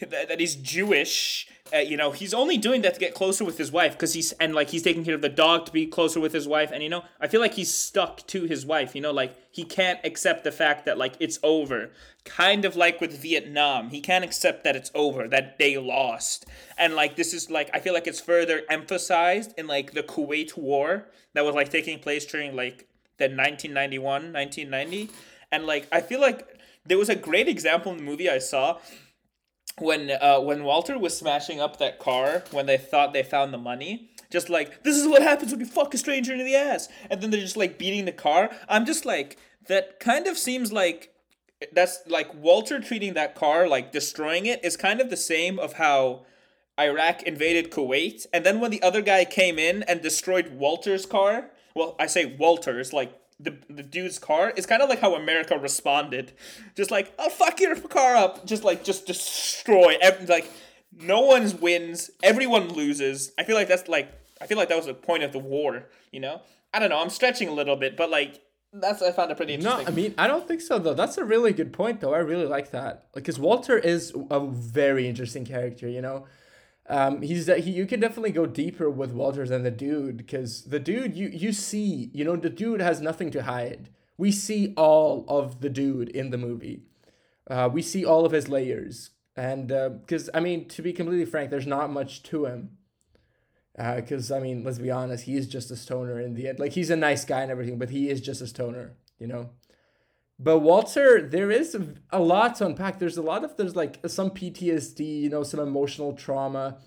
that, 0.00 0.28
that 0.28 0.40
he's 0.40 0.56
Jewish. 0.56 1.48
Uh, 1.72 1.78
you 1.78 1.96
know, 1.96 2.10
he's 2.10 2.34
only 2.34 2.58
doing 2.58 2.82
that 2.82 2.94
to 2.94 3.00
get 3.00 3.14
closer 3.14 3.44
with 3.44 3.56
his 3.56 3.70
wife 3.70 3.92
because 3.92 4.14
he's 4.14 4.32
and 4.32 4.54
like 4.54 4.70
he's 4.70 4.82
taking 4.82 5.04
care 5.04 5.14
of 5.14 5.22
the 5.22 5.28
dog 5.28 5.66
to 5.66 5.72
be 5.72 5.86
closer 5.86 6.18
with 6.18 6.32
his 6.32 6.48
wife. 6.48 6.70
And 6.72 6.82
you 6.82 6.88
know, 6.88 7.04
I 7.20 7.28
feel 7.28 7.40
like 7.40 7.54
he's 7.54 7.72
stuck 7.72 8.26
to 8.28 8.44
his 8.44 8.66
wife. 8.66 8.94
You 8.94 9.02
know, 9.02 9.12
like 9.12 9.36
he 9.52 9.64
can't 9.64 10.00
accept 10.04 10.42
the 10.42 10.52
fact 10.52 10.84
that 10.86 10.98
like 10.98 11.14
it's 11.20 11.38
over. 11.42 11.90
Kind 12.24 12.64
of 12.64 12.76
like 12.76 13.00
with 13.00 13.20
Vietnam, 13.22 13.90
he 13.90 14.00
can't 14.00 14.24
accept 14.24 14.64
that 14.64 14.76
it's 14.76 14.90
over, 14.94 15.28
that 15.28 15.58
they 15.58 15.78
lost. 15.78 16.46
And 16.76 16.94
like 16.94 17.16
this 17.16 17.32
is 17.32 17.50
like 17.50 17.70
I 17.72 17.78
feel 17.78 17.94
like 17.94 18.06
it's 18.06 18.20
further 18.20 18.62
emphasized 18.68 19.54
in 19.56 19.66
like 19.66 19.92
the 19.92 20.02
Kuwait 20.02 20.56
War 20.56 21.06
that 21.34 21.44
was 21.44 21.54
like 21.54 21.70
taking 21.70 21.98
place 22.00 22.26
during 22.26 22.56
like 22.56 22.88
the 23.18 23.26
1991, 23.26 24.32
1990. 24.32 25.10
And 25.52 25.66
like 25.66 25.88
I 25.92 26.00
feel 26.00 26.20
like 26.20 26.58
there 26.84 26.98
was 26.98 27.08
a 27.08 27.16
great 27.16 27.48
example 27.48 27.92
in 27.92 27.98
the 27.98 28.04
movie 28.04 28.30
I 28.30 28.38
saw 28.38 28.78
when 29.78 30.10
uh, 30.10 30.40
when 30.40 30.64
Walter 30.64 30.98
was 30.98 31.16
smashing 31.16 31.60
up 31.60 31.78
that 31.78 31.98
car 31.98 32.44
when 32.50 32.66
they 32.66 32.78
thought 32.78 33.12
they 33.12 33.22
found 33.22 33.52
the 33.52 33.58
money. 33.58 34.10
Just 34.30 34.48
like 34.48 34.84
this 34.84 34.96
is 34.96 35.08
what 35.08 35.22
happens 35.22 35.50
when 35.50 35.60
you 35.60 35.66
fuck 35.66 35.92
a 35.92 35.98
stranger 35.98 36.32
in 36.32 36.44
the 36.44 36.54
ass, 36.54 36.88
and 37.10 37.20
then 37.20 37.30
they're 37.30 37.40
just 37.40 37.56
like 37.56 37.78
beating 37.78 38.04
the 38.04 38.12
car. 38.12 38.50
I'm 38.68 38.86
just 38.86 39.04
like 39.04 39.38
that. 39.66 39.98
Kind 39.98 40.26
of 40.26 40.38
seems 40.38 40.72
like 40.72 41.12
that's 41.72 42.00
like 42.06 42.32
Walter 42.34 42.80
treating 42.80 43.14
that 43.14 43.34
car 43.34 43.68
like 43.68 43.92
destroying 43.92 44.46
it 44.46 44.64
is 44.64 44.76
kind 44.76 45.00
of 45.00 45.10
the 45.10 45.16
same 45.16 45.58
of 45.58 45.74
how 45.74 46.24
Iraq 46.78 47.22
invaded 47.24 47.70
Kuwait, 47.70 48.26
and 48.32 48.46
then 48.46 48.60
when 48.60 48.70
the 48.70 48.82
other 48.82 49.02
guy 49.02 49.24
came 49.24 49.58
in 49.58 49.82
and 49.82 50.00
destroyed 50.00 50.50
Walter's 50.50 51.06
car. 51.06 51.50
Well, 51.74 51.94
I 52.00 52.06
say 52.06 52.24
Walter's 52.24 52.92
like 52.92 53.12
the, 53.42 53.56
the 53.68 53.82
dude's 53.82 54.18
car 54.18 54.50
is 54.50 54.66
kind 54.66 54.82
of 54.82 54.88
like 54.88 55.00
how 55.00 55.14
America 55.14 55.58
responded. 55.58 56.32
Just 56.76 56.90
like, 56.90 57.12
I'll 57.18 57.30
fuck 57.30 57.60
your 57.60 57.74
car 57.76 58.14
up. 58.16 58.44
Just 58.44 58.64
like, 58.64 58.84
just 58.84 59.06
destroy. 59.06 59.96
Ev- 60.00 60.28
like, 60.28 60.50
no 60.92 61.20
one 61.22 61.58
wins. 61.60 62.10
Everyone 62.22 62.68
loses. 62.68 63.32
I 63.38 63.44
feel 63.44 63.56
like 63.56 63.68
that's 63.68 63.88
like, 63.88 64.12
I 64.40 64.46
feel 64.46 64.58
like 64.58 64.68
that 64.68 64.76
was 64.76 64.86
the 64.86 64.94
point 64.94 65.22
of 65.22 65.32
the 65.32 65.38
war, 65.38 65.86
you 66.12 66.20
know? 66.20 66.42
I 66.72 66.78
don't 66.78 66.90
know. 66.90 67.00
I'm 67.00 67.10
stretching 67.10 67.48
a 67.48 67.52
little 67.52 67.76
bit, 67.76 67.96
but 67.96 68.10
like, 68.10 68.40
that's, 68.72 69.02
I 69.02 69.10
found 69.10 69.30
it 69.32 69.36
pretty 69.36 69.56
No. 69.56 69.82
I 69.84 69.90
mean, 69.90 70.14
I 70.16 70.28
don't 70.28 70.46
think 70.46 70.60
so 70.60 70.78
though. 70.78 70.94
That's 70.94 71.18
a 71.18 71.24
really 71.24 71.52
good 71.52 71.72
point 71.72 72.00
though. 72.00 72.14
I 72.14 72.18
really 72.18 72.46
like 72.46 72.70
that. 72.70 73.06
Like, 73.14 73.24
cause 73.24 73.38
Walter 73.38 73.76
is 73.76 74.12
a 74.30 74.40
very 74.46 75.08
interesting 75.08 75.44
character. 75.44 75.88
You 75.88 76.02
know, 76.02 76.26
um, 76.90 77.22
he's 77.22 77.46
he. 77.46 77.70
You 77.70 77.86
can 77.86 78.00
definitely 78.00 78.32
go 78.32 78.46
deeper 78.46 78.90
with 78.90 79.12
Walter 79.12 79.46
than 79.46 79.62
the 79.62 79.70
dude, 79.70 80.16
because 80.16 80.64
the 80.64 80.80
dude 80.80 81.16
you 81.16 81.28
you 81.28 81.52
see, 81.52 82.10
you 82.12 82.24
know, 82.24 82.36
the 82.36 82.50
dude 82.50 82.80
has 82.80 83.00
nothing 83.00 83.30
to 83.30 83.44
hide. 83.44 83.88
We 84.18 84.32
see 84.32 84.74
all 84.76 85.24
of 85.28 85.60
the 85.60 85.70
dude 85.70 86.10
in 86.10 86.30
the 86.30 86.36
movie. 86.38 86.82
Uh, 87.48 87.70
we 87.72 87.80
see 87.80 88.04
all 88.04 88.26
of 88.26 88.32
his 88.32 88.48
layers, 88.48 89.10
and 89.36 89.68
because 89.68 90.28
I 90.34 90.40
mean, 90.40 90.68
to 90.68 90.82
be 90.82 90.92
completely 90.92 91.24
frank, 91.24 91.50
there's 91.50 91.66
not 91.66 91.90
much 91.90 92.22
to 92.24 92.46
him. 92.46 92.76
Because 93.76 94.30
I 94.30 94.40
mean, 94.40 94.64
let's 94.64 94.78
be 94.78 94.90
honest, 94.90 95.24
he 95.24 95.36
is 95.36 95.46
just 95.46 95.70
a 95.70 95.76
stoner 95.76 96.20
in 96.20 96.34
the 96.34 96.48
end. 96.48 96.58
Like 96.58 96.72
he's 96.72 96.90
a 96.90 96.96
nice 96.96 97.24
guy 97.24 97.42
and 97.42 97.50
everything, 97.50 97.78
but 97.78 97.90
he 97.90 98.10
is 98.10 98.20
just 98.20 98.42
a 98.42 98.46
stoner, 98.46 98.94
you 99.18 99.26
know. 99.26 99.50
But 100.42 100.60
Walter, 100.60 101.20
there 101.20 101.50
is 101.50 101.76
a, 102.10 102.18
lot 102.18 102.56
to 102.56 102.66
unpack. 102.66 102.98
There's 102.98 103.18
a 103.18 103.22
lot 103.22 103.44
of 103.44 103.58
there's 103.58 103.76
like 103.76 103.98
some 104.06 104.30
PTSD, 104.30 105.20
you 105.20 105.28
know, 105.28 105.42
some 105.42 105.60
emotional 105.60 106.14
trauma. 106.14 106.78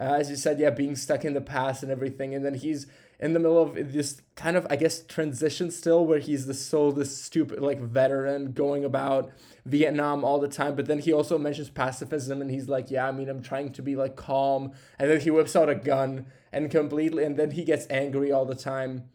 Uh, 0.00 0.14
as 0.14 0.30
you 0.30 0.36
said, 0.36 0.60
yeah, 0.60 0.70
being 0.70 0.94
stuck 0.94 1.24
in 1.24 1.34
the 1.34 1.40
past 1.40 1.82
and 1.82 1.90
everything, 1.90 2.36
and 2.36 2.44
then 2.44 2.54
he's 2.54 2.86
in 3.18 3.32
the 3.32 3.40
middle 3.40 3.60
of 3.60 3.92
this 3.92 4.22
kind 4.36 4.56
of, 4.56 4.64
I 4.70 4.76
guess, 4.76 5.02
transition 5.02 5.72
still, 5.72 6.06
where 6.06 6.20
he's 6.20 6.46
the 6.46 6.54
so 6.54 6.92
this 6.92 7.20
stupid 7.20 7.60
like 7.60 7.80
veteran 7.80 8.52
going 8.52 8.84
about 8.84 9.32
Vietnam 9.66 10.24
all 10.24 10.38
the 10.38 10.48
time. 10.48 10.76
But 10.76 10.86
then 10.86 11.00
he 11.00 11.12
also 11.12 11.36
mentions 11.36 11.68
pacifism, 11.68 12.40
and 12.40 12.48
he's 12.48 12.68
like, 12.68 12.92
yeah, 12.92 13.08
I 13.08 13.10
mean, 13.10 13.28
I'm 13.28 13.42
trying 13.42 13.72
to 13.72 13.82
be 13.82 13.96
like 13.96 14.14
calm, 14.14 14.70
and 15.00 15.10
then 15.10 15.20
he 15.20 15.32
whips 15.32 15.56
out 15.56 15.68
a 15.68 15.74
gun 15.74 16.26
and 16.52 16.70
completely, 16.70 17.24
and 17.24 17.36
then 17.36 17.50
he 17.50 17.64
gets 17.64 17.88
angry 17.90 18.30
all 18.30 18.44
the 18.44 18.54
time. 18.54 19.10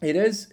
It 0.00 0.16
is 0.16 0.50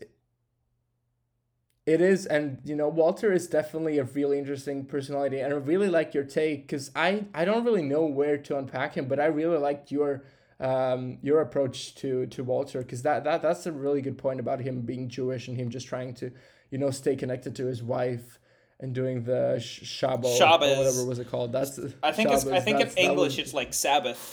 it 1.94 2.02
is, 2.02 2.26
and 2.26 2.60
you 2.64 2.76
know, 2.76 2.88
Walter 2.90 3.32
is 3.34 3.48
definitely 3.48 3.98
a 3.98 4.04
really 4.04 4.38
interesting 4.38 4.86
personality, 4.86 5.40
and 5.40 5.54
I 5.54 5.58
really 5.58 5.90
like 5.90 6.14
your 6.14 6.24
take 6.24 6.68
because 6.68 6.92
I 6.96 7.26
I 7.34 7.46
don't 7.46 7.64
really 7.66 7.84
know 7.84 8.06
where 8.06 8.38
to 8.38 8.58
unpack 8.58 8.96
him, 8.96 9.06
but 9.08 9.20
I 9.20 9.26
really 9.26 9.58
liked 9.58 9.92
your 9.92 10.24
um 10.60 11.18
your 11.24 11.42
approach 11.42 11.96
to 11.96 12.28
to 12.28 12.44
Walter 12.44 12.80
because 12.84 13.02
that 13.04 13.24
that 13.24 13.42
that's 13.42 13.66
a 13.66 13.72
really 13.72 14.02
good 14.02 14.18
point 14.18 14.40
about 14.40 14.60
him 14.62 14.82
being 14.82 15.10
Jewish 15.10 15.48
and 15.48 15.58
him 15.58 15.70
just 15.70 15.88
trying 15.88 16.14
to 16.16 16.32
you 16.70 16.78
know 16.78 16.92
stay 16.92 17.16
connected 17.16 17.56
to 17.56 17.66
his 17.66 17.82
wife 17.82 18.38
and 18.80 18.94
doing 18.96 19.24
the 19.24 19.60
sh- 19.60 19.84
Shabbos. 19.86 20.38
or 20.42 20.48
whatever 20.78 21.06
was 21.06 21.20
it 21.20 21.30
called. 21.30 21.52
That's 21.52 21.80
I 22.04 22.12
think 22.12 22.32
it's 22.32 22.46
I 22.48 22.60
think 22.60 22.80
in 22.82 22.90
English 22.98 23.38
was- 23.38 23.40
it's 23.40 23.54
like 23.54 23.74
Sabbath. 23.74 24.24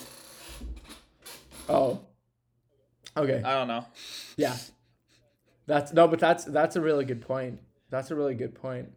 oh, 1.69 2.01
okay. 3.17 3.43
I 3.45 3.55
don't 3.55 3.69
know. 3.69 3.85
Yeah. 4.37 4.57
That's 5.69 5.93
no, 5.93 6.09
but 6.09 6.19
that's 6.19 6.45
that's 6.45 6.75
a 6.77 6.81
really 6.81 7.05
good 7.05 7.21
point. 7.21 7.61
That's 7.91 8.11
a 8.11 8.17
really 8.17 8.35
good 8.35 8.55
point. 8.55 8.91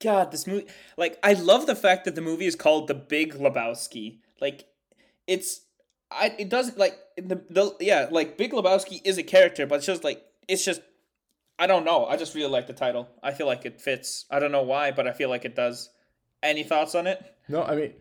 God, 0.00 0.30
this 0.30 0.46
movie 0.46 0.66
like 0.96 1.18
I 1.22 1.34
love 1.34 1.66
the 1.66 1.74
fact 1.74 2.04
that 2.04 2.14
the 2.14 2.20
movie 2.22 2.46
is 2.46 2.54
called 2.54 2.88
The 2.88 2.94
Big 2.94 3.34
Lebowski. 3.34 4.20
Like 4.40 4.66
it's 5.26 5.62
I 6.10 6.34
it 6.38 6.48
doesn't 6.48 6.78
like 6.78 6.96
the 7.16 7.42
the 7.50 7.76
yeah, 7.80 8.08
like 8.10 8.38
Big 8.38 8.52
Lebowski 8.52 9.00
is 9.04 9.18
a 9.18 9.24
character, 9.24 9.66
but 9.66 9.76
it's 9.76 9.86
just 9.86 10.04
like 10.04 10.24
it's 10.48 10.64
just 10.64 10.80
I 11.58 11.66
don't 11.66 11.84
know. 11.84 12.06
I 12.06 12.16
just 12.16 12.34
really 12.34 12.50
like 12.50 12.68
the 12.68 12.72
title. 12.72 13.08
I 13.22 13.32
feel 13.32 13.48
like 13.48 13.66
it 13.66 13.80
fits. 13.80 14.26
I 14.30 14.38
don't 14.38 14.52
know 14.52 14.62
why, 14.62 14.92
but 14.92 15.08
I 15.08 15.12
feel 15.12 15.28
like 15.28 15.44
it 15.44 15.56
does. 15.56 15.90
Any 16.42 16.62
thoughts 16.62 16.94
on 16.94 17.08
it? 17.08 17.34
No, 17.48 17.64
I 17.64 17.74
mean 17.74 17.92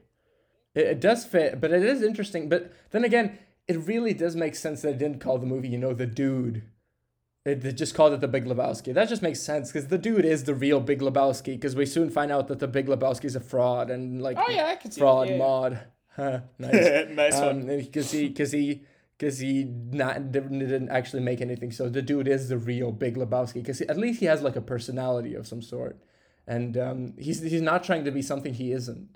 it, 0.75 0.87
it 0.87 0.99
does 0.99 1.25
fit, 1.25 1.59
but 1.59 1.71
it 1.71 1.83
is 1.83 2.03
interesting. 2.03 2.49
But 2.49 2.71
then 2.91 3.03
again, 3.03 3.39
it 3.67 3.77
really 3.87 4.13
does 4.13 4.35
make 4.35 4.55
sense 4.55 4.83
that 4.83 4.89
it 4.89 4.97
didn't 4.99 5.21
call 5.21 5.39
the 5.39 5.47
movie, 5.47 5.69
you 5.69 5.79
know, 5.79 5.93
the 5.93 6.05
dude. 6.05 6.63
It, 7.45 7.61
they 7.61 7.71
just 7.71 7.93
called 7.93 8.13
it 8.13 8.21
the 8.21 8.27
Big 8.27 8.45
Lebowski. 8.45 8.93
That 8.93 9.07
just 9.07 9.21
makes 9.21 9.39
sense 9.39 9.71
because 9.71 9.87
the 9.87 9.99
dude 9.99 10.25
is 10.25 10.45
the 10.45 10.55
real 10.55 10.79
Big 10.79 10.99
Lebowski. 10.99 11.53
Because 11.53 11.75
we 11.75 11.85
soon 11.85 12.09
find 12.09 12.31
out 12.31 12.47
that 12.47 12.59
the 12.59 12.67
Big 12.67 12.87
Lebowski 12.87 13.25
is 13.25 13.35
a 13.35 13.39
fraud 13.39 13.91
and 13.91 14.21
like 14.21 14.37
Oh 14.37 14.49
yeah, 14.49 14.65
I 14.65 14.75
can 14.75 14.91
see 14.91 14.99
fraud. 14.99 15.29
Yeah, 15.29 15.37
Maud. 15.37 15.79
Huh, 16.15 16.39
nice. 16.59 17.07
nice 17.09 17.39
one. 17.39 17.67
because 17.67 18.11
he 18.11 18.29
because 18.29 18.51
he 18.51 18.83
because 19.17 19.39
he 19.39 19.63
not 19.63 20.31
didn't, 20.31 20.59
didn't 20.59 20.89
actually 20.89 21.21
make 21.21 21.41
anything 21.41 21.71
so 21.71 21.89
the 21.89 22.01
dude 22.01 22.27
is 22.27 22.49
the 22.49 22.57
real 22.57 22.91
big 22.91 23.15
lebowski 23.15 23.55
because 23.55 23.81
at 23.81 23.97
least 23.97 24.19
he 24.19 24.25
has 24.25 24.41
like 24.41 24.55
a 24.55 24.61
personality 24.61 25.35
of 25.35 25.47
some 25.47 25.61
sort 25.61 26.01
and 26.47 26.77
um, 26.77 27.13
he's 27.17 27.41
he's 27.41 27.61
not 27.61 27.83
trying 27.83 28.03
to 28.05 28.11
be 28.11 28.21
something 28.21 28.53
he 28.53 28.71
isn't 28.71 29.09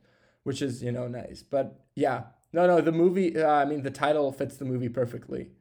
which 0.43 0.61
is 0.61 0.83
you 0.83 0.91
know 0.91 1.07
nice 1.07 1.43
but 1.43 1.85
yeah 1.95 2.23
no 2.53 2.65
no 2.67 2.81
the 2.81 2.91
movie 2.91 3.37
uh, 3.41 3.47
i 3.49 3.65
mean 3.65 3.81
the 3.83 3.91
title 3.91 4.31
fits 4.31 4.57
the 4.57 4.65
movie 4.65 4.89
perfectly 4.89 5.51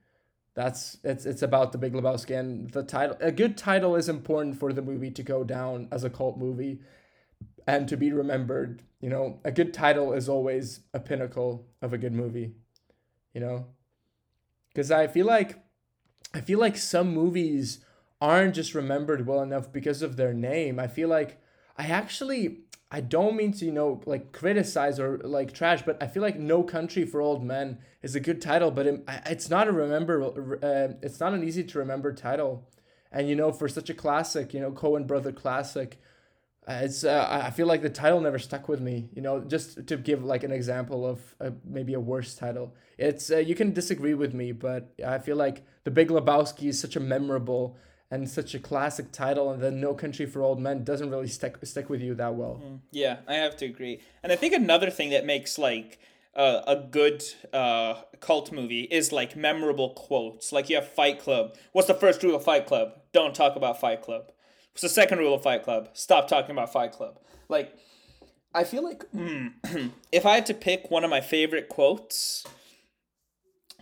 that's 0.59 0.97
it's 1.05 1.25
it's 1.25 1.43
about 1.43 1.71
the 1.71 1.79
big 1.79 1.93
lebowski 1.93 2.37
and 2.37 2.73
the 2.73 2.83
title 2.83 3.17
a 3.21 3.31
good 3.31 3.57
title 3.57 3.95
is 3.95 4.09
important 4.09 4.59
for 4.59 4.73
the 4.73 4.83
movie 4.83 5.09
to 5.13 5.23
go 5.23 5.45
down 5.45 5.87
as 5.93 6.03
a 6.03 6.11
cult 6.11 6.37
movie 6.37 6.81
and 7.69 7.89
to 7.89 7.97
be 7.97 8.11
remembered 8.13 8.83
you 9.01 9.09
know? 9.09 9.39
A 9.45 9.53
good 9.53 9.73
title 9.73 10.13
is 10.13 10.29
always 10.29 10.81
a 10.93 10.99
pinnacle 10.99 11.65
of 11.81 11.93
a 11.93 11.99
good 11.99 12.13
movie 12.13 12.55
you 13.33 13.41
know? 13.41 13.67
Because 14.71 14.91
i 14.91 15.07
feel 15.07 15.27
like 15.27 15.63
i 16.35 16.41
feel 16.41 16.59
like 16.59 16.77
some 16.77 17.15
movies 17.15 17.79
aren't 18.21 18.57
just 18.57 18.75
remembered 18.75 19.29
well 19.29 19.43
enough 19.43 19.71
because 19.73 20.03
of 20.03 20.17
their 20.17 20.35
name. 20.35 20.81
I 20.81 20.89
feel 20.89 21.09
like 21.09 21.41
i 21.77 21.87
actually 21.87 22.63
i 22.91 23.01
don't 23.01 23.37
mean 23.37 23.53
to 23.53 23.65
you 23.65 23.73
know 23.73 24.01
like 24.07 24.33
criticize 24.33 24.99
or 24.99 25.19
like 25.19 25.53
trash 25.53 25.83
but 25.83 26.03
i 26.03 26.07
feel 26.07 26.23
like 26.23 26.39
no 26.39 26.63
country 26.63 27.05
for 27.05 27.21
old 27.21 27.45
men 27.45 27.79
is 28.03 28.15
a 28.15 28.21
good 28.21 28.41
title 28.41 28.71
but 28.71 28.87
it, 28.87 29.05
it's 29.27 29.51
not 29.51 29.69
a 29.69 29.73
remember 29.73 30.25
uh, 30.63 30.95
it's 31.03 31.21
not 31.21 31.35
an 31.35 31.45
easy 31.45 31.65
to 31.65 31.79
remember 31.79 32.13
title 32.13 32.69
and 33.13 33.29
you 33.29 33.37
know 33.37 33.53
for 33.53 33.69
such 33.69 33.91
a 33.91 33.95
classic 33.95 34.55
you 34.55 34.61
know 34.61 34.71
coen 34.71 35.07
brother 35.07 35.33
classic 35.33 35.99
uh, 36.69 36.81
it's 36.83 37.03
uh, 37.03 37.27
I 37.31 37.51
feel 37.51 37.67
like 37.67 37.81
the 37.81 37.89
title 37.89 38.21
never 38.21 38.39
stuck 38.39 38.69
with 38.69 38.81
me. 38.81 39.09
You 39.15 39.23
know, 39.23 39.41
just 39.41 39.87
to 39.87 39.97
give 39.97 40.23
like 40.23 40.45
an 40.45 40.53
example 40.53 41.07
of 41.07 41.35
uh, 41.41 41.51
maybe 41.65 41.95
a 41.95 42.01
worse 42.01 42.35
title. 42.35 42.75
It's 42.99 43.31
uh, 43.31 43.39
you 43.39 43.55
can 43.55 43.73
disagree 43.73 44.13
with 44.13 44.35
me, 44.35 44.53
but 44.53 44.93
I 45.05 45.19
feel 45.19 45.37
like 45.37 45.65
The 45.85 45.91
Big 45.91 46.09
Lebowski 46.09 46.69
is 46.69 46.79
such 46.79 46.95
a 46.95 47.01
memorable 47.01 47.79
and 48.11 48.29
such 48.29 48.55
a 48.55 48.59
classic 48.59 49.13
title, 49.13 49.51
and 49.51 49.63
then 49.63 49.81
No 49.81 49.95
Country 49.95 50.27
for 50.27 50.43
Old 50.43 50.61
Men 50.61 50.85
doesn't 50.85 51.11
really 51.11 51.29
stick 51.29 51.57
stick 51.65 51.91
with 51.91 52.01
you 52.01 52.15
that 52.15 52.35
well. 52.35 52.81
Yeah, 52.91 53.19
I 53.27 53.35
have 53.35 53.57
to 53.59 53.67
agree. 53.67 54.01
And 54.23 54.33
I 54.33 54.37
think 54.37 54.55
another 54.55 54.91
thing 54.91 55.11
that 55.11 55.27
makes 55.27 55.59
like 55.59 55.99
uh, 56.35 56.63
a 56.67 56.77
good 56.77 57.25
uh, 57.53 58.03
cult 58.21 58.53
movie 58.53 58.83
is 58.83 59.13
like 59.13 59.37
memorable 59.37 59.91
quotes. 59.91 60.53
Like 60.53 60.71
you 60.71 60.77
have 60.77 60.89
Fight 60.89 61.21
Club. 61.21 61.57
What's 61.73 61.89
the 61.89 61.95
first 61.95 62.23
rule 62.23 62.37
of 62.37 62.45
Fight 62.45 62.67
Club? 62.67 62.93
Don't 63.13 63.35
talk 63.35 63.57
about 63.57 63.81
Fight 63.81 64.03
Club. 64.03 64.31
What's 64.73 64.83
the 64.83 64.89
second 64.89 65.19
rule 65.19 65.35
of 65.35 65.43
Fight 65.43 65.65
Club? 65.65 65.91
Stop 65.95 66.29
talking 66.29 66.53
about 66.53 66.73
Fight 66.73 66.93
Club. 66.93 67.19
Like, 67.49 67.75
I 68.55 68.65
feel 68.65 68.85
like 68.85 69.11
mm, 69.13 69.53
if 70.13 70.25
I 70.25 70.37
had 70.37 70.47
to 70.47 70.55
pick 70.55 70.91
one 70.91 71.05
of 71.05 71.11
my 71.11 71.21
favorite 71.21 71.69
quotes 71.69 72.47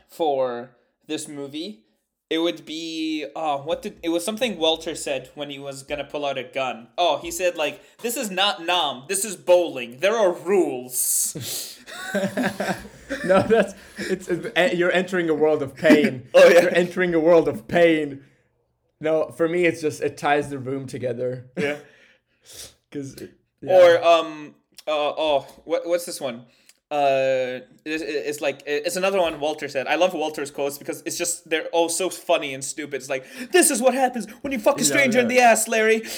for 0.09 0.71
this 1.07 1.29
movie, 1.29 1.85
it 2.29 2.39
would 2.39 2.65
be 2.67 3.25
oh 3.37 3.59
what 3.63 3.83
did 3.83 3.99
it 4.03 4.09
was 4.09 4.25
something 4.25 4.59
Walter 4.59 4.95
said 4.95 5.31
when 5.35 5.49
he 5.51 5.59
was 5.59 5.83
gonna 5.83 6.05
pull 6.05 6.25
out 6.27 6.39
a 6.39 6.45
gun. 6.45 6.89
Oh, 6.99 7.19
he 7.19 7.31
said 7.31 7.57
like 7.57 7.81
this 7.99 8.17
is 8.17 8.31
not 8.31 8.65
Nam, 8.65 9.05
this 9.09 9.25
is 9.25 9.37
bowling. 9.37 9.99
There 10.01 10.17
are 10.17 10.33
rules. 10.33 11.79
no, 13.25 13.43
that's 13.43 13.75
it's, 13.99 14.29
it's 14.29 14.75
you're 14.79 14.91
entering 14.93 15.29
a 15.31 15.35
world 15.35 15.63
of 15.63 15.75
pain. 15.77 16.29
Oh, 16.35 16.49
yeah. 16.49 16.63
you're 16.63 16.75
entering 16.75 17.15
a 17.15 17.21
world 17.21 17.49
of 17.49 17.69
pain. 17.69 18.25
No, 19.01 19.31
for 19.31 19.49
me, 19.49 19.65
it's 19.65 19.81
just 19.81 20.01
it 20.03 20.17
ties 20.17 20.51
the 20.51 20.59
room 20.59 20.87
together. 20.87 21.51
yeah. 21.57 21.79
Because 22.91 23.17
Or 23.67 24.03
um 24.05 24.55
uh 24.87 24.91
oh 24.93 25.41
what 25.65 25.87
what's 25.87 26.07
this 26.07 26.21
one? 26.21 26.47
Uh 26.89 27.67
it's, 27.85 28.03
it's 28.03 28.41
like 28.41 28.63
it's 28.65 28.97
another 28.97 29.19
one 29.21 29.41
Walter 29.41 29.69
said. 29.69 29.87
I 29.89 29.97
love 29.97 30.15
Walter's 30.15 30.53
quotes 30.53 30.79
because 30.79 31.03
it's 31.05 31.19
just 31.19 31.49
they're 31.51 31.67
all 31.73 31.89
so 31.89 32.09
funny 32.11 32.55
and 32.55 32.65
stupid. 32.65 32.95
It's 32.97 33.09
like 33.11 33.27
this 33.51 33.71
is 33.71 33.83
what 33.83 33.95
happens 33.95 34.27
when 34.43 34.53
you 34.53 34.59
fuck 34.61 34.79
a 34.79 34.83
Yeah, 34.83 34.89
stranger 34.91 35.21
in 35.21 35.29
the 35.29 35.41
ass, 35.41 35.67
Larry. 35.69 36.03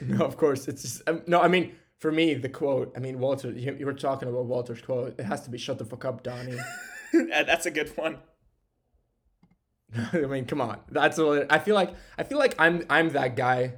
No, 0.00 0.24
of 0.24 0.36
course. 0.36 0.66
It's 0.66 0.82
just, 0.82 1.08
um, 1.08 1.22
no. 1.28 1.40
I 1.40 1.46
mean, 1.46 1.76
for 2.00 2.10
me, 2.10 2.34
the 2.34 2.48
quote. 2.48 2.92
I 2.96 2.98
mean, 2.98 3.20
Walter. 3.20 3.52
You, 3.52 3.76
you 3.78 3.86
were 3.86 3.92
talking 3.92 4.28
about 4.28 4.46
Walter's 4.46 4.82
quote. 4.82 5.14
It 5.18 5.24
has 5.24 5.42
to 5.42 5.50
be 5.50 5.58
"Shut 5.58 5.78
the 5.78 5.84
fuck 5.84 6.04
up, 6.04 6.22
Donnie." 6.22 6.58
And 7.12 7.30
That's 7.48 7.66
a 7.66 7.70
good 7.70 7.96
one. 7.96 8.18
I 10.12 10.18
mean, 10.22 10.44
come 10.46 10.60
on. 10.60 10.78
That's 10.90 11.18
what 11.18 11.52
I 11.52 11.58
feel 11.58 11.74
like. 11.74 11.94
I 12.18 12.22
feel 12.24 12.38
like 12.38 12.54
I'm 12.58 12.84
I'm 12.88 13.10
that 13.10 13.36
guy. 13.36 13.74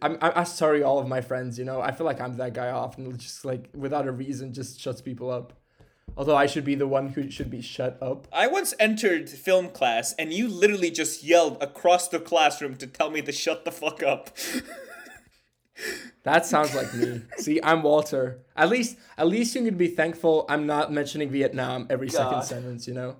I'm 0.00 0.18
I'm 0.20 0.44
sorry, 0.44 0.82
all 0.82 0.98
of 0.98 1.08
my 1.08 1.20
friends. 1.20 1.58
You 1.58 1.64
know, 1.64 1.80
I 1.80 1.92
feel 1.92 2.04
like 2.04 2.20
I'm 2.20 2.36
that 2.36 2.54
guy 2.54 2.70
often, 2.70 3.16
just 3.18 3.44
like 3.44 3.68
without 3.74 4.06
a 4.06 4.12
reason, 4.12 4.52
just 4.52 4.80
shuts 4.80 5.00
people 5.00 5.30
up. 5.30 5.54
Although 6.16 6.36
I 6.36 6.46
should 6.46 6.64
be 6.64 6.74
the 6.74 6.86
one 6.86 7.08
who 7.08 7.30
should 7.30 7.50
be 7.50 7.62
shut 7.62 7.96
up. 8.02 8.28
I 8.32 8.46
once 8.46 8.74
entered 8.78 9.30
film 9.30 9.70
class 9.70 10.14
and 10.18 10.30
you 10.32 10.46
literally 10.46 10.90
just 10.90 11.24
yelled 11.24 11.62
across 11.62 12.08
the 12.08 12.20
classroom 12.20 12.76
to 12.76 12.86
tell 12.86 13.10
me 13.10 13.22
to 13.22 13.32
shut 13.32 13.64
the 13.64 13.72
fuck 13.72 14.02
up. 14.02 14.30
That 16.24 16.46
sounds 16.46 16.74
like 16.74 16.94
me. 16.94 17.22
See, 17.38 17.60
I'm 17.62 17.82
Walter. 17.82 18.38
At 18.56 18.68
least, 18.68 18.96
at 19.18 19.26
least 19.26 19.54
you 19.56 19.64
can 19.64 19.76
be 19.76 19.88
thankful 19.88 20.46
I'm 20.48 20.66
not 20.66 20.92
mentioning 20.92 21.30
Vietnam 21.30 21.86
every 21.90 22.08
second 22.08 22.42
sentence. 22.44 22.86
You 22.86 22.94
know, 22.94 23.16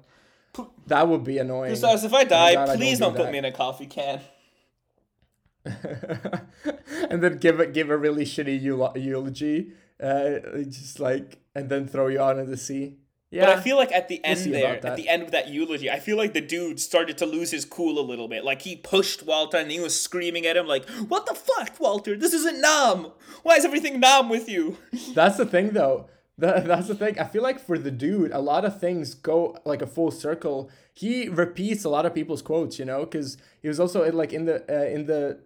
that 0.86 1.08
would 1.08 1.24
be 1.24 1.38
annoying. 1.38 1.72
Besides, 1.72 2.04
if 2.04 2.14
I 2.14 2.24
die, 2.24 2.52
glad 2.52 2.68
I 2.68 2.76
please 2.76 3.00
don't 3.00 3.14
do 3.14 3.22
put 3.22 3.32
me 3.32 3.38
in 3.38 3.44
a 3.44 3.50
coffee 3.50 3.86
can. 3.86 4.20
and 7.10 7.22
then 7.22 7.38
give 7.38 7.60
it 7.60 7.72
give 7.72 7.90
a 7.90 7.96
really 7.96 8.24
shitty 8.24 8.62
eul- 8.62 8.96
eulogy, 8.96 9.72
uh, 10.02 10.40
just 10.68 11.00
like 11.00 11.38
and 11.54 11.68
then 11.68 11.86
throw 11.86 12.08
you 12.08 12.20
out 12.20 12.38
in 12.38 12.50
the 12.50 12.56
sea. 12.56 12.96
Yeah, 13.32 13.46
But 13.46 13.58
I 13.58 13.60
feel 13.62 13.76
like 13.76 13.90
at 13.92 14.08
the 14.08 14.22
end 14.22 14.40
see 14.40 14.50
there, 14.50 14.84
at 14.84 14.96
the 14.96 15.08
end 15.08 15.22
of 15.22 15.30
that 15.30 15.48
eulogy, 15.48 15.90
I 15.90 16.00
feel 16.00 16.18
like 16.18 16.34
the 16.34 16.42
dude 16.42 16.78
started 16.78 17.16
to 17.16 17.24
lose 17.24 17.50
his 17.50 17.64
cool 17.64 17.98
a 17.98 18.04
little 18.04 18.28
bit. 18.28 18.44
Like 18.44 18.60
he 18.60 18.76
pushed 18.76 19.22
Walter 19.22 19.56
and 19.56 19.70
he 19.70 19.80
was 19.80 19.98
screaming 19.98 20.44
at 20.44 20.54
him 20.54 20.66
like, 20.66 20.86
"What 21.08 21.24
the 21.24 21.34
fuck, 21.34 21.80
Walter? 21.80 22.14
This 22.14 22.34
isn't 22.34 22.60
Nam. 22.60 23.12
Why 23.42 23.56
is 23.56 23.64
everything 23.64 24.00
Nam 24.00 24.28
with 24.28 24.50
you?" 24.50 24.76
that's 25.14 25.38
the 25.38 25.46
thing 25.46 25.70
though. 25.70 26.10
That, 26.36 26.66
that's 26.66 26.88
the 26.88 26.94
thing. 26.94 27.18
I 27.18 27.24
feel 27.24 27.42
like 27.42 27.58
for 27.58 27.78
the 27.78 27.90
dude, 27.90 28.32
a 28.32 28.38
lot 28.38 28.64
of 28.64 28.78
things 28.80 29.14
go 29.14 29.56
like 29.64 29.80
a 29.80 29.86
full 29.86 30.10
circle. 30.10 30.70
He 30.92 31.28
repeats 31.28 31.84
a 31.84 31.88
lot 31.88 32.04
of 32.04 32.14
people's 32.14 32.42
quotes, 32.42 32.78
you 32.78 32.84
know, 32.84 33.04
because 33.04 33.38
he 33.62 33.68
was 33.68 33.80
also 33.80 34.02
in, 34.02 34.14
like 34.14 34.32
in 34.32 34.44
the 34.44 34.62
uh, 34.68 34.84
in 34.86 35.06
the. 35.06 35.38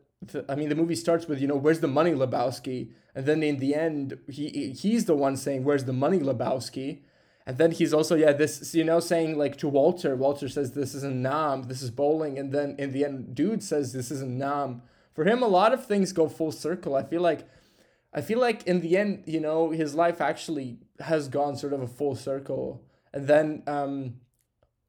I 0.48 0.54
mean, 0.54 0.68
the 0.68 0.74
movie 0.74 0.94
starts 0.94 1.26
with 1.26 1.40
you 1.40 1.48
know, 1.48 1.56
"Where's 1.56 1.80
the 1.80 1.88
money, 1.88 2.12
Lebowski?" 2.12 2.90
And 3.14 3.26
then 3.26 3.42
in 3.42 3.58
the 3.58 3.74
end, 3.74 4.18
he 4.28 4.72
he's 4.72 5.04
the 5.04 5.14
one 5.14 5.36
saying, 5.36 5.64
"Where's 5.64 5.84
the 5.84 5.92
money, 5.92 6.18
Lebowski?" 6.18 7.00
And 7.46 7.58
then 7.58 7.70
he's 7.70 7.94
also 7.94 8.16
yeah 8.16 8.32
this 8.32 8.74
you 8.74 8.84
know 8.84 8.98
saying 8.98 9.38
like 9.38 9.56
to 9.58 9.68
Walter. 9.68 10.16
Walter 10.16 10.48
says 10.48 10.72
this 10.72 10.94
isn't 10.94 11.22
Nam, 11.22 11.64
this 11.64 11.82
is 11.82 11.90
bowling, 11.90 12.38
and 12.38 12.52
then 12.52 12.74
in 12.78 12.92
the 12.92 13.04
end, 13.04 13.34
dude 13.34 13.62
says 13.62 13.92
this 13.92 14.10
isn't 14.10 14.36
Nam. 14.36 14.82
For 15.14 15.24
him, 15.24 15.42
a 15.42 15.48
lot 15.48 15.72
of 15.72 15.86
things 15.86 16.12
go 16.12 16.28
full 16.28 16.52
circle. 16.52 16.96
I 16.96 17.02
feel 17.02 17.22
like 17.22 17.46
I 18.12 18.22
feel 18.22 18.40
like 18.40 18.66
in 18.66 18.80
the 18.80 18.96
end, 18.96 19.24
you 19.26 19.40
know, 19.40 19.70
his 19.70 19.94
life 19.94 20.20
actually 20.20 20.78
has 21.00 21.28
gone 21.28 21.56
sort 21.56 21.74
of 21.74 21.82
a 21.82 21.86
full 21.86 22.16
circle. 22.16 22.82
And 23.12 23.26
then 23.28 23.62
um, 23.66 24.14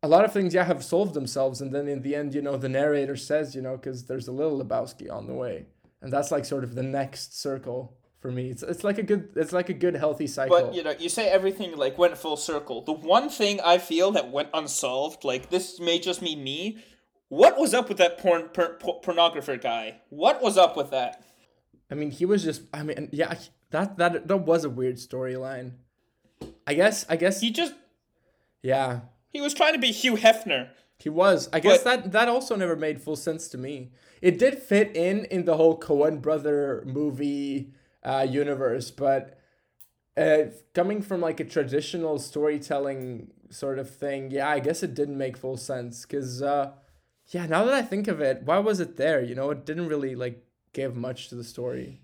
a 0.04 0.08
lot 0.08 0.26
of 0.26 0.32
things, 0.34 0.54
yeah, 0.54 0.64
have 0.64 0.84
solved 0.84 1.14
themselves. 1.14 1.62
And 1.62 1.74
then 1.74 1.88
in 1.88 2.02
the 2.02 2.16
end, 2.16 2.34
you 2.36 2.41
know, 2.41 2.58
the 2.58 2.70
narrator 2.70 3.16
says, 3.16 3.56
you 3.56 3.62
know, 3.62 3.78
because 3.78 4.06
there's 4.06 4.28
a 4.28 4.32
little 4.32 4.62
Lebowski 4.64 5.12
on 5.12 5.28
the 5.28 5.34
way. 5.34 5.66
and 6.02 6.12
that's 6.14 6.32
like 6.32 6.45
sort 6.45 6.64
of 6.64 6.76
the 6.76 6.84
next 6.84 7.39
circle 7.39 7.98
for 8.20 8.32
me. 8.32 8.50
It's 8.50 8.64
it's 8.64 8.84
like 8.84 8.98
a 8.98 9.04
good 9.04 9.30
it's 9.36 9.54
like 9.54 9.70
a 9.70 9.74
good 9.74 9.95
healthy 9.95 10.28
cycle. 10.28 10.60
But 10.60 10.74
you 10.76 10.84
know, 10.84 10.93
you 10.98 11.10
say 11.10 11.28
everything 11.30 11.76
like 11.76 11.98
went 11.98 12.18
full 12.18 12.38
circle. 12.38 12.82
The 12.84 12.93
one 12.93 13.30
thing 13.30 13.60
I 13.62 13.78
feel 13.78 14.12
that 14.12 14.32
went 14.32 14.50
unsolved, 14.54 15.24
like 15.24 15.50
this 15.50 15.80
may 15.80 16.00
just 16.00 16.22
be 16.22 16.36
me. 16.36 16.84
What 17.30 17.58
was 17.58 17.74
up 17.74 17.89
with 17.89 17.98
that 17.98 18.18
porn 18.20 18.50
per, 18.54 18.76
por- 18.76 19.02
pornographer 19.02 19.62
guy? 19.62 20.02
What 20.10 20.41
was 20.41 20.58
up 20.58 20.78
with 20.78 20.91
that? 20.91 21.24
I 21.91 21.95
mean, 21.95 22.12
he 22.12 22.26
was 22.26 22.43
just. 22.43 22.62
I 22.74 22.84
mean, 22.84 23.10
yeah, 23.12 23.36
that 23.72 23.98
that 23.98 24.28
that 24.28 24.38
was 24.38 24.64
a 24.64 24.70
weird 24.70 24.95
storyline. 24.95 25.74
I 26.66 26.74
guess. 26.74 27.06
I 27.10 27.16
guess. 27.16 27.41
He 27.41 27.52
just 27.52 27.74
yeah, 28.62 29.02
he 29.30 29.42
was 29.42 29.54
trying 29.54 29.74
to 29.74 29.80
be 29.80 29.92
Hugh 29.92 30.16
Hefner. 30.16 30.70
he 31.00 31.10
was. 31.10 31.48
I 31.54 31.60
guess 31.60 31.84
But- 31.84 32.04
that 32.04 32.12
that 32.12 32.28
also 32.28 32.56
never 32.56 32.76
made 32.76 33.02
full 33.02 33.16
sense 33.16 33.48
to 33.50 33.58
me. 33.58 33.92
It 34.22 34.40
did 34.40 34.58
fit 34.58 34.96
in 34.96 35.26
in 35.26 35.46
the 35.46 35.58
whole 35.58 35.80
Coen 35.80 36.22
brother 36.22 36.84
movie 36.88 37.72
uh, 38.04 38.26
universe, 38.30 38.90
but 38.92 39.40
uh, 40.16 40.46
coming 40.74 41.02
from 41.04 41.22
like 41.22 41.40
a 41.40 41.46
traditional 41.46 42.18
storytelling 42.18 43.28
sort 43.52 43.78
of 43.80 43.90
thing, 43.90 44.32
yeah, 44.32 44.50
I 44.50 44.60
guess 44.60 44.82
it 44.82 44.96
didn't 44.96 45.18
make 45.18 45.38
full 45.38 45.58
sense. 45.58 46.04
Cause 46.06 46.42
uh, 46.42 46.72
yeah, 47.30 47.46
now 47.46 47.64
that 47.66 47.74
I 47.76 47.82
think 47.84 48.08
of 48.08 48.20
it, 48.22 48.42
why 48.44 48.58
was 48.60 48.80
it 48.80 48.98
there? 48.98 49.22
You 49.22 49.36
know, 49.36 49.52
it 49.52 49.66
didn't 49.66 49.88
really 49.88 50.16
like 50.16 50.44
give 50.74 50.96
much 50.96 51.30
to 51.30 51.36
the 51.36 51.44
story. 51.44 52.02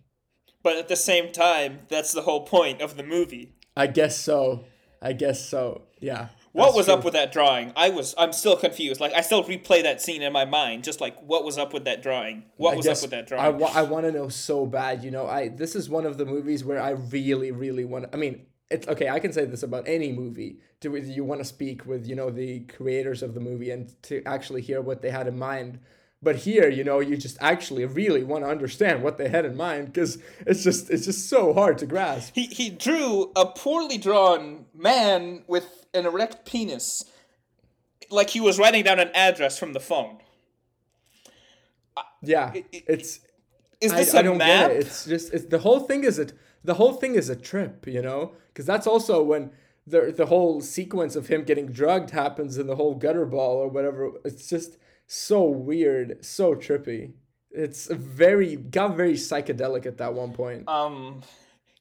But 0.62 0.78
at 0.78 0.88
the 0.88 0.96
same 0.96 1.32
time, 1.32 1.80
that's 1.90 2.12
the 2.12 2.22
whole 2.22 2.46
point 2.46 2.82
of 2.82 2.96
the 2.96 3.04
movie. 3.04 3.54
I 3.76 3.88
guess 3.88 4.18
so. 4.20 4.66
I 5.02 5.14
guess 5.14 5.44
so. 5.44 5.82
Yeah. 6.00 6.28
What 6.54 6.66
that's 6.66 6.78
was 6.78 6.86
true. 6.86 6.94
up 6.96 7.04
with 7.04 7.14
that 7.14 7.32
drawing? 7.32 7.74
I 7.76 7.90
was 7.90 8.14
I'm 8.18 8.32
still 8.32 8.56
confused. 8.56 9.02
Like 9.02 9.14
I 9.14 9.22
still 9.22 9.44
replay 9.44 9.84
that 9.84 10.02
scene 10.02 10.22
in 10.22 10.32
my 10.32 10.46
mind, 10.46 10.84
just 10.84 11.02
like 11.02 11.20
what 11.22 11.44
was 11.44 11.58
up 11.58 11.74
with 11.74 11.86
that 11.86 12.02
drawing? 12.04 12.44
What 12.58 12.74
I 12.74 12.78
was 12.78 12.88
up 12.88 13.02
with 13.02 13.12
that 13.12 13.28
drawing? 13.28 13.44
I, 13.44 13.50
wa- 13.50 13.72
I 13.74 13.82
want 13.82 14.06
to 14.06 14.12
know 14.12 14.30
so 14.30 14.66
bad. 14.66 15.04
You 15.04 15.12
know, 15.12 15.28
I 15.28 15.50
this 15.50 15.76
is 15.76 15.90
one 15.90 16.06
of 16.06 16.18
the 16.18 16.26
movies 16.26 16.64
where 16.64 16.82
I 16.82 16.92
really, 16.92 17.52
really 17.52 17.86
want. 17.86 18.06
I 18.14 18.18
mean, 18.18 18.46
it's 18.70 18.88
okay. 18.88 19.10
I 19.10 19.20
can 19.20 19.34
say 19.34 19.46
this 19.46 19.64
about 19.64 19.88
any 19.88 20.12
movie. 20.12 20.60
Do 20.80 20.96
you 20.96 21.24
want 21.24 21.42
to 21.42 21.46
speak 21.46 21.86
with 21.86 22.06
you 22.06 22.16
know 22.16 22.30
the 22.30 22.62
creators 22.62 23.24
of 23.24 23.34
the 23.34 23.40
movie 23.40 23.72
and 23.72 23.92
to 24.04 24.22
actually 24.26 24.62
hear 24.62 24.80
what 24.80 25.02
they 25.02 25.10
had 25.10 25.28
in 25.28 25.38
mind? 25.38 25.80
But 26.22 26.38
here, 26.38 26.70
you 26.70 26.86
know, 26.86 27.02
you 27.02 27.18
just 27.18 27.38
actually 27.42 27.84
really 27.86 28.24
want 28.24 28.46
to 28.46 28.50
understand 28.50 29.04
what 29.04 29.18
they 29.18 29.28
had 29.28 29.44
in 29.44 29.58
mind 29.58 29.88
because 29.88 30.20
it's 30.48 30.64
just 30.64 30.90
it's 30.90 31.06
just 31.06 31.30
so 31.30 31.54
hard 31.54 31.80
to 31.80 31.86
grasp. 31.86 32.34
he 32.36 32.46
he 32.46 32.70
drew 32.70 33.32
a 33.36 33.46
poorly 33.46 33.98
drawn 33.98 34.66
man 34.74 35.44
with 35.48 35.83
an 35.94 36.06
erect 36.06 36.46
penis, 36.46 37.06
like 38.10 38.32
he 38.32 38.40
was 38.42 38.58
writing 38.60 38.84
down 38.84 39.00
an 39.00 39.10
address 39.14 39.58
from 39.60 39.74
the 39.74 39.80
phone. 39.80 40.18
Yeah, 42.22 42.52
it- 42.54 42.66
it- 42.72 42.84
it's 42.88 43.20
Is 43.82 43.94
this 43.94 44.16
I 44.16 44.22
a 44.22 44.24
don't 44.24 44.38
map? 44.38 44.70
get 44.70 44.78
it. 44.78 44.86
It's 44.88 45.06
just 45.06 45.34
it's 45.34 45.46
the 45.46 45.60
whole 45.60 45.82
thing 45.82 46.04
is 46.04 46.18
it 46.18 46.34
the 46.64 46.76
whole 46.76 46.94
thing 46.94 47.16
is 47.16 47.30
a 47.30 47.36
trip, 47.36 47.86
you 47.86 48.02
know? 48.02 48.32
Because 48.48 48.66
that's 48.66 48.88
also 48.88 49.22
when 49.22 49.52
the 49.86 50.14
the 50.16 50.28
whole 50.28 50.62
sequence 50.62 51.16
of 51.18 51.28
him 51.28 51.44
getting 51.44 51.68
drugged 51.68 52.12
happens 52.12 52.58
in 52.58 52.68
the 52.68 52.78
whole 52.78 52.96
gutter 52.96 53.26
ball 53.26 53.58
or 53.58 53.68
whatever. 53.68 54.12
It's 54.24 54.48
just 54.48 54.78
so 55.06 55.44
weird, 55.44 56.24
so 56.26 56.56
trippy. 56.56 57.14
It's 57.52 57.88
very 57.88 58.56
got 58.56 58.96
very 58.96 59.14
psychedelic 59.16 59.86
at 59.86 59.98
that 59.98 60.14
one 60.14 60.32
point. 60.34 60.68
um, 60.70 61.22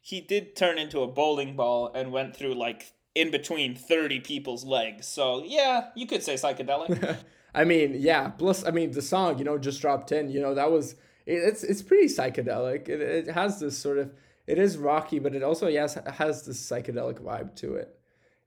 he 0.05 0.21
did 0.21 0.57
turn 0.57 0.79
into 0.79 1.01
a 1.01 1.07
bowling 1.07 1.55
ball 1.55 1.93
and 1.95 2.11
went 2.11 2.37
through 2.37 2.55
like 2.55 2.93
in 3.15 3.31
between 3.31 3.75
thirty 3.75 4.21
people's 4.21 4.65
legs. 4.65 5.07
So 5.07 5.43
yeah, 5.45 5.89
you 5.95 6.07
could 6.07 6.23
say 6.23 6.35
psychedelic. 6.35 7.19
I 7.55 7.65
mean, 7.65 7.97
yeah. 7.99 8.29
Plus, 8.29 8.65
I 8.65 8.71
mean, 8.71 8.93
the 8.93 9.03
song, 9.03 9.39
you 9.39 9.45
know, 9.45 9.59
just 9.59 9.81
dropped 9.81 10.13
in. 10.13 10.31
You 10.31 10.41
know, 10.41 10.55
that 10.55 10.71
was 10.71 10.97
it's 11.27 11.63
it's 11.63 11.83
pretty 11.83 12.07
psychedelic. 12.07 12.89
It, 12.89 13.01
it 13.01 13.29
has 13.29 13.61
this 13.61 13.77
sort 13.77 13.99
of 13.99 14.13
it 14.47 14.59
is 14.59 14.77
rocky, 14.77 15.19
but 15.19 15.35
it 15.35 15.43
also 15.43 15.69
yes 15.69 15.97
has 16.15 16.45
this 16.45 16.61
psychedelic 16.61 17.21
vibe 17.21 17.55
to 17.57 17.75
it. 17.75 17.99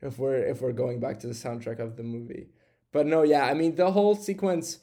If 0.01 0.19
we're 0.19 0.37
if 0.37 0.61
we're 0.61 0.73
going 0.73 0.99
back 0.99 1.19
to 1.19 1.27
the 1.27 1.33
soundtrack 1.33 1.79
of 1.79 1.95
the 1.95 2.03
movie, 2.03 2.49
but 2.91 3.05
no, 3.05 3.23
yeah. 3.23 3.45
I 3.45 3.53
mean, 3.53 3.75
the 3.75 3.91
whole 3.91 4.15
sequence. 4.15 4.79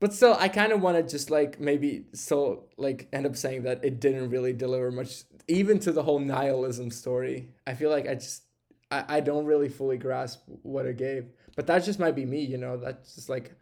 But 0.00 0.14
still, 0.14 0.36
I 0.38 0.48
kind 0.48 0.70
of 0.70 0.80
want 0.80 0.96
to 0.96 1.02
just 1.02 1.28
like 1.28 1.58
maybe 1.58 2.04
still 2.12 2.66
like 2.76 3.08
end 3.12 3.26
up 3.26 3.36
saying 3.36 3.62
that 3.62 3.84
it 3.84 3.98
didn't 3.98 4.30
really 4.30 4.52
deliver 4.52 4.92
much, 4.92 5.24
even 5.48 5.80
to 5.80 5.92
the 5.92 6.04
whole 6.04 6.20
nihilism 6.20 6.90
story. 6.90 7.48
I 7.66 7.74
feel 7.74 7.90
like 7.90 8.06
I 8.06 8.14
just 8.14 8.42
I, 8.90 9.16
I 9.16 9.20
don't 9.20 9.46
really 9.46 9.68
fully 9.68 9.98
grasp 9.98 10.42
what 10.62 10.86
it 10.86 10.96
gave. 10.96 11.26
But 11.56 11.66
that 11.66 11.84
just 11.84 11.98
might 11.98 12.14
be 12.14 12.24
me, 12.24 12.40
you 12.44 12.58
know. 12.58 12.76
That's 12.76 13.14
just 13.14 13.28
like 13.28 13.52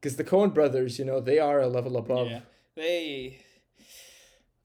because 0.00 0.16
the 0.16 0.24
Coen 0.24 0.52
brothers, 0.52 0.98
you 0.98 1.04
know, 1.04 1.20
they 1.20 1.38
are 1.38 1.60
a 1.60 1.68
level 1.68 1.96
above. 1.96 2.28
yeah, 2.28 2.40
they. 2.74 3.38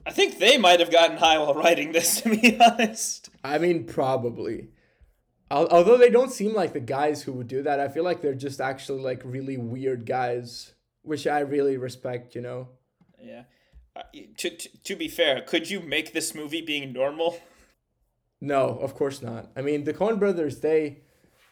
I 0.06 0.12
think 0.12 0.39
they 0.39 0.58
might 0.58 0.80
have 0.80 0.91
gotten 0.91 1.18
high 1.18 1.38
while 1.38 1.54
writing 1.54 1.91
this. 1.91 2.22
To 2.22 2.30
be 2.30 2.58
honest. 2.60 3.30
I 3.43 3.58
mean, 3.58 3.86
probably. 3.86 4.70
Although 5.50 5.98
they 5.98 6.10
don't 6.10 6.32
seem 6.32 6.54
like 6.54 6.74
the 6.74 6.82
guys 6.82 7.24
who 7.24 7.32
would 7.34 7.48
do 7.48 7.62
that, 7.64 7.80
I 7.80 7.88
feel 7.88 8.04
like 8.04 8.22
they're 8.22 8.34
just 8.34 8.60
actually 8.60 9.02
like 9.02 9.22
really 9.24 9.56
weird 9.56 10.06
guys, 10.06 10.74
which 11.04 11.26
I 11.26 11.39
really 11.39 11.78
respect, 11.78 12.36
you 12.36 12.41
know. 12.41 12.68
Yeah. 13.18 13.43
Uh, 13.95 14.04
to, 14.38 14.50
to, 14.50 14.70
to 14.84 14.95
be 14.95 15.08
fair, 15.08 15.41
could 15.41 15.70
you 15.70 15.80
make 15.80 16.12
this 16.14 16.36
movie 16.36 16.62
being 16.62 16.91
normal? 16.93 17.39
No, 18.42 18.78
of 18.82 18.94
course 18.96 19.22
not. 19.22 19.52
I 19.56 19.62
mean, 19.62 19.84
the 19.84 19.94
Coen 19.94 20.20
brothers, 20.20 20.60
they, 20.60 21.00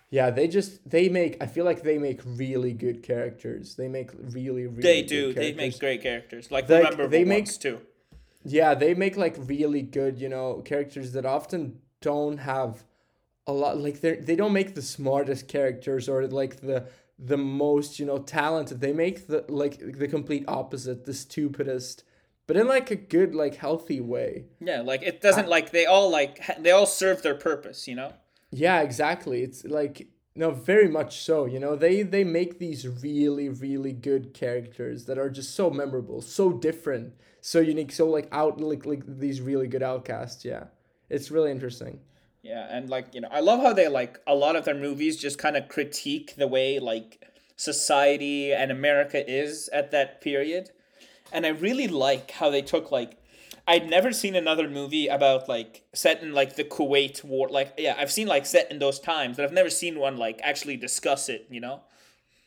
yeah, 0.10 0.30
they 0.30 0.48
just 0.48 0.88
they 0.90 1.10
make. 1.10 1.42
I 1.42 1.48
feel 1.48 1.66
like 1.66 1.82
they 1.82 1.98
make 1.98 2.22
really 2.26 2.74
good 2.74 3.02
characters. 3.04 3.76
They 3.76 3.88
make 3.88 4.12
really, 4.14 4.68
really. 4.68 4.82
They 4.82 5.02
do. 5.02 5.34
They 5.34 5.54
make 5.54 5.80
great 5.80 6.02
characters. 6.04 6.52
Like, 6.52 6.70
Like, 6.70 6.84
remember 6.84 7.08
they 7.08 7.20
they 7.20 7.26
make- 7.26 7.48
make 7.48 7.60
too. 7.60 7.82
Yeah, 8.44 8.76
they 8.76 8.94
make 8.94 9.18
like 9.18 9.36
really 9.40 9.82
good, 9.82 10.20
you 10.20 10.30
know, 10.30 10.62
characters 10.64 11.14
that 11.14 11.26
often 11.26 11.80
don't 12.02 12.38
have 12.38 12.84
a 13.48 13.54
lot 13.54 13.80
like 13.80 14.02
they 14.02 14.18
they 14.18 14.36
don't 14.36 14.54
make 14.54 14.76
the 14.76 14.82
smartest 14.84 15.48
characters 15.48 16.08
or 16.08 16.28
like 16.28 16.62
the 16.62 16.88
the 17.18 17.38
most, 17.38 17.98
you 18.00 18.06
know, 18.06 18.20
talented. 18.20 18.82
They 18.82 18.94
make 18.94 19.26
the 19.26 19.44
like 19.50 19.80
the 19.98 20.08
complete 20.08 20.46
opposite, 20.48 21.06
the 21.06 21.14
stupidest, 21.16 22.04
but 22.48 22.58
in 22.58 22.68
like 22.68 22.92
a 22.92 22.96
good 22.96 23.34
like 23.34 23.56
healthy 23.56 24.02
way. 24.02 24.46
Yeah, 24.60 24.82
like 24.82 25.02
it 25.02 25.22
doesn't 25.22 25.48
like 25.48 25.72
they 25.72 25.86
all 25.86 26.10
like 26.10 26.42
they 26.60 26.72
all 26.72 26.86
serve 26.86 27.22
their 27.22 27.36
purpose, 27.36 27.88
you 27.88 27.96
know. 27.96 28.14
Yeah, 28.52 28.82
exactly. 28.82 29.42
It's 29.42 29.66
like 29.66 30.08
no, 30.36 30.52
very 30.52 30.90
much 30.90 31.22
so. 31.22 31.46
You 31.46 31.60
know, 31.60 31.76
they 31.76 32.04
they 32.04 32.24
make 32.24 32.60
these 32.60 32.88
really 32.88 33.50
really 33.50 33.94
good 33.94 34.34
characters 34.34 35.06
that 35.06 35.18
are 35.18 35.30
just 35.30 35.56
so 35.56 35.70
memorable, 35.70 36.22
so 36.22 36.52
different, 36.52 37.14
so 37.42 37.60
unique, 37.60 37.92
so 37.92 38.08
like 38.08 38.28
out 38.32 38.60
like 38.62 38.86
like 38.86 39.04
these 39.06 39.42
really 39.42 39.68
good 39.68 39.84
outcasts. 39.84 40.46
Yeah, 40.46 40.66
it's 41.10 41.32
really 41.32 41.52
interesting. 41.52 42.00
Yeah, 42.44 42.68
and 42.70 42.90
like 42.90 43.16
you 43.16 43.22
know, 43.22 43.30
I 43.32 43.40
love 43.40 43.62
how 43.62 43.74
they 43.74 43.88
like 43.88 44.20
a 44.28 44.36
lot 44.36 44.56
of 44.56 44.66
their 44.66 44.76
movies 44.76 45.18
just 45.18 45.40
kind 45.40 45.58
of 45.58 45.68
critique 45.68 46.36
the 46.36 46.48
way 46.48 46.80
like 46.80 47.24
society 47.56 48.54
and 48.54 48.72
America 48.72 49.28
is 49.30 49.70
at 49.70 49.92
that 49.92 50.22
period, 50.22 50.70
and 51.36 51.46
I 51.46 51.50
really 51.50 51.88
like 51.88 52.32
how 52.32 52.50
they 52.50 52.62
took 52.62 52.92
like. 52.92 53.18
I'd 53.68 53.90
never 53.90 54.12
seen 54.12 54.36
another 54.36 54.70
movie 54.70 55.08
about 55.08 55.50
like 55.50 55.84
set 55.94 56.22
in 56.22 56.34
like 56.34 56.56
the 56.56 56.64
Kuwait 56.64 57.24
war. 57.24 57.50
Like, 57.50 57.74
yeah, 57.80 57.96
I've 57.98 58.12
seen 58.12 58.28
like 58.28 58.46
set 58.46 58.70
in 58.72 58.78
those 58.78 59.00
times, 59.00 59.38
but 59.38 59.44
I've 59.46 59.54
never 59.54 59.72
seen 59.72 59.98
one 59.98 60.18
like 60.18 60.40
actually 60.44 60.78
discuss 60.78 61.30
it. 61.30 61.48
You 61.50 61.62
know? 61.62 61.82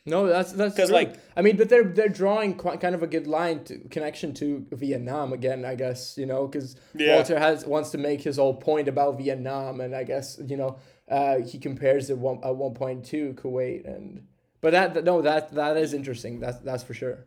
No, 0.05 0.27
that's 0.27 0.53
that's 0.53 0.73
because 0.73 0.91
like- 0.91 1.15
I 1.35 1.41
mean, 1.41 1.57
but 1.57 1.67
they're 1.67 1.83
they're 1.83 2.07
drawing 2.23 2.55
quite 2.55 2.79
kind 2.79 2.95
of 2.95 3.03
a 3.03 3.07
good 3.07 3.27
line 3.27 3.65
to 3.65 3.79
connection 3.89 4.33
to 4.35 4.65
Vietnam 4.71 5.33
again. 5.33 5.65
I 5.65 5.75
guess 5.75 6.17
you 6.17 6.25
know 6.25 6.47
because 6.47 6.77
Yeah. 6.95 7.15
Walter 7.15 7.37
has 7.37 7.65
wants 7.65 7.89
to 7.91 7.97
make 7.97 8.21
his 8.21 8.37
whole 8.37 8.53
point 8.55 8.87
about 8.87 9.17
Vietnam, 9.17 9.81
and 9.81 9.93
I 9.93 10.05
guess 10.05 10.39
you 10.47 10.55
know 10.55 10.77
uh, 11.11 11.39
he 11.41 11.59
compares 11.59 12.09
it 12.09 12.17
one 12.17 12.39
at 12.45 12.55
one 12.55 12.73
point 12.75 13.03
to 13.07 13.33
Kuwait, 13.33 13.85
and 13.85 14.25
but 14.61 14.71
that 14.71 14.93
that- 14.93 15.03
no 15.03 15.21
that 15.21 15.53
that 15.55 15.75
is 15.75 15.93
interesting. 15.93 16.39
That's 16.39 16.59
that's 16.59 16.83
for 16.83 16.93
sure. 16.93 17.25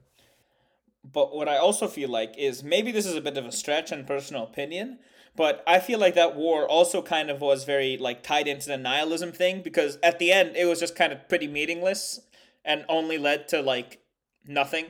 But 1.05 1.34
what 1.34 1.48
I 1.48 1.57
also 1.57 1.88
feel 1.88 2.09
like 2.09 2.34
is 2.38 2.62
maybe 2.62 2.92
this 2.92 3.07
is 3.07 3.16
a 3.16 3.20
bit 3.20 3.36
of 3.36 3.44
a 3.44 3.53
stretch 3.53 3.90
and 3.90 4.07
personal 4.07 4.44
opinion, 4.44 4.98
but 5.34 5.64
I 5.66 5.80
feel 5.80 5.98
like 5.98 6.14
that 6.14 6.36
war 6.36 6.66
also 6.68 7.03
kind 7.03 7.30
of 7.30 7.40
was 7.40 7.64
very 7.64 7.96
like 7.96 8.22
tied 8.22 8.46
into 8.46 8.68
the 8.68 8.76
nihilism 8.76 9.32
thing 9.32 9.62
because 9.62 9.98
at 10.03 10.18
the 10.18 10.30
end 10.30 10.57
it 10.57 10.66
was 10.66 10.78
just 10.78 10.94
kind 10.94 11.12
of 11.12 11.28
pretty 11.28 11.48
meaningless 11.48 12.20
and 12.64 12.84
only 12.88 13.18
led 13.18 13.48
to 13.48 13.62
like 13.62 14.00
nothing. 14.46 14.86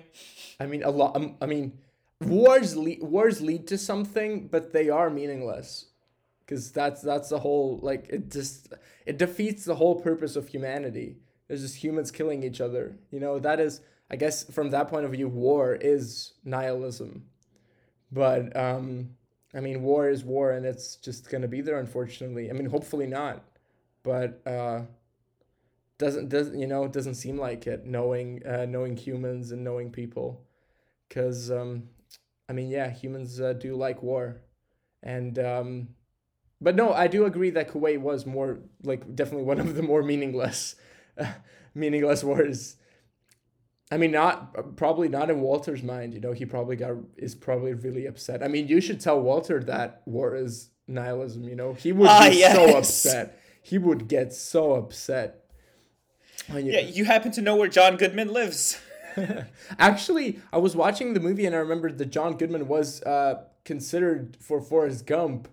I 0.61 0.67
mean, 0.67 0.83
a 0.83 0.91
lot. 0.91 1.17
Um, 1.17 1.37
I 1.41 1.47
mean, 1.47 1.79
wars 2.21 2.77
lead 2.77 3.03
wars 3.03 3.41
lead 3.41 3.67
to 3.69 3.79
something, 3.79 4.49
but 4.49 4.73
they 4.73 4.91
are 4.91 5.11
meaningless, 5.11 5.87
because 6.45 6.73
that's 6.73 7.03
that's 7.03 7.29
the 7.31 7.39
whole 7.39 7.79
like 7.83 8.07
it 8.11 8.31
just 8.31 8.75
it 9.07 9.19
defeats 9.19 9.65
the 9.65 9.77
whole 9.77 10.01
purpose 10.01 10.37
of 10.37 10.49
humanity. 10.49 11.17
There's 11.49 11.63
just 11.63 11.77
humans 11.77 12.11
killing 12.11 12.43
each 12.43 12.61
other. 12.61 12.97
You 13.11 13.21
know 13.21 13.39
that 13.39 13.61
is, 13.61 13.81
I 14.13 14.17
guess, 14.17 14.45
from 14.53 14.71
that 14.71 14.89
point 14.89 15.05
of 15.07 15.13
view, 15.13 15.29
war 15.29 15.75
is 15.75 16.35
nihilism. 16.45 17.25
But 18.13 18.57
um, 18.57 19.11
I 19.55 19.61
mean, 19.61 19.83
war 19.83 20.09
is 20.11 20.25
war, 20.25 20.53
and 20.53 20.67
it's 20.67 20.97
just 20.97 21.31
gonna 21.31 21.49
be 21.49 21.61
there. 21.63 21.79
Unfortunately, 21.81 22.51
I 22.51 22.55
mean, 22.55 22.67
hopefully 22.67 23.07
not, 23.07 23.45
but 24.05 24.43
uh, 24.47 24.83
doesn't 25.99 26.29
doesn't 26.29 26.59
you 26.59 26.67
know 26.67 26.85
it 26.85 26.93
doesn't 26.93 27.15
seem 27.15 27.39
like 27.39 27.67
it 27.67 27.87
knowing 27.87 28.45
uh, 28.47 28.67
knowing 28.67 28.97
humans 28.97 29.53
and 29.53 29.63
knowing 29.63 29.91
people 29.91 30.43
because 31.09 31.51
um 31.51 31.85
I 32.49 32.55
mean, 32.55 32.71
yeah, 32.71 32.91
humans 32.91 33.41
uh, 33.41 33.55
do 33.55 33.77
like 33.77 34.03
war, 34.03 34.43
and 35.03 35.39
um, 35.39 35.89
but 36.61 36.77
no, 36.77 36.93
I 36.93 37.09
do 37.09 37.27
agree 37.27 37.51
that 37.51 37.71
Kuwait 37.71 38.01
was 38.01 38.27
more 38.27 38.61
like 38.83 39.17
definitely 39.17 39.45
one 39.45 39.61
of 39.61 39.75
the 39.77 39.83
more 39.83 40.03
meaningless, 40.03 40.77
meaningless 41.75 42.25
wars. 42.25 42.77
I 43.93 43.99
mean, 43.99 44.11
not 44.11 44.77
probably 44.77 45.09
not 45.09 45.29
in 45.31 45.41
Walter's 45.43 45.83
mind. 45.83 46.15
You 46.15 46.21
know, 46.21 46.33
he 46.33 46.47
probably 46.47 46.77
got 46.77 46.93
is 47.17 47.35
probably 47.35 47.75
really 47.75 48.07
upset. 48.07 48.43
I 48.43 48.49
mean, 48.49 48.67
you 48.67 48.81
should 48.81 49.01
tell 49.01 49.21
Walter 49.21 49.63
that 49.65 50.03
war 50.07 50.35
is 50.35 50.71
nihilism. 50.89 51.45
You 51.49 51.57
know, 51.57 51.75
he 51.75 51.93
would 51.93 52.09
Ah, 52.09 52.29
be 52.31 52.37
yes. 52.39 52.55
so 52.57 52.79
upset. 52.79 53.39
He 53.63 53.77
would 53.79 54.09
get 54.09 54.33
so 54.33 54.73
upset. 54.73 55.45
you- 56.49 56.61
Yeah, 56.73 56.81
you 56.81 57.05
happen 57.05 57.31
to 57.33 57.43
know 57.43 57.55
where 57.57 57.69
John 57.69 57.97
Goodman 57.97 58.33
lives. 58.33 58.81
Actually, 59.79 60.41
I 60.53 60.59
was 60.59 60.75
watching 60.75 61.13
the 61.15 61.21
movie 61.21 61.45
and 61.47 61.55
I 61.55 61.59
remembered 61.59 61.99
that 61.99 62.07
John 62.07 62.37
Goodman 62.37 62.67
was 62.69 63.03
uh, 63.03 63.45
considered 63.65 64.37
for 64.41 64.61
Forrest 64.61 65.07
Gump, 65.07 65.49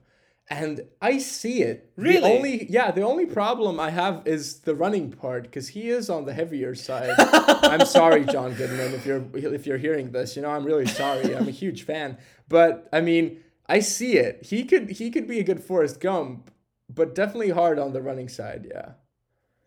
and 0.49 0.81
I 1.01 1.19
see 1.19 1.61
it. 1.61 1.91
The 1.95 2.01
Really? 2.03 2.31
only 2.37 2.65
yeah, 2.71 2.91
the 2.91 3.03
only 3.03 3.25
problem 3.25 3.79
I 3.79 3.91
have 3.91 4.23
is 4.25 4.59
the 4.61 4.73
running 4.75 5.11
part 5.11 5.43
because 5.43 5.69
he 5.69 5.89
is 5.89 6.09
on 6.09 6.25
the 6.25 6.33
heavier 6.33 6.73
side. 6.75 7.13
I'm 7.19 7.85
sorry, 7.85 8.25
John 8.25 8.53
Goodman, 8.53 8.93
if 8.93 9.05
you're 9.05 9.23
if 9.33 9.65
you're 9.67 9.77
hearing 9.77 10.11
this. 10.11 10.35
You 10.35 10.41
know, 10.41 10.49
I'm 10.49 10.65
really 10.65 10.87
sorry. 10.87 11.35
I'm 11.35 11.47
a 11.47 11.51
huge 11.51 11.83
fan, 11.83 12.17
but 12.47 12.89
I 12.91 13.01
mean, 13.01 13.41
I 13.67 13.79
see 13.79 14.17
it. 14.17 14.45
He 14.45 14.63
could 14.65 14.89
he 14.91 15.11
could 15.11 15.27
be 15.27 15.39
a 15.39 15.43
good 15.43 15.63
Forrest 15.63 15.99
Gump, 15.99 16.49
but 16.93 17.13
definitely 17.13 17.51
hard 17.51 17.77
on 17.77 17.93
the 17.93 18.01
running 18.01 18.29
side. 18.29 18.67
Yeah. 18.69 18.93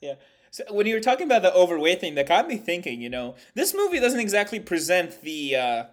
Yeah. 0.01 0.14
So 0.51 0.64
when 0.70 0.87
you 0.87 0.95
were 0.95 1.01
talking 1.01 1.26
about 1.26 1.43
the 1.43 1.55
overweight 1.55 2.01
thing, 2.01 2.14
that 2.16 2.28
got 2.28 2.47
me 2.49 2.57
thinking. 2.57 3.01
You 3.01 3.09
know, 3.09 3.37
this 3.55 3.72
movie 3.72 4.01
doesn't 4.01 4.20
exactly 4.20 4.59
present 4.61 5.22
the 5.22 5.57
uh, 5.57 5.85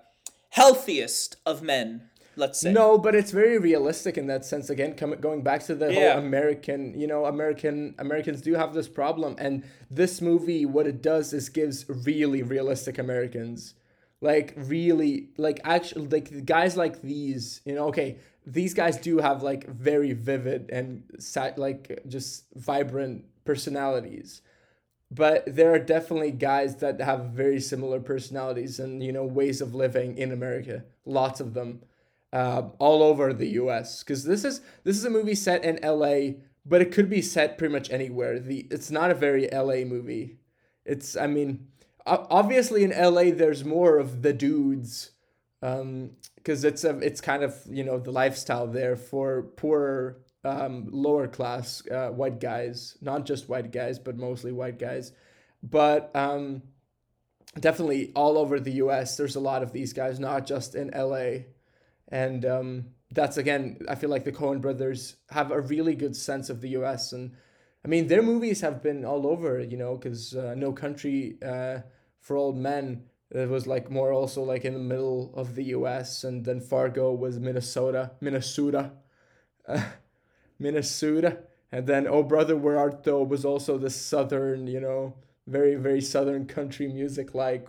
healthiest 0.49 1.37
of 1.45 1.61
men. 1.61 2.08
Let's 2.39 2.59
say. 2.59 2.71
No, 2.71 2.97
but 2.97 3.15
it's 3.15 3.31
very 3.31 3.57
realistic 3.57 4.17
in 4.17 4.27
that 4.27 4.45
sense. 4.45 4.69
Again, 4.69 4.93
coming 4.95 5.19
going 5.19 5.41
back 5.43 5.61
to 5.65 5.75
the 5.75 5.91
Yeah. 5.93 6.13
whole 6.13 6.23
American, 6.25 6.97
you 6.99 7.05
know, 7.05 7.25
American 7.25 7.95
Americans 7.99 8.41
do 8.41 8.53
have 8.55 8.73
this 8.73 8.87
problem, 8.87 9.35
and 9.37 9.63
this 9.91 10.21
movie, 10.21 10.65
what 10.65 10.87
it 10.87 11.01
does 11.01 11.33
is 11.33 11.49
gives 11.49 11.85
really 11.89 12.41
realistic 12.41 12.97
Americans, 12.97 13.75
like 14.21 14.53
really, 14.55 15.29
like 15.37 15.59
actually, 15.63 16.07
like 16.07 16.45
guys 16.45 16.77
like 16.77 17.01
these, 17.01 17.61
you 17.65 17.75
know, 17.75 17.87
okay, 17.89 18.17
these 18.45 18.73
guys 18.73 18.97
do 18.97 19.17
have 19.19 19.43
like 19.43 19.67
very 19.67 20.13
vivid 20.13 20.69
and 20.71 21.03
like 21.57 21.99
just 22.07 22.45
vibrant 22.55 23.25
personalities 23.45 24.41
but 25.11 25.43
there 25.47 25.73
are 25.73 25.79
definitely 25.79 26.31
guys 26.31 26.75
that 26.77 27.01
have 27.01 27.25
very 27.31 27.59
similar 27.59 27.99
personalities 27.99 28.79
and 28.79 29.01
you 29.03 29.11
know 29.11 29.25
ways 29.25 29.59
of 29.61 29.73
living 29.73 30.17
in 30.17 30.31
America. 30.31 30.83
Lots 31.05 31.39
of 31.39 31.53
them, 31.53 31.81
uh, 32.31 32.69
all 32.79 33.03
over 33.03 33.33
the 33.33 33.47
U.S. 33.47 34.03
Because 34.03 34.23
this 34.23 34.43
is 34.43 34.61
this 34.83 34.97
is 34.97 35.05
a 35.05 35.09
movie 35.09 35.35
set 35.35 35.63
in 35.63 35.83
L.A., 35.83 36.37
but 36.65 36.81
it 36.81 36.91
could 36.91 37.09
be 37.09 37.21
set 37.21 37.57
pretty 37.57 37.73
much 37.73 37.89
anywhere. 37.89 38.39
The 38.39 38.67
it's 38.69 38.91
not 38.91 39.11
a 39.11 39.15
very 39.15 39.51
L.A. 39.51 39.85
movie. 39.85 40.37
It's 40.85 41.15
I 41.15 41.27
mean, 41.27 41.67
obviously 42.05 42.83
in 42.83 42.91
L.A. 42.91 43.31
there's 43.31 43.63
more 43.63 43.97
of 43.97 44.21
the 44.21 44.33
dudes, 44.33 45.11
um, 45.61 46.11
because 46.35 46.63
it's 46.63 46.83
a 46.83 46.97
it's 46.99 47.21
kind 47.21 47.43
of 47.43 47.55
you 47.69 47.83
know 47.83 47.99
the 47.99 48.11
lifestyle 48.11 48.67
there 48.67 48.95
for 48.95 49.43
poor 49.57 50.17
um, 50.43 50.87
lower 50.91 51.27
class 51.27 51.83
uh, 51.89 52.09
white 52.09 52.39
guys, 52.39 52.97
not 53.01 53.25
just 53.25 53.49
white 53.49 53.71
guys, 53.71 53.99
but 53.99 54.17
mostly 54.17 54.51
white 54.51 54.79
guys. 54.79 55.11
But 55.61 56.15
um, 56.15 56.61
definitely 57.59 58.11
all 58.15 58.37
over 58.37 58.59
the 58.59 58.73
U.S. 58.73 59.17
There's 59.17 59.35
a 59.35 59.41
lot 59.41 59.63
of 59.63 59.73
these 59.73 59.93
guys, 59.93 60.19
not 60.19 60.45
just 60.45 60.75
in 60.75 60.93
L.A. 60.93 61.47
And 62.09 62.45
um, 62.45 62.85
that's 63.11 63.37
again, 63.37 63.79
I 63.87 63.95
feel 63.95 64.09
like 64.09 64.25
the 64.25 64.31
Coen 64.31 64.61
brothers 64.61 65.15
have 65.29 65.51
a 65.51 65.61
really 65.61 65.95
good 65.95 66.15
sense 66.15 66.49
of 66.49 66.61
the 66.61 66.69
U.S. 66.69 67.13
and 67.13 67.31
I 67.85 67.87
mean 67.87 68.07
their 68.07 68.21
movies 68.21 68.61
have 68.61 68.83
been 68.83 69.05
all 69.05 69.25
over, 69.27 69.59
you 69.59 69.77
know, 69.77 69.95
because 69.95 70.35
uh, 70.35 70.53
No 70.55 70.73
Country 70.73 71.37
uh, 71.45 71.79
for 72.19 72.35
Old 72.35 72.57
Men 72.57 73.03
it 73.31 73.47
was 73.47 73.67
like 73.67 73.91
more 73.91 74.11
also 74.11 74.41
like 74.43 74.65
in 74.65 74.73
the 74.73 74.79
middle 74.79 75.31
of 75.35 75.55
the 75.55 75.65
U.S. 75.65 76.23
and 76.23 76.43
then 76.45 76.59
Fargo 76.59 77.13
was 77.13 77.39
Minnesota, 77.39 78.11
Minnesota, 78.21 78.91
uh, 79.67 79.83
Minnesota, 80.59 81.37
and 81.71 81.85
then 81.85 82.07
Oh 82.07 82.23
Brother 82.23 82.57
Where 82.57 82.77
Art 82.77 83.03
Thou 83.03 83.19
was 83.23 83.45
also 83.45 83.77
the 83.77 83.91
southern, 83.91 84.67
you 84.67 84.79
know, 84.79 85.15
very 85.45 85.75
very 85.75 86.01
southern 86.01 86.45
country 86.45 86.87
music 86.87 87.35
like, 87.35 87.67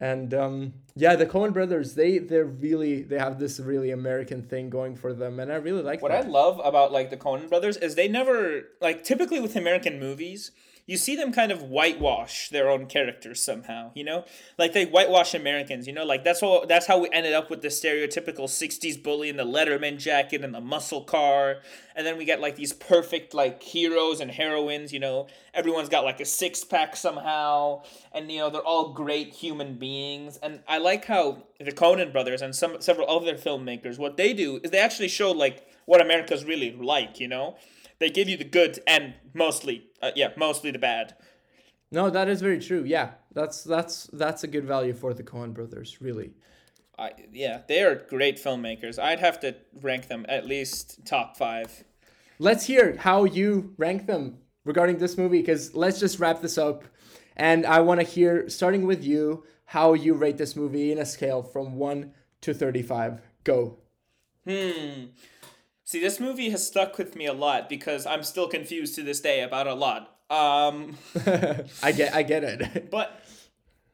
and 0.00 0.32
um, 0.32 0.72
yeah, 0.96 1.14
the 1.14 1.26
Coen 1.26 1.52
brothers 1.52 1.94
they 1.94 2.18
they're 2.18 2.44
really 2.44 3.02
they 3.02 3.18
have 3.18 3.38
this 3.38 3.60
really 3.60 3.90
American 3.90 4.42
thing 4.42 4.70
going 4.70 4.96
for 4.96 5.12
them, 5.12 5.38
and 5.38 5.52
I 5.52 5.56
really 5.56 5.82
like 5.82 6.02
What 6.02 6.12
I 6.12 6.22
love 6.22 6.60
about 6.64 6.90
like 6.90 7.10
the 7.10 7.16
Coen 7.16 7.48
brothers 7.48 7.76
is 7.76 7.94
they 7.94 8.08
never 8.08 8.62
like 8.80 9.04
typically 9.04 9.40
with 9.40 9.56
American 9.56 10.00
movies, 10.00 10.52
you 10.90 10.96
see 10.96 11.14
them 11.14 11.32
kind 11.32 11.52
of 11.52 11.62
whitewash 11.62 12.48
their 12.48 12.68
own 12.68 12.84
characters 12.86 13.40
somehow, 13.40 13.92
you 13.94 14.02
know? 14.02 14.24
Like 14.58 14.72
they 14.72 14.86
whitewash 14.86 15.34
Americans, 15.34 15.86
you 15.86 15.92
know? 15.92 16.04
Like 16.04 16.24
that's 16.24 16.40
how 16.40 16.64
that's 16.68 16.86
how 16.86 16.98
we 16.98 17.08
ended 17.12 17.32
up 17.32 17.48
with 17.48 17.62
the 17.62 17.68
stereotypical 17.68 18.48
60s 18.48 19.00
bully 19.00 19.28
in 19.28 19.36
the 19.36 19.44
Letterman 19.44 19.98
jacket 19.98 20.42
and 20.42 20.52
the 20.52 20.60
muscle 20.60 21.04
car. 21.04 21.58
And 21.94 22.04
then 22.04 22.18
we 22.18 22.24
get 22.24 22.40
like 22.40 22.56
these 22.56 22.72
perfect 22.72 23.34
like 23.34 23.62
heroes 23.62 24.20
and 24.20 24.32
heroines, 24.32 24.92
you 24.92 24.98
know? 24.98 25.28
Everyone's 25.54 25.88
got 25.88 26.02
like 26.02 26.18
a 26.18 26.24
six 26.24 26.64
pack 26.64 26.96
somehow 26.96 27.84
and 28.10 28.28
you 28.28 28.40
know, 28.40 28.50
they're 28.50 28.60
all 28.60 28.92
great 28.92 29.32
human 29.32 29.74
beings. 29.74 30.40
And 30.42 30.58
I 30.66 30.78
like 30.78 31.04
how 31.04 31.44
the 31.60 31.70
Coen 31.70 32.12
brothers 32.12 32.42
and 32.42 32.52
some 32.52 32.80
several 32.80 33.08
other 33.08 33.36
filmmakers 33.36 33.96
what 33.96 34.16
they 34.16 34.32
do 34.32 34.58
is 34.64 34.72
they 34.72 34.78
actually 34.78 35.06
show 35.06 35.30
like 35.30 35.68
what 35.84 36.00
America's 36.00 36.44
really 36.44 36.72
like, 36.72 37.20
you 37.20 37.28
know? 37.28 37.54
They 38.00 38.10
give 38.10 38.28
you 38.30 38.38
the 38.38 38.44
good 38.44 38.80
and 38.86 39.14
mostly, 39.34 39.89
uh, 40.02 40.10
yeah, 40.16 40.30
mostly 40.36 40.70
the 40.70 40.78
bad. 40.78 41.14
No, 41.92 42.08
that 42.10 42.28
is 42.28 42.40
very 42.40 42.60
true. 42.60 42.84
Yeah, 42.84 43.10
that's 43.32 43.64
that's 43.64 44.04
that's 44.12 44.44
a 44.44 44.46
good 44.48 44.64
value 44.64 44.94
for 44.94 45.12
the 45.14 45.22
Coen 45.24 45.52
brothers, 45.52 45.98
really. 46.00 46.32
I, 46.98 47.12
yeah, 47.32 47.62
they 47.66 47.82
are 47.82 47.94
great 47.94 48.36
filmmakers. 48.36 48.98
I'd 48.98 49.20
have 49.20 49.40
to 49.40 49.56
rank 49.80 50.08
them 50.08 50.26
at 50.28 50.46
least 50.46 51.04
top 51.06 51.36
five. 51.36 51.84
let's 52.38 52.66
hear 52.66 52.96
how 52.98 53.24
you 53.24 53.74
rank 53.78 54.06
them 54.06 54.38
regarding 54.64 54.98
this 54.98 55.16
movie 55.18 55.40
because 55.40 55.74
let's 55.74 55.98
just 56.00 56.18
wrap 56.18 56.40
this 56.40 56.56
up 56.58 56.84
and 57.36 57.66
i 57.66 57.80
want 57.80 58.00
to 58.00 58.06
hear 58.06 58.48
starting 58.48 58.86
with 58.86 59.02
you 59.04 59.44
how 59.66 59.92
you 59.94 60.14
rate 60.14 60.38
this 60.38 60.54
movie 60.56 60.90
in 60.92 60.98
a 60.98 61.04
scale 61.04 61.42
from 61.42 61.76
1 61.76 62.12
to 62.42 62.54
35 62.54 63.20
go 63.44 63.76
Hmm. 64.46 65.06
See, 65.90 65.98
this 65.98 66.20
movie 66.20 66.50
has 66.50 66.64
stuck 66.64 66.98
with 66.98 67.16
me 67.16 67.26
a 67.26 67.32
lot 67.32 67.68
because 67.68 68.06
I'm 68.06 68.22
still 68.22 68.46
confused 68.46 68.94
to 68.94 69.02
this 69.02 69.20
day 69.20 69.42
about 69.42 69.66
a 69.66 69.74
lot. 69.74 70.18
Um, 70.30 70.96
i 71.82 71.90
get 71.90 72.14
i 72.14 72.22
get 72.22 72.44
it 72.44 72.88
but 72.92 73.20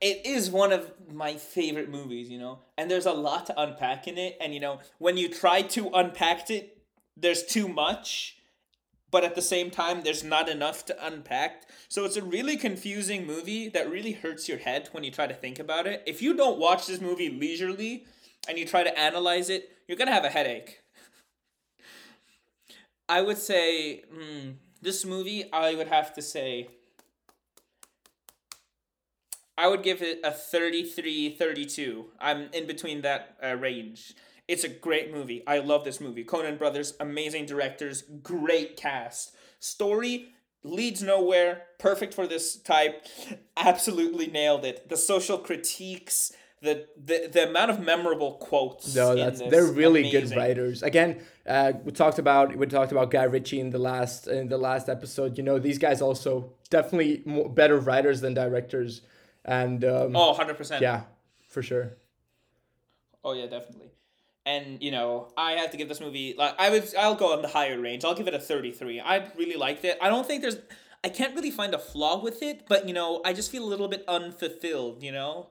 it 0.03 0.27
is 0.27 0.51
one 0.51 0.73
of 0.73 0.93
my 1.11 1.37
favorite 1.37 1.89
movies, 1.89 2.29
you 2.29 2.39
know. 2.39 2.59
And 2.77 2.91
there's 2.91 3.07
a 3.07 3.15
lot 3.15 3.47
to 3.47 3.59
unpack 3.59 4.07
in 4.07 4.19
it, 4.19 4.37
and 4.43 4.53
you 4.53 4.61
know, 4.61 4.81
when 4.99 5.17
you 5.17 5.31
try 5.31 5.63
to 5.63 5.89
unpack 5.95 6.51
it, 6.51 6.83
there's 7.17 7.43
too 7.43 7.67
much, 7.67 8.37
but 9.11 9.25
at 9.25 9.35
the 9.35 9.41
same 9.41 9.71
time, 9.71 10.03
there's 10.03 10.23
not 10.23 10.51
enough 10.51 10.85
to 10.87 11.07
unpack. 11.07 11.63
So 11.89 12.05
it's 12.05 12.19
a 12.19 12.23
really 12.23 12.59
confusing 12.59 13.27
movie 13.27 13.71
that 13.71 13.91
really 13.91 14.13
hurts 14.13 14.51
your 14.51 14.59
head 14.59 14.91
when 14.93 15.03
you 15.03 15.11
try 15.11 15.29
to 15.29 15.33
think 15.33 15.59
about 15.59 15.87
it. 15.87 16.03
If 16.07 16.21
you 16.21 16.37
don't 16.37 16.59
watch 16.59 16.87
this 16.87 17.01
movie 17.01 17.31
leisurely 17.31 18.05
and 18.51 18.59
you 18.59 18.67
try 18.67 18.85
to 18.85 18.99
analyze 18.99 19.49
it, 19.49 19.71
you're 19.89 19.97
gonna 19.97 20.13
have 20.13 20.27
a 20.27 20.29
headache. 20.29 20.83
I 23.09 23.21
would 23.21 23.39
say 23.39 24.03
hmm, 24.13 24.51
this 24.83 25.05
movie. 25.05 25.51
I 25.53 25.75
would 25.75 25.89
have 25.89 26.15
to 26.15 26.23
say. 26.23 26.69
I 29.59 29.69
would 29.69 29.83
give 29.83 30.03
it 30.03 30.21
a 30.23 30.31
33 30.31 31.31
32. 31.31 32.07
I'm 32.21 32.49
in 32.53 32.67
between 32.67 33.03
that 33.03 33.37
uh, 33.43 33.57
range. 33.57 34.15
It's 34.49 34.65
a 34.65 34.69
great 34.69 35.13
movie. 35.13 35.43
I 35.47 35.59
love 35.59 35.85
this 35.85 36.01
movie. 36.01 36.25
Coen 36.25 36.59
Brothers, 36.59 36.95
amazing 37.01 37.47
directors, 37.47 38.03
great 38.23 38.77
cast. 38.77 39.35
Story 39.59 40.29
leads 40.63 41.03
nowhere, 41.03 41.63
perfect 41.79 42.15
for 42.15 42.27
this 42.27 42.57
type. 42.57 43.07
Absolutely 43.57 44.27
nailed 44.29 44.65
it. 44.65 44.89
The 44.89 44.97
social 44.97 45.39
critiques, 45.39 46.33
the 46.69 46.75
the, 47.09 47.17
the 47.35 47.43
amount 47.51 47.71
of 47.75 47.79
memorable 47.93 48.33
quotes. 48.49 48.95
no 49.01 49.15
that's 49.15 49.41
they're 49.53 49.73
really 49.83 50.05
good 50.17 50.29
writers 50.39 50.83
again 50.91 51.11
uh, 51.55 51.73
we 51.85 51.91
talked 52.03 52.19
about 52.25 52.47
we 52.61 52.67
talked 52.79 52.93
about 52.97 53.07
guy 53.11 53.27
ritchie 53.35 53.61
in 53.65 53.71
the 53.77 53.79
last 53.91 54.27
in 54.39 54.49
the 54.55 54.59
last 54.69 54.87
episode 54.97 55.31
you 55.39 55.45
know 55.49 55.57
these 55.69 55.79
guys 55.87 55.99
also 56.09 56.33
definitely 56.77 57.13
more, 57.25 57.49
better 57.61 57.79
writers 57.89 58.21
than 58.25 58.33
directors 58.35 58.93
and 59.45 59.85
um, 59.85 60.17
Oh, 60.17 60.35
100%. 60.39 60.81
yeah 60.81 60.99
for 61.55 61.63
sure 61.63 61.87
Oh 63.29 63.33
yeah, 63.33 63.47
definitely. 63.47 63.91
And 64.55 64.81
you 64.81 64.93
know, 64.97 65.33
I 65.37 65.53
have 65.61 65.71
to 65.73 65.77
give 65.77 65.89
this 65.89 66.01
movie 66.01 66.29
like 66.39 66.55
I 66.65 66.71
would 66.71 66.85
I'll 66.97 67.17
go 67.17 67.33
on 67.35 67.43
the 67.43 67.49
higher 67.49 67.79
range. 67.81 68.05
I'll 68.05 68.15
give 68.15 68.29
it 68.29 68.35
a 68.35 68.39
33. 68.39 69.01
I 69.01 69.17
really 69.37 69.57
liked 69.57 69.85
it. 69.85 69.99
I 70.01 70.09
don't 70.09 70.25
think 70.25 70.43
there's 70.43 70.59
I 71.03 71.09
can't 71.09 71.35
really 71.35 71.51
find 71.51 71.75
a 71.75 71.79
flaw 71.79 72.23
with 72.23 72.41
it, 72.51 72.67
but 72.69 72.87
you 72.89 72.95
know, 72.95 73.23
I 73.25 73.33
just 73.33 73.51
feel 73.51 73.65
a 73.65 73.71
little 73.75 73.89
bit 73.89 74.05
unfulfilled, 74.07 75.03
you 75.03 75.11
know? 75.11 75.49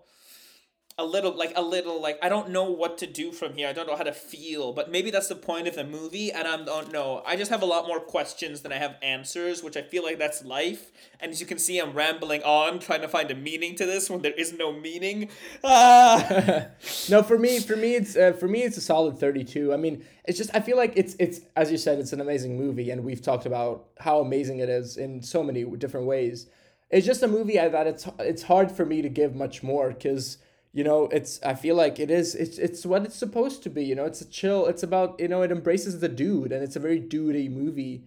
A 0.97 1.03
little 1.03 1.35
like 1.35 1.51
a 1.57 1.61
little 1.61 2.01
like 2.01 2.17
I 2.21 2.29
don't 2.29 2.51
know 2.51 2.71
what 2.71 2.97
to 2.99 3.07
do 3.07 3.33
from 3.33 3.53
here. 3.53 3.67
I 3.67 3.73
don't 3.73 3.85
know 3.85 3.97
how 3.97 4.03
to 4.03 4.13
feel, 4.13 4.71
but 4.71 4.89
maybe 4.89 5.11
that's 5.11 5.27
the 5.27 5.35
point 5.35 5.67
of 5.67 5.75
the 5.75 5.83
movie 5.83 6.31
and 6.31 6.47
I 6.47 6.55
don't 6.63 6.93
know. 6.93 7.21
I 7.25 7.35
just 7.35 7.51
have 7.51 7.61
a 7.61 7.65
lot 7.65 7.85
more 7.85 7.99
questions 7.99 8.61
than 8.61 8.71
I 8.71 8.77
have 8.77 8.95
answers, 9.01 9.61
which 9.61 9.75
I 9.75 9.81
feel 9.81 10.03
like 10.03 10.19
that's 10.19 10.45
life. 10.45 10.93
And 11.19 11.33
as 11.33 11.41
you 11.41 11.47
can 11.47 11.59
see 11.59 11.79
I'm 11.79 11.91
rambling 11.91 12.43
on 12.43 12.79
trying 12.79 13.01
to 13.01 13.09
find 13.09 13.29
a 13.29 13.35
meaning 13.35 13.75
to 13.75 13.85
this 13.85 14.09
when 14.09 14.21
there 14.21 14.31
is 14.31 14.53
no 14.53 14.71
meaning. 14.71 15.29
Ah. 15.65 16.67
no, 17.09 17.21
for 17.23 17.37
me 17.37 17.59
for 17.59 17.75
me 17.75 17.95
it's 17.95 18.15
uh, 18.15 18.31
for 18.31 18.47
me 18.47 18.63
it's 18.63 18.77
a 18.77 18.81
solid 18.81 19.19
32. 19.19 19.73
I 19.73 19.77
mean, 19.77 20.05
it's 20.23 20.37
just 20.37 20.51
I 20.53 20.61
feel 20.61 20.77
like 20.77 20.93
it's 20.95 21.17
it's 21.19 21.41
as 21.57 21.71
you 21.71 21.77
said 21.77 21.99
it's 21.99 22.13
an 22.13 22.21
amazing 22.21 22.57
movie 22.57 22.89
and 22.91 23.03
we've 23.03 23.21
talked 23.21 23.45
about 23.45 23.87
how 23.99 24.21
amazing 24.21 24.59
it 24.59 24.69
is 24.69 24.95
in 24.95 25.21
so 25.21 25.43
many 25.43 25.65
different 25.65 26.07
ways. 26.07 26.47
It's 26.89 27.05
just 27.05 27.21
a 27.21 27.27
movie 27.27 27.57
that 27.57 27.85
it's 27.85 28.07
it's 28.19 28.43
hard 28.43 28.71
for 28.71 28.85
me 28.85 29.01
to 29.01 29.09
give 29.09 29.35
much 29.35 29.61
more 29.61 29.91
cuz 29.91 30.37
you 30.75 30.83
know 30.83 31.07
it's 31.07 31.41
i 31.43 31.55
feel 31.55 31.75
like 31.75 31.99
it 31.99 32.11
is 32.11 32.35
it's 32.35 32.59
it's 32.59 32.85
what 32.85 33.05
it's 33.05 33.15
supposed 33.15 33.63
to 33.63 33.71
be 33.71 33.83
you 33.85 33.95
know 33.95 34.05
it's 34.05 34.21
a 34.21 34.29
chill 34.29 34.67
it's 34.67 34.83
about 34.83 35.19
you 35.19 35.29
know 35.29 35.41
it 35.41 35.51
embraces 35.51 35.99
the 36.01 36.09
dude 36.09 36.51
and 36.53 36.63
it's 36.63 36.77
a 36.77 36.81
very 36.81 37.01
dudey 37.01 37.49
movie 37.49 38.05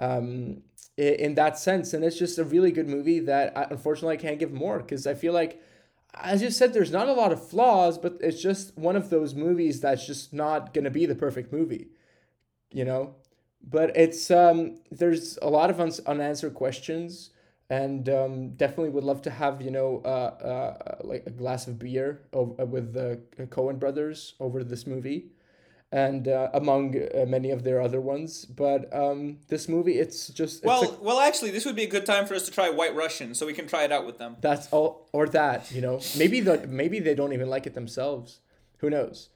um 0.00 0.62
in 0.98 1.34
that 1.36 1.58
sense 1.58 1.94
and 1.94 2.04
it's 2.04 2.18
just 2.18 2.38
a 2.38 2.44
really 2.44 2.72
good 2.72 2.88
movie 2.88 3.20
that 3.20 3.56
I, 3.56 3.68
unfortunately 3.70 4.16
i 4.16 4.20
can't 4.20 4.40
give 4.40 4.52
more 4.52 4.78
because 4.80 5.06
i 5.06 5.14
feel 5.14 5.32
like 5.32 5.62
as 6.14 6.42
you 6.42 6.50
said 6.50 6.74
there's 6.74 6.92
not 6.92 7.08
a 7.08 7.14
lot 7.14 7.32
of 7.32 7.48
flaws 7.48 7.98
but 7.98 8.18
it's 8.20 8.42
just 8.42 8.76
one 8.76 8.96
of 8.96 9.10
those 9.10 9.34
movies 9.34 9.80
that's 9.80 10.06
just 10.06 10.32
not 10.34 10.74
gonna 10.74 10.90
be 10.90 11.06
the 11.06 11.16
perfect 11.16 11.52
movie 11.52 11.88
you 12.72 12.84
know? 12.84 13.14
But 13.62 13.96
it's 13.96 14.30
um 14.30 14.80
there's 14.90 15.38
a 15.42 15.50
lot 15.50 15.70
of 15.70 15.80
un- 15.80 15.92
unanswered 16.06 16.54
questions 16.54 17.30
and 17.70 18.08
um, 18.08 18.50
definitely 18.50 18.90
would 18.90 19.04
love 19.04 19.22
to 19.22 19.30
have 19.30 19.60
you 19.60 19.70
know 19.70 20.00
uh, 20.04 20.08
uh, 20.08 20.96
like 21.02 21.24
a 21.26 21.30
glass 21.30 21.66
of 21.66 21.78
beer 21.78 22.22
over, 22.32 22.62
uh, 22.62 22.64
with 22.64 22.92
the 22.92 23.20
Coen 23.46 23.78
brothers 23.78 24.34
over 24.40 24.64
this 24.64 24.86
movie, 24.86 25.26
and 25.92 26.28
uh, 26.28 26.48
among 26.54 26.96
uh, 26.96 27.26
many 27.26 27.50
of 27.50 27.64
their 27.64 27.80
other 27.80 28.00
ones. 28.00 28.44
But 28.44 28.94
um, 28.94 29.38
this 29.48 29.68
movie, 29.68 29.98
it's 29.98 30.28
just 30.28 30.58
it's 30.58 30.64
well, 30.64 30.82
a, 30.82 31.02
well, 31.02 31.20
actually, 31.20 31.50
this 31.50 31.64
would 31.66 31.76
be 31.76 31.84
a 31.84 31.88
good 31.88 32.06
time 32.06 32.26
for 32.26 32.34
us 32.34 32.44
to 32.46 32.50
try 32.50 32.70
White 32.70 32.94
Russian, 32.94 33.34
so 33.34 33.46
we 33.46 33.52
can 33.52 33.66
try 33.66 33.84
it 33.84 33.92
out 33.92 34.06
with 34.06 34.18
them. 34.18 34.36
That's 34.40 34.68
all, 34.72 35.08
or 35.12 35.28
that 35.28 35.70
you 35.70 35.80
know 35.80 36.00
maybe 36.16 36.40
the 36.40 36.66
maybe 36.66 37.00
they 37.00 37.14
don't 37.14 37.32
even 37.32 37.50
like 37.50 37.66
it 37.66 37.74
themselves. 37.74 38.40
Who 38.78 38.90
knows? 38.90 39.28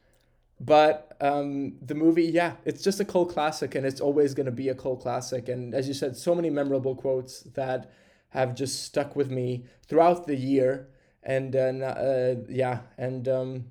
But 0.64 1.16
um, 1.20 1.74
the 1.82 1.96
movie, 1.96 2.26
yeah, 2.26 2.52
it's 2.64 2.84
just 2.84 3.00
a 3.00 3.04
cult 3.04 3.30
classic, 3.30 3.74
and 3.74 3.84
it's 3.84 4.00
always 4.00 4.32
going 4.32 4.46
to 4.46 4.52
be 4.52 4.68
a 4.68 4.74
cult 4.76 5.00
classic. 5.02 5.48
And 5.48 5.74
as 5.74 5.88
you 5.88 5.94
said, 5.94 6.16
so 6.16 6.36
many 6.36 6.50
memorable 6.50 6.94
quotes 6.94 7.40
that 7.54 7.90
have 8.32 8.54
just 8.54 8.82
stuck 8.84 9.14
with 9.14 9.30
me 9.30 9.64
throughout 9.86 10.26
the 10.26 10.36
year. 10.36 10.88
And 11.22 11.54
uh, 11.54 11.58
uh, 11.58 12.34
yeah, 12.48 12.80
and 12.98 13.28
um, 13.28 13.64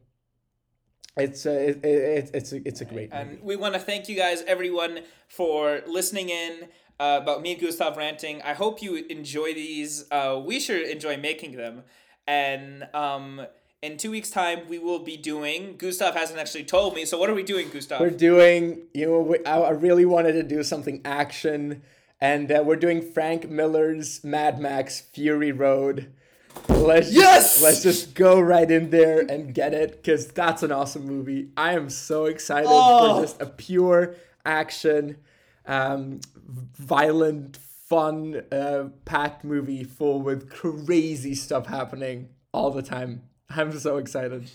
it's 1.18 1.45
uh, 1.45 1.51
it, 1.51 1.84
it, 1.84 2.32
it's 2.34 2.53
a, 2.53 2.68
it's 2.68 2.82
a 2.82 2.86
great 2.86 3.09
and 3.12 3.32
movie. 3.32 3.41
we 3.43 3.55
want 3.57 3.74
to 3.74 3.80
thank 3.80 4.07
you 4.07 4.16
guys, 4.16 4.41
everyone, 4.47 4.99
for 5.28 5.82
listening 5.88 6.30
in. 6.30 6.70
Uh, 6.99 7.18
about 7.20 7.41
me 7.41 7.53
and 7.53 7.59
Gustav 7.59 7.97
ranting. 7.97 8.43
I 8.43 8.53
hope 8.53 8.80
you 8.80 8.93
enjoy 9.09 9.55
these. 9.55 10.05
Uh, 10.12 10.39
we 10.45 10.59
sure 10.59 10.78
enjoy 10.78 11.18
making 11.18 11.57
them. 11.57 11.82
And 12.28 12.88
um, 12.93 13.41
in 13.82 13.97
two 13.97 14.12
weeks' 14.12 14.30
time, 14.30 14.68
we 14.70 14.78
will 14.78 14.99
be 14.99 15.18
doing. 15.18 15.78
Gustav 15.78 16.14
hasn't 16.14 16.39
actually 16.39 16.66
told 16.66 16.93
me. 16.93 17.05
So 17.05 17.18
what 17.18 17.28
are 17.28 17.34
we 17.34 17.41
doing, 17.41 17.70
Gustav? 17.70 18.01
We're 18.01 18.12
doing. 18.12 18.84
You 18.93 19.07
know, 19.07 19.20
we, 19.22 19.43
I, 19.45 19.62
I 19.62 19.70
really 19.72 20.05
wanted 20.05 20.34
to 20.34 20.43
do 20.43 20.62
something 20.62 21.01
action 21.03 21.82
and 22.22 22.51
uh, 22.51 22.61
we're 22.63 22.76
doing 22.76 23.01
Frank 23.01 23.49
Miller's 23.49 24.24
Mad 24.24 24.59
Max 24.59 25.01
Fury 25.01 25.51
Road. 25.51 26.13
Let's 26.69 27.11
yes, 27.11 27.53
just, 27.53 27.63
let's 27.63 27.84
just 27.84 28.13
go 28.13 28.39
right 28.39 28.69
in 28.69 28.91
there 28.91 29.19
and 29.22 29.53
get 29.53 29.74
it 29.74 29.91
because 29.91 30.28
that's 30.28 30.63
an 30.63 30.72
awesome 30.72 31.05
movie. 31.05 31.49
I 31.57 31.74
am 31.74 31.89
so 31.89 32.26
excited 32.26 32.69
oh. 32.69 33.15
for 33.15 33.22
just 33.22 33.41
a 33.41 33.47
pure 33.47 34.15
action, 34.45 35.17
um, 35.65 36.19
violent, 36.78 37.57
fun, 37.57 38.43
uh, 38.51 38.89
packed 39.05 39.43
movie 39.43 39.84
full 39.84 40.22
with 40.22 40.49
crazy 40.49 41.34
stuff 41.34 41.65
happening 41.65 42.30
all 42.53 42.69
the 42.69 42.84
time. 42.84 43.24
I'm 43.49 43.78
so 43.80 43.97
excited. 43.97 44.49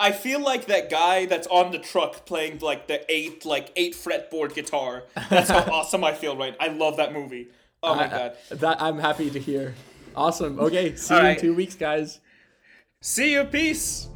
I 0.00 0.12
feel 0.12 0.40
like 0.40 0.66
that 0.66 0.90
guy 0.90 1.26
that's 1.26 1.46
on 1.48 1.72
the 1.72 1.78
truck 1.78 2.24
playing 2.24 2.60
like 2.60 2.88
the 2.88 3.04
eight 3.12 3.44
like 3.44 3.70
eight 3.76 3.94
fretboard 3.94 4.54
guitar. 4.54 5.04
That's 5.28 5.50
how 5.50 5.58
awesome 5.72 6.02
I 6.02 6.14
feel 6.14 6.36
right. 6.36 6.56
I 6.58 6.68
love 6.68 6.96
that 6.96 7.12
movie. 7.12 7.48
Oh 7.82 7.94
my 7.94 8.08
god. 8.08 8.36
That 8.48 8.80
I'm 8.80 8.98
happy 8.98 9.30
to 9.30 9.38
hear. 9.38 9.74
Awesome. 10.16 10.58
Okay, 10.58 10.96
see 10.96 11.14
All 11.14 11.20
you 11.20 11.26
right. 11.26 11.36
in 11.36 11.42
two 11.42 11.54
weeks, 11.54 11.74
guys. 11.76 12.18
See 13.02 13.32
you. 13.32 13.44
Peace. 13.44 14.08